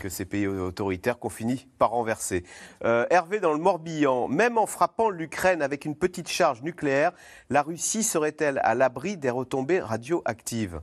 que 0.00 0.08
ces 0.08 0.24
pays 0.24 0.46
autoritaires 0.46 1.18
qu'on 1.18 1.30
finit 1.30 1.66
par 1.78 1.90
renverser. 1.90 2.44
Euh, 2.84 3.06
Hervé, 3.10 3.40
dans 3.40 3.52
le 3.52 3.58
Morbihan, 3.58 4.28
même 4.28 4.58
en 4.58 4.66
frappant 4.66 5.10
l'Ukraine 5.10 5.62
avec 5.62 5.84
une 5.84 5.96
petite 5.96 6.28
charge 6.28 6.62
nucléaire, 6.62 7.12
la 7.50 7.62
Russie 7.62 8.02
serait-elle 8.02 8.60
à 8.62 8.74
l'abri 8.74 9.16
des 9.16 9.30
retombées 9.30 9.80
radioactives? 9.80 10.80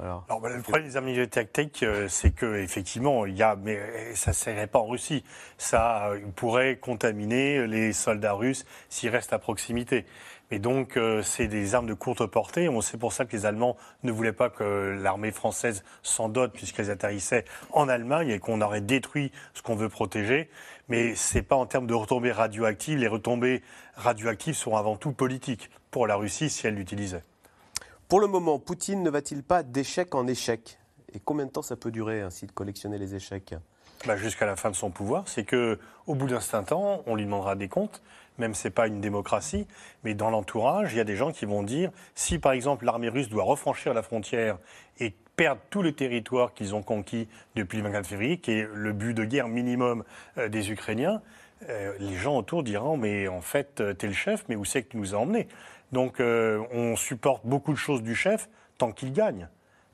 Alors, 0.00 0.24
bah, 0.40 0.48
le 0.48 0.62
problème 0.62 0.86
des 0.86 0.96
armes 0.96 1.26
tactiques, 1.26 1.82
euh, 1.82 2.06
c'est 2.08 2.30
qu'effectivement, 2.30 3.26
il 3.26 3.36
y 3.36 3.42
a, 3.42 3.56
mais 3.56 4.14
ça 4.14 4.30
ne 4.30 4.36
serait 4.36 4.68
pas 4.68 4.78
en 4.78 4.86
Russie. 4.86 5.24
Ça 5.58 6.12
pourrait 6.36 6.76
contaminer 6.76 7.66
les 7.66 7.92
soldats 7.92 8.34
russes 8.34 8.64
s'ils 8.88 9.10
restent 9.10 9.32
à 9.32 9.40
proximité. 9.40 10.06
Et 10.50 10.58
donc, 10.58 10.96
euh, 10.96 11.22
c'est 11.22 11.46
des 11.46 11.74
armes 11.74 11.86
de 11.86 11.94
courte 11.94 12.24
portée. 12.26 12.68
On 12.68 12.80
sait 12.80 12.96
pour 12.96 13.12
ça 13.12 13.26
que 13.26 13.36
les 13.36 13.44
Allemands 13.44 13.76
ne 14.02 14.10
voulaient 14.10 14.32
pas 14.32 14.48
que 14.48 14.98
l'armée 15.02 15.30
française 15.30 15.84
s'en 16.02 16.28
dote 16.28 16.52
puisqu'elles 16.52 16.90
atterrissaient 16.90 17.44
en 17.72 17.88
Allemagne 17.88 18.30
et 18.30 18.38
qu'on 18.38 18.62
aurait 18.62 18.80
détruit 18.80 19.30
ce 19.52 19.60
qu'on 19.60 19.74
veut 19.74 19.90
protéger. 19.90 20.48
Mais 20.88 21.14
c'est 21.14 21.42
pas 21.42 21.56
en 21.56 21.66
termes 21.66 21.86
de 21.86 21.94
retombées 21.94 22.32
radioactives. 22.32 22.98
Les 22.98 23.08
retombées 23.08 23.62
radioactives 23.96 24.54
sont 24.54 24.74
avant 24.76 24.96
tout 24.96 25.12
politiques 25.12 25.70
pour 25.90 26.06
la 26.06 26.16
Russie 26.16 26.48
si 26.48 26.66
elle 26.66 26.76
l'utilisait. 26.76 27.22
Pour 28.08 28.20
le 28.20 28.26
moment, 28.26 28.58
Poutine 28.58 29.02
ne 29.02 29.10
va-t-il 29.10 29.42
pas 29.42 29.62
d'échec 29.62 30.14
en 30.14 30.26
échec? 30.26 30.78
Et 31.12 31.20
combien 31.20 31.44
de 31.44 31.50
temps 31.50 31.62
ça 31.62 31.76
peut 31.76 31.90
durer 31.90 32.22
ainsi 32.22 32.46
de 32.46 32.52
collectionner 32.52 32.96
les 32.96 33.14
échecs? 33.14 33.54
Bah 34.06 34.16
Jusqu'à 34.16 34.46
la 34.46 34.56
fin 34.56 34.70
de 34.70 34.76
son 34.76 34.90
pouvoir. 34.90 35.24
C'est 35.26 35.44
que 35.44 35.78
au 36.06 36.14
bout 36.14 36.26
d'un 36.26 36.40
certain 36.40 36.62
temps, 36.62 37.02
on 37.06 37.16
lui 37.16 37.24
demandera 37.24 37.54
des 37.54 37.68
comptes 37.68 38.02
même 38.38 38.54
ce 38.54 38.68
n'est 38.68 38.72
pas 38.72 38.86
une 38.86 39.00
démocratie, 39.00 39.66
mais 40.04 40.14
dans 40.14 40.30
l'entourage, 40.30 40.92
il 40.92 40.98
y 40.98 41.00
a 41.00 41.04
des 41.04 41.16
gens 41.16 41.32
qui 41.32 41.44
vont 41.44 41.62
dire, 41.62 41.90
si 42.14 42.38
par 42.38 42.52
exemple 42.52 42.84
l'armée 42.84 43.08
russe 43.08 43.28
doit 43.28 43.44
refranchir 43.44 43.94
la 43.94 44.02
frontière 44.02 44.58
et 44.98 45.14
perdre 45.36 45.60
tout 45.70 45.82
le 45.82 45.92
territoire 45.92 46.52
qu'ils 46.52 46.74
ont 46.74 46.82
conquis 46.82 47.28
depuis 47.54 47.78
le 47.78 47.84
24 47.84 48.06
février, 48.06 48.38
qui 48.38 48.52
est 48.52 48.68
le 48.72 48.92
but 48.92 49.14
de 49.14 49.24
guerre 49.24 49.48
minimum 49.48 50.04
euh, 50.36 50.48
des 50.48 50.72
Ukrainiens, 50.72 51.22
euh, 51.68 51.94
les 52.00 52.16
gens 52.16 52.36
autour 52.36 52.62
diront, 52.62 52.96
mais 52.96 53.28
en 53.28 53.40
fait, 53.40 53.80
euh, 53.80 53.94
tu 53.96 54.06
es 54.06 54.08
le 54.08 54.14
chef, 54.14 54.44
mais 54.48 54.56
où 54.56 54.64
c'est 54.64 54.82
que 54.82 54.90
tu 54.90 54.96
nous 54.96 55.14
as 55.14 55.18
emmenés? 55.18 55.48
Donc 55.92 56.20
on 56.20 56.96
supporte 56.96 57.46
beaucoup 57.46 57.72
de 57.72 57.78
choses 57.78 58.02
du 58.02 58.14
chef 58.14 58.50
tant 58.76 58.92
qu'il 58.92 59.10
gagne. 59.10 59.48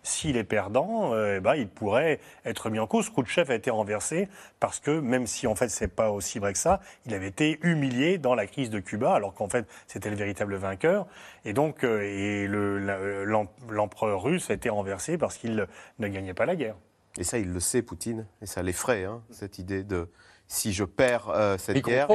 S'il 0.07 0.37
est 0.37 0.45
perdant, 0.45 1.13
eh 1.17 1.41
ben, 1.41 1.57
il 1.57 1.67
pourrait 1.67 2.21
être 2.45 2.71
mis 2.71 2.79
en 2.79 2.87
cause. 2.87 3.11
Khrouchtchev 3.11 3.51
a 3.51 3.57
été 3.57 3.71
renversé 3.71 4.29
parce 4.61 4.79
que, 4.79 5.01
même 5.01 5.27
si 5.27 5.47
en 5.47 5.55
fait 5.55 5.69
c'est 5.69 5.89
pas 5.89 6.11
aussi 6.11 6.39
vrai 6.39 6.53
que 6.53 6.59
ça, 6.59 6.81
il 7.07 7.15
avait 7.15 7.29
été 7.29 7.59
humilié 7.63 8.19
dans 8.19 8.35
la 8.35 8.47
crise 8.47 8.71
de 8.71 8.81
Cuba, 8.81 9.15
alors 9.15 9.35
qu'en 9.35 9.49
fait 9.49 9.67
c'était 9.87 10.11
le 10.11 10.17
véritable 10.17 10.55
vainqueur. 10.57 11.07
Et 11.45 11.55
donc, 11.55 11.85
et 11.85 12.47
l'empereur 12.47 14.23
russe 14.23 14.51
a 14.51 14.55
été 14.55 14.69
renversé 14.69 15.19
parce 15.19 15.39
qu'il 15.39 15.67
ne 15.99 16.09
gagnait 16.09 16.35
pas 16.35 16.47
la 16.47 16.55
guerre. 16.55 16.77
Et 17.19 17.25
ça, 17.25 17.39
il 17.39 17.53
le 17.53 17.61
sait, 17.61 17.83
Poutine, 17.83 18.27
et 18.43 18.47
ça 18.47 18.63
l'effraie, 18.63 19.05
hein, 19.05 19.23
cette 19.31 19.59
idée 19.59 19.85
de 19.85 20.09
si 20.47 20.73
je 20.73 20.85
perds 20.85 21.31
euh, 21.31 21.57
cette 21.59 21.83
guerre, 21.83 22.07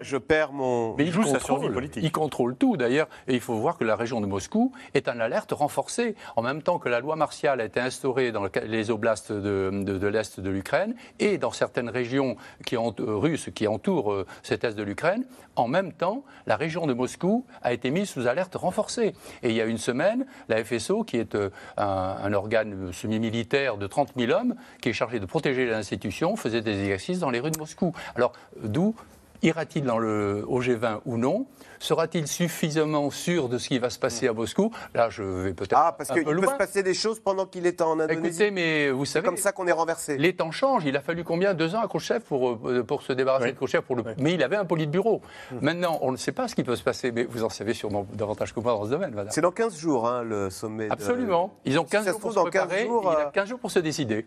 je, 0.00 0.16
perds, 0.16 0.52
mon. 0.52 0.94
Mais 0.96 1.04
il, 1.04 1.12
joue 1.12 1.24
sa 1.24 1.38
survie 1.38 1.68
politique. 1.68 2.02
Il 2.02 2.10
contrôle 2.10 2.56
tout 2.56 2.76
d'ailleurs, 2.76 3.08
et 3.28 3.34
il 3.34 3.40
faut 3.40 3.56
voir 3.56 3.76
que 3.76 3.84
la 3.84 3.94
région 3.94 4.20
de 4.20 4.26
Moscou 4.26 4.72
est 4.94 5.08
en 5.08 5.20
alerte 5.20 5.52
renforcée. 5.52 6.16
En 6.36 6.42
même 6.42 6.62
temps 6.62 6.78
que 6.78 6.88
la 6.88 7.00
loi 7.00 7.14
martiale 7.14 7.60
a 7.60 7.64
été 7.64 7.78
instaurée 7.78 8.32
dans 8.32 8.46
les 8.64 8.90
oblasts 8.90 9.32
de, 9.32 10.06
l'est 10.06 10.40
de 10.40 10.50
l'Ukraine 10.50 10.94
et 11.18 11.36
dans 11.38 11.50
certaines 11.50 11.90
régions 11.90 12.36
qui 12.64 12.76
ont, 12.76 12.94
euh, 13.00 13.16
russes 13.16 13.50
qui 13.54 13.68
entourent 13.68 14.12
euh, 14.12 14.26
cet 14.42 14.64
est 14.64 14.74
de 14.74 14.82
l'Ukraine, 14.82 15.24
en 15.56 15.68
même 15.68 15.92
temps, 15.92 16.24
la 16.46 16.56
région 16.56 16.86
de 16.86 16.94
Moscou 16.94 17.46
a 17.62 17.72
été 17.72 17.90
mise 17.90 18.10
sous 18.10 18.26
alerte 18.26 18.54
renforcée. 18.54 19.14
Et 19.42 19.50
il 19.50 19.54
y 19.54 19.60
a 19.60 19.64
une 19.64 19.78
semaine, 19.78 20.26
la 20.48 20.62
FSO, 20.64 21.04
qui 21.04 21.16
est 21.16 21.34
un, 21.34 21.50
un 21.76 22.32
organe 22.32 22.92
semi-militaire 22.92 23.76
de 23.76 23.86
30 23.86 24.12
000 24.16 24.32
hommes, 24.32 24.54
qui 24.80 24.90
est 24.90 24.92
chargé 24.92 25.20
de 25.20 25.26
protéger 25.26 25.66
l'institution, 25.66 26.36
faisait 26.36 26.60
des 26.60 26.80
exercices 26.80 27.20
dans 27.20 27.25
les 27.30 27.40
rues 27.40 27.50
de 27.50 27.58
Moscou. 27.58 27.92
Alors, 28.14 28.32
d'où 28.62 28.94
ira-t-il 29.42 29.84
dans 29.84 29.98
le, 29.98 30.44
au 30.48 30.60
G20 30.62 31.00
ou 31.06 31.16
non? 31.16 31.46
Sera-t-il 31.78 32.26
suffisamment 32.26 33.10
sûr 33.10 33.48
de 33.48 33.58
ce 33.58 33.68
qui 33.68 33.78
va 33.78 33.90
se 33.90 33.98
passer 33.98 34.28
à 34.28 34.32
Moscou? 34.32 34.72
Là, 34.94 35.10
je 35.10 35.22
vais 35.22 35.52
peut-être. 35.52 35.76
Ah, 35.76 35.94
parce 35.96 36.10
qu'il 36.10 36.24
peut 36.24 36.46
se 36.46 36.54
passer 36.54 36.82
des 36.82 36.94
choses 36.94 37.20
pendant 37.20 37.46
qu'il 37.46 37.66
est 37.66 37.82
en 37.82 38.00
Indonésie. 38.00 38.28
Écoutez, 38.28 38.50
mais 38.50 38.90
vous 38.90 39.04
savez. 39.04 39.24
C'est 39.24 39.28
comme 39.28 39.36
ça 39.36 39.52
qu'on 39.52 39.66
est 39.66 39.72
renversé. 39.72 40.16
Les 40.16 40.34
temps 40.34 40.50
changent. 40.50 40.84
Il 40.86 40.96
a 40.96 41.00
fallu 41.00 41.22
combien? 41.22 41.54
Deux 41.54 41.74
ans 41.74 41.80
à 41.80 41.86
Khrouchtchev 41.86 42.20
pour, 42.20 42.68
euh, 42.68 42.82
pour 42.82 43.02
se 43.02 43.12
débarrasser 43.12 43.52
de 43.52 43.56
Khrouchtchev 43.56 43.82
pour 43.82 43.96
le... 43.96 44.04
Mais 44.18 44.32
il 44.32 44.42
avait 44.42 44.56
un 44.56 44.64
politburo. 44.64 45.20
Mmh. 45.52 45.56
Maintenant, 45.60 45.98
on 46.00 46.12
ne 46.12 46.16
sait 46.16 46.32
pas 46.32 46.48
ce 46.48 46.54
qui 46.54 46.64
peut 46.64 46.76
se 46.76 46.82
passer, 46.82 47.12
mais 47.12 47.24
vous 47.24 47.44
en 47.44 47.50
savez 47.50 47.74
sûrement 47.74 48.06
davantage 48.14 48.54
que 48.54 48.60
moi 48.60 48.72
dans 48.72 48.84
ce 48.84 48.90
domaine, 48.90 49.14
madame. 49.14 49.32
C'est 49.32 49.40
dans 49.40 49.52
15 49.52 49.76
jours, 49.76 50.08
hein, 50.08 50.22
le 50.22 50.50
sommet. 50.50 50.88
Absolument. 50.90 51.54
Ils 51.64 51.78
ont 51.78 51.84
15 51.84 52.08
jours 52.08 52.20
pour 52.20 52.32
se 52.32 52.40
préparer. 52.40 52.88
il 52.88 53.08
a 53.08 53.30
15 53.32 53.48
jours 53.48 53.58
pour 53.58 53.70
se 53.70 53.80
décider. 53.80 54.26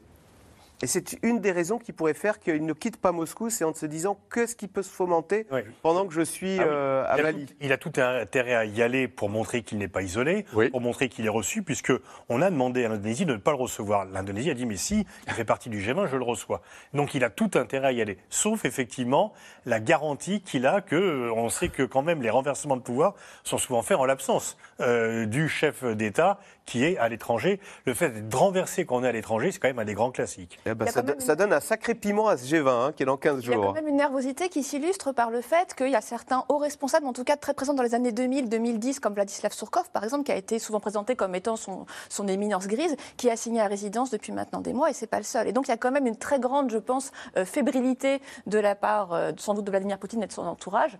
Et 0.81 0.87
c'est 0.87 1.17
une 1.23 1.41
des 1.41 1.51
raisons 1.51 1.77
qui 1.77 1.91
pourrait 1.91 2.13
faire 2.13 2.39
qu'il 2.39 2.65
ne 2.65 2.73
quitte 2.73 2.97
pas 2.97 3.11
Moscou, 3.11 3.49
c'est 3.49 3.65
en 3.65 3.73
se 3.73 3.85
disant 3.85 4.17
qu'est-ce 4.33 4.55
qui 4.55 4.67
peut 4.67 4.81
se 4.81 4.89
fomenter 4.89 5.45
pendant 5.81 6.07
que 6.07 6.13
je 6.13 6.21
suis 6.21 6.57
ah 6.59 6.63
euh, 6.63 7.05
à 7.07 7.21
Mali. 7.21 7.47
il 7.59 7.73
a 7.73 7.77
tout 7.77 7.91
intérêt 7.97 8.55
à 8.55 8.63
y 8.63 8.81
aller 8.81 9.07
pour 9.09 9.29
montrer 9.29 9.61
qu'il 9.61 9.77
n'est 9.77 9.89
pas 9.89 10.01
isolé, 10.01 10.45
pour 10.71 10.79
montrer 10.79 11.09
qu'il 11.09 11.25
est 11.25 11.29
reçu, 11.29 11.63
puisque 11.63 11.91
on 12.29 12.41
a 12.41 12.49
demandé 12.49 12.85
à 12.85 12.89
l'Indonésie 12.89 13.25
de 13.25 13.33
ne 13.33 13.37
pas 13.37 13.51
le 13.51 13.57
recevoir. 13.57 14.05
L'Indonésie 14.05 14.51
a 14.51 14.53
dit 14.53 14.65
mais 14.65 14.77
si, 14.77 15.05
il 15.27 15.33
fait 15.33 15.43
partie 15.43 15.69
du 15.69 15.81
G20, 15.81 16.07
je 16.07 16.15
le 16.15 16.23
reçois. 16.23 16.61
Donc 16.93 17.13
il 17.13 17.23
a 17.25 17.29
tout 17.29 17.51
intérêt 17.55 17.87
à 17.87 17.91
y 17.91 18.01
aller, 18.01 18.17
sauf 18.29 18.63
effectivement 18.63 19.33
la 19.65 19.81
garantie 19.81 20.41
qu'il 20.41 20.65
a 20.65 20.79
que 20.79 21.29
on 21.31 21.49
sait 21.49 21.69
que 21.69 21.83
quand 21.83 22.03
même 22.03 22.21
les 22.21 22.29
renversements 22.29 22.77
de 22.77 22.81
pouvoir 22.81 23.15
sont 23.43 23.57
souvent 23.57 23.81
faits 23.81 23.97
en 23.97 24.05
l'absence 24.05 24.57
euh, 24.79 25.25
du 25.25 25.49
chef 25.49 25.83
d'État 25.83 26.39
qui 26.65 26.83
est 26.83 26.97
à 26.97 27.09
l'étranger. 27.09 27.59
Le 27.85 27.93
fait 27.93 28.09
d'être 28.09 28.37
renversé 28.37 28.85
quand 28.85 28.97
on 28.97 29.03
est 29.03 29.07
à 29.07 29.11
l'étranger, 29.11 29.51
c'est 29.51 29.59
quand 29.59 29.67
même 29.67 29.79
un 29.79 29.85
des 29.85 29.93
grands 29.93 30.11
classiques. 30.11 30.59
Eh 30.65 30.73
ben, 30.73 30.87
ça, 30.87 31.35
donne 31.35 31.53
un 31.53 31.59
sacré 31.59 31.95
piment 31.95 32.27
à 32.27 32.37
ce 32.37 32.45
G20 32.45 32.69
hein, 32.69 32.91
qui 32.95 33.03
est 33.03 33.05
dans 33.05 33.17
15 33.17 33.43
jours. 33.43 33.55
Il 33.55 33.59
y 33.59 33.61
a 33.61 33.65
quand 33.65 33.73
même 33.73 33.87
une 33.87 33.97
nervosité 33.97 34.49
qui 34.49 34.63
s'illustre 34.63 35.11
par 35.11 35.31
le 35.31 35.41
fait 35.41 35.73
qu'il 35.75 35.89
y 35.89 35.95
a 35.95 36.01
certains 36.01 36.45
hauts 36.49 36.57
responsables, 36.57 37.05
en 37.05 37.13
tout 37.13 37.23
cas 37.23 37.37
très 37.37 37.53
présents 37.53 37.73
dans 37.73 37.83
les 37.83 37.95
années 37.95 38.11
2000-2010, 38.11 38.99
comme 38.99 39.13
Vladislav 39.13 39.53
Surkov, 39.53 39.89
par 39.91 40.03
exemple, 40.03 40.23
qui 40.23 40.31
a 40.31 40.35
été 40.35 40.59
souvent 40.59 40.79
présenté 40.79 41.15
comme 41.15 41.35
étant 41.35 41.55
son, 41.55 41.85
son 42.09 42.27
éminence 42.27 42.67
grise, 42.67 42.95
qui 43.17 43.29
a 43.29 43.35
signé 43.35 43.61
à 43.61 43.67
résidence 43.67 44.09
depuis 44.11 44.31
maintenant 44.31 44.61
des 44.61 44.73
mois, 44.73 44.89
et 44.89 44.93
c'est 44.93 45.07
pas 45.07 45.17
le 45.17 45.23
seul. 45.23 45.47
Et 45.47 45.53
donc 45.53 45.67
il 45.67 45.71
y 45.71 45.73
a 45.73 45.77
quand 45.77 45.91
même 45.91 46.07
une 46.07 46.17
très 46.17 46.39
grande, 46.39 46.71
je 46.71 46.77
pense, 46.77 47.11
euh, 47.37 47.45
fébrilité 47.45 48.21
de 48.47 48.59
la 48.59 48.75
part, 48.75 49.13
euh, 49.13 49.31
sans 49.37 49.53
doute, 49.53 49.65
de 49.65 49.71
Vladimir 49.71 49.97
Poutine 49.97 50.23
et 50.23 50.27
de 50.27 50.31
son 50.31 50.45
entourage 50.45 50.97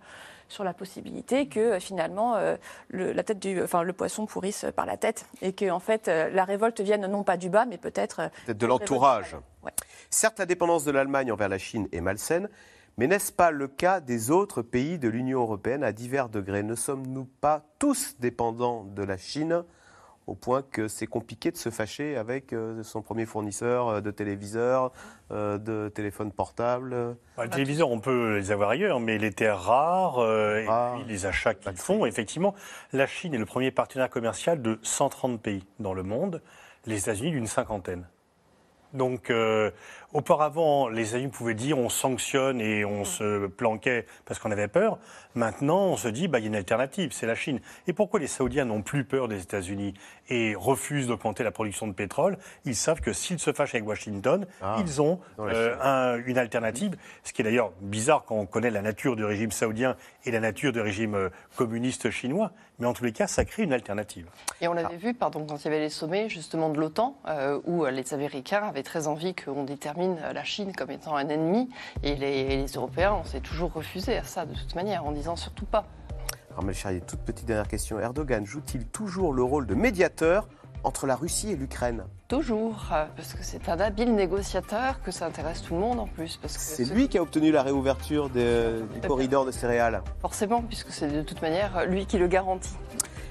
sur 0.50 0.64
la 0.64 0.74
possibilité 0.74 1.48
que 1.48 1.60
euh, 1.60 1.80
finalement 1.80 2.36
euh, 2.36 2.56
le, 2.88 3.12
la 3.12 3.22
tête 3.22 3.38
du, 3.38 3.62
enfin, 3.62 3.82
le 3.82 3.92
poisson 3.92 4.26
pourrisse 4.26 4.66
par 4.76 4.84
la 4.84 4.96
tête 4.96 5.26
et 5.40 5.52
que 5.52 5.70
en 5.70 5.80
fait 5.80 6.08
euh, 6.08 6.28
la 6.30 6.44
révolte 6.44 6.80
vienne 6.80 7.06
non 7.06 7.22
pas 7.22 7.36
du 7.36 7.48
bas 7.48 7.64
mais 7.64 7.78
peut-être 7.78 8.30
de 8.48 8.66
l'entourage. 8.66 9.36
Certes, 10.10 10.40
la 10.40 10.46
dépendance 10.46 10.84
de 10.84 10.90
l'Allemagne 10.90 11.30
envers 11.30 11.48
la 11.48 11.58
Chine 11.58 11.88
est 11.92 12.00
malsaine, 12.00 12.48
mais 12.98 13.06
n'est-ce 13.06 13.30
pas 13.30 13.52
le 13.52 13.68
cas 13.68 14.00
des 14.00 14.30
autres 14.32 14.62
pays 14.62 14.98
de 14.98 15.08
l'Union 15.08 15.40
européenne 15.40 15.84
à 15.84 15.92
divers 15.92 16.28
degrés? 16.28 16.64
Ne 16.64 16.74
sommes-nous 16.74 17.26
pas 17.40 17.64
tous 17.78 18.16
dépendants 18.18 18.84
de 18.84 19.04
la 19.04 19.16
Chine? 19.16 19.64
Au 20.30 20.36
point 20.36 20.62
que 20.62 20.86
c'est 20.86 21.08
compliqué 21.08 21.50
de 21.50 21.56
se 21.56 21.70
fâcher 21.70 22.16
avec 22.16 22.52
euh, 22.52 22.84
son 22.84 23.02
premier 23.02 23.26
fournisseur 23.26 23.88
euh, 23.88 24.00
de 24.00 24.12
téléviseurs, 24.12 24.92
euh, 25.32 25.58
de 25.58 25.90
téléphones 25.92 26.30
portables. 26.30 27.16
Bah, 27.36 27.44
les 27.44 27.50
téléviseurs, 27.50 27.90
on 27.90 27.98
peut 27.98 28.36
les 28.36 28.52
avoir 28.52 28.70
ailleurs, 28.70 29.00
mais 29.00 29.18
les 29.18 29.32
terres 29.32 29.60
rares 29.60 30.20
et 30.20 30.68
les 31.08 31.26
achats 31.26 31.54
qu'ils 31.54 31.76
font, 31.76 32.06
effectivement, 32.06 32.54
la 32.92 33.08
Chine 33.08 33.34
est 33.34 33.38
le 33.38 33.44
premier 33.44 33.72
partenaire 33.72 34.08
commercial 34.08 34.62
de 34.62 34.78
130 34.82 35.42
pays 35.42 35.66
dans 35.80 35.94
le 35.94 36.04
monde, 36.04 36.42
les 36.86 36.98
États-Unis 36.98 37.32
d'une 37.32 37.48
cinquantaine. 37.48 38.06
Donc, 38.92 39.32
Auparavant, 40.12 40.88
les 40.88 41.10
États-Unis 41.10 41.30
pouvaient 41.30 41.54
dire 41.54 41.78
on 41.78 41.88
sanctionne 41.88 42.60
et 42.60 42.84
on 42.84 43.04
se 43.04 43.46
planquait 43.46 44.06
parce 44.24 44.40
qu'on 44.40 44.50
avait 44.50 44.66
peur. 44.66 44.98
Maintenant, 45.36 45.84
on 45.84 45.96
se 45.96 46.08
dit 46.08 46.26
bah, 46.26 46.40
il 46.40 46.42
y 46.42 46.44
a 46.46 46.48
une 46.48 46.56
alternative, 46.56 47.12
c'est 47.12 47.26
la 47.26 47.36
Chine. 47.36 47.60
Et 47.86 47.92
pourquoi 47.92 48.18
les 48.18 48.26
Saoudiens 48.26 48.64
n'ont 48.64 48.82
plus 48.82 49.04
peur 49.04 49.28
des 49.28 49.40
États-Unis 49.40 49.94
et 50.30 50.54
refusent 50.54 51.08
d'augmenter 51.08 51.44
la 51.44 51.50
production 51.50 51.86
de 51.86 51.92
pétrole 51.92 52.38
Ils 52.64 52.76
savent 52.76 53.00
que 53.00 53.12
s'ils 53.12 53.38
se 53.38 53.52
fâchent 53.52 53.74
avec 53.74 53.86
Washington, 53.86 54.46
ah, 54.62 54.76
ils 54.80 55.02
ont 55.02 55.20
euh, 55.40 56.22
une 56.26 56.38
alternative. 56.38 56.96
Ce 57.24 57.32
qui 57.32 57.42
est 57.42 57.44
d'ailleurs 57.44 57.72
bizarre 57.80 58.24
quand 58.24 58.36
on 58.36 58.46
connaît 58.46 58.70
la 58.70 58.82
nature 58.82 59.16
du 59.16 59.24
régime 59.24 59.50
saoudien 59.50 59.96
et 60.24 60.30
la 60.30 60.40
nature 60.40 60.72
du 60.72 60.80
régime 60.80 61.14
euh, 61.14 61.28
communiste 61.56 62.10
chinois. 62.10 62.52
Mais 62.78 62.86
en 62.86 62.94
tous 62.94 63.04
les 63.04 63.12
cas, 63.12 63.26
ça 63.26 63.44
crée 63.44 63.64
une 63.64 63.74
alternative. 63.74 64.26
Et 64.62 64.68
on 64.68 64.72
l'avait 64.72 64.96
vu, 64.96 65.12
pardon, 65.12 65.44
quand 65.46 65.56
il 65.56 65.64
y 65.64 65.68
avait 65.68 65.80
les 65.80 65.90
sommets 65.90 66.30
justement 66.30 66.70
de 66.70 66.78
l'OTAN, 66.78 67.14
euh, 67.28 67.60
où 67.66 67.84
les 67.84 68.14
Américains 68.14 68.62
avaient 68.62 68.82
très 68.82 69.06
envie 69.06 69.34
qu'on 69.34 69.64
détermine 69.64 70.16
la 70.32 70.44
Chine 70.44 70.72
comme 70.74 70.90
étant 70.90 71.14
un 71.16 71.28
ennemi. 71.28 71.68
Et 72.02 72.14
les, 72.14 72.64
Européens, 72.74 73.18
on 73.20 73.24
s'est 73.24 73.40
toujours 73.40 73.72
refusé 73.72 74.16
à 74.16 74.24
ça 74.24 74.46
de 74.46 74.54
toute 74.54 74.74
manière, 74.74 75.04
en 75.04 75.12
disant 75.12 75.36
surtout 75.36 75.66
pas. 75.66 75.84
Armel 76.56 76.74
Charrier, 76.74 77.00
toute 77.00 77.20
petite 77.20 77.46
dernière 77.46 77.68
question. 77.68 77.98
Erdogan 78.00 78.44
joue-t-il 78.44 78.86
toujours 78.86 79.32
le 79.32 79.42
rôle 79.42 79.66
de 79.66 79.74
médiateur 79.74 80.48
entre 80.82 81.06
la 81.06 81.16
Russie 81.16 81.50
et 81.52 81.56
l'Ukraine? 81.56 82.04
Toujours, 82.28 82.88
euh, 82.92 83.04
parce 83.16 83.34
que 83.34 83.42
c'est 83.42 83.68
un 83.68 83.80
habile 83.80 84.14
négociateur, 84.14 85.00
que 85.02 85.10
ça 85.10 85.26
intéresse 85.26 85.62
tout 85.62 85.74
le 85.74 85.80
monde 85.80 86.00
en 86.00 86.06
plus. 86.06 86.40
C'est 86.46 86.84
lui 86.84 87.08
qui 87.08 87.18
a 87.18 87.22
obtenu 87.22 87.52
la 87.52 87.62
réouverture 87.62 88.30
du 88.30 89.00
corridor 89.06 89.44
de 89.44 89.50
céréales. 89.50 90.02
Forcément, 90.20 90.62
puisque 90.62 90.90
c'est 90.90 91.08
de 91.08 91.22
toute 91.22 91.42
manière 91.42 91.86
lui 91.86 92.06
qui 92.06 92.18
le 92.18 92.28
garantit. 92.28 92.74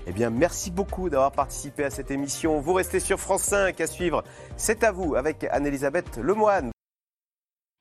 Eh 0.07 0.11
bien, 0.11 0.29
merci 0.29 0.71
beaucoup 0.71 1.09
d'avoir 1.09 1.31
participé 1.31 1.83
à 1.83 1.89
cette 1.89 2.09
émission. 2.09 2.59
Vous 2.61 2.73
restez 2.73 2.99
sur 2.99 3.19
France 3.19 3.43
5 3.43 3.79
à 3.79 3.87
suivre. 3.87 4.23
C'est 4.57 4.83
à 4.83 4.91
vous 4.91 5.15
avec 5.15 5.45
Anne-Elisabeth 5.51 6.17
Lemoine. 6.17 6.71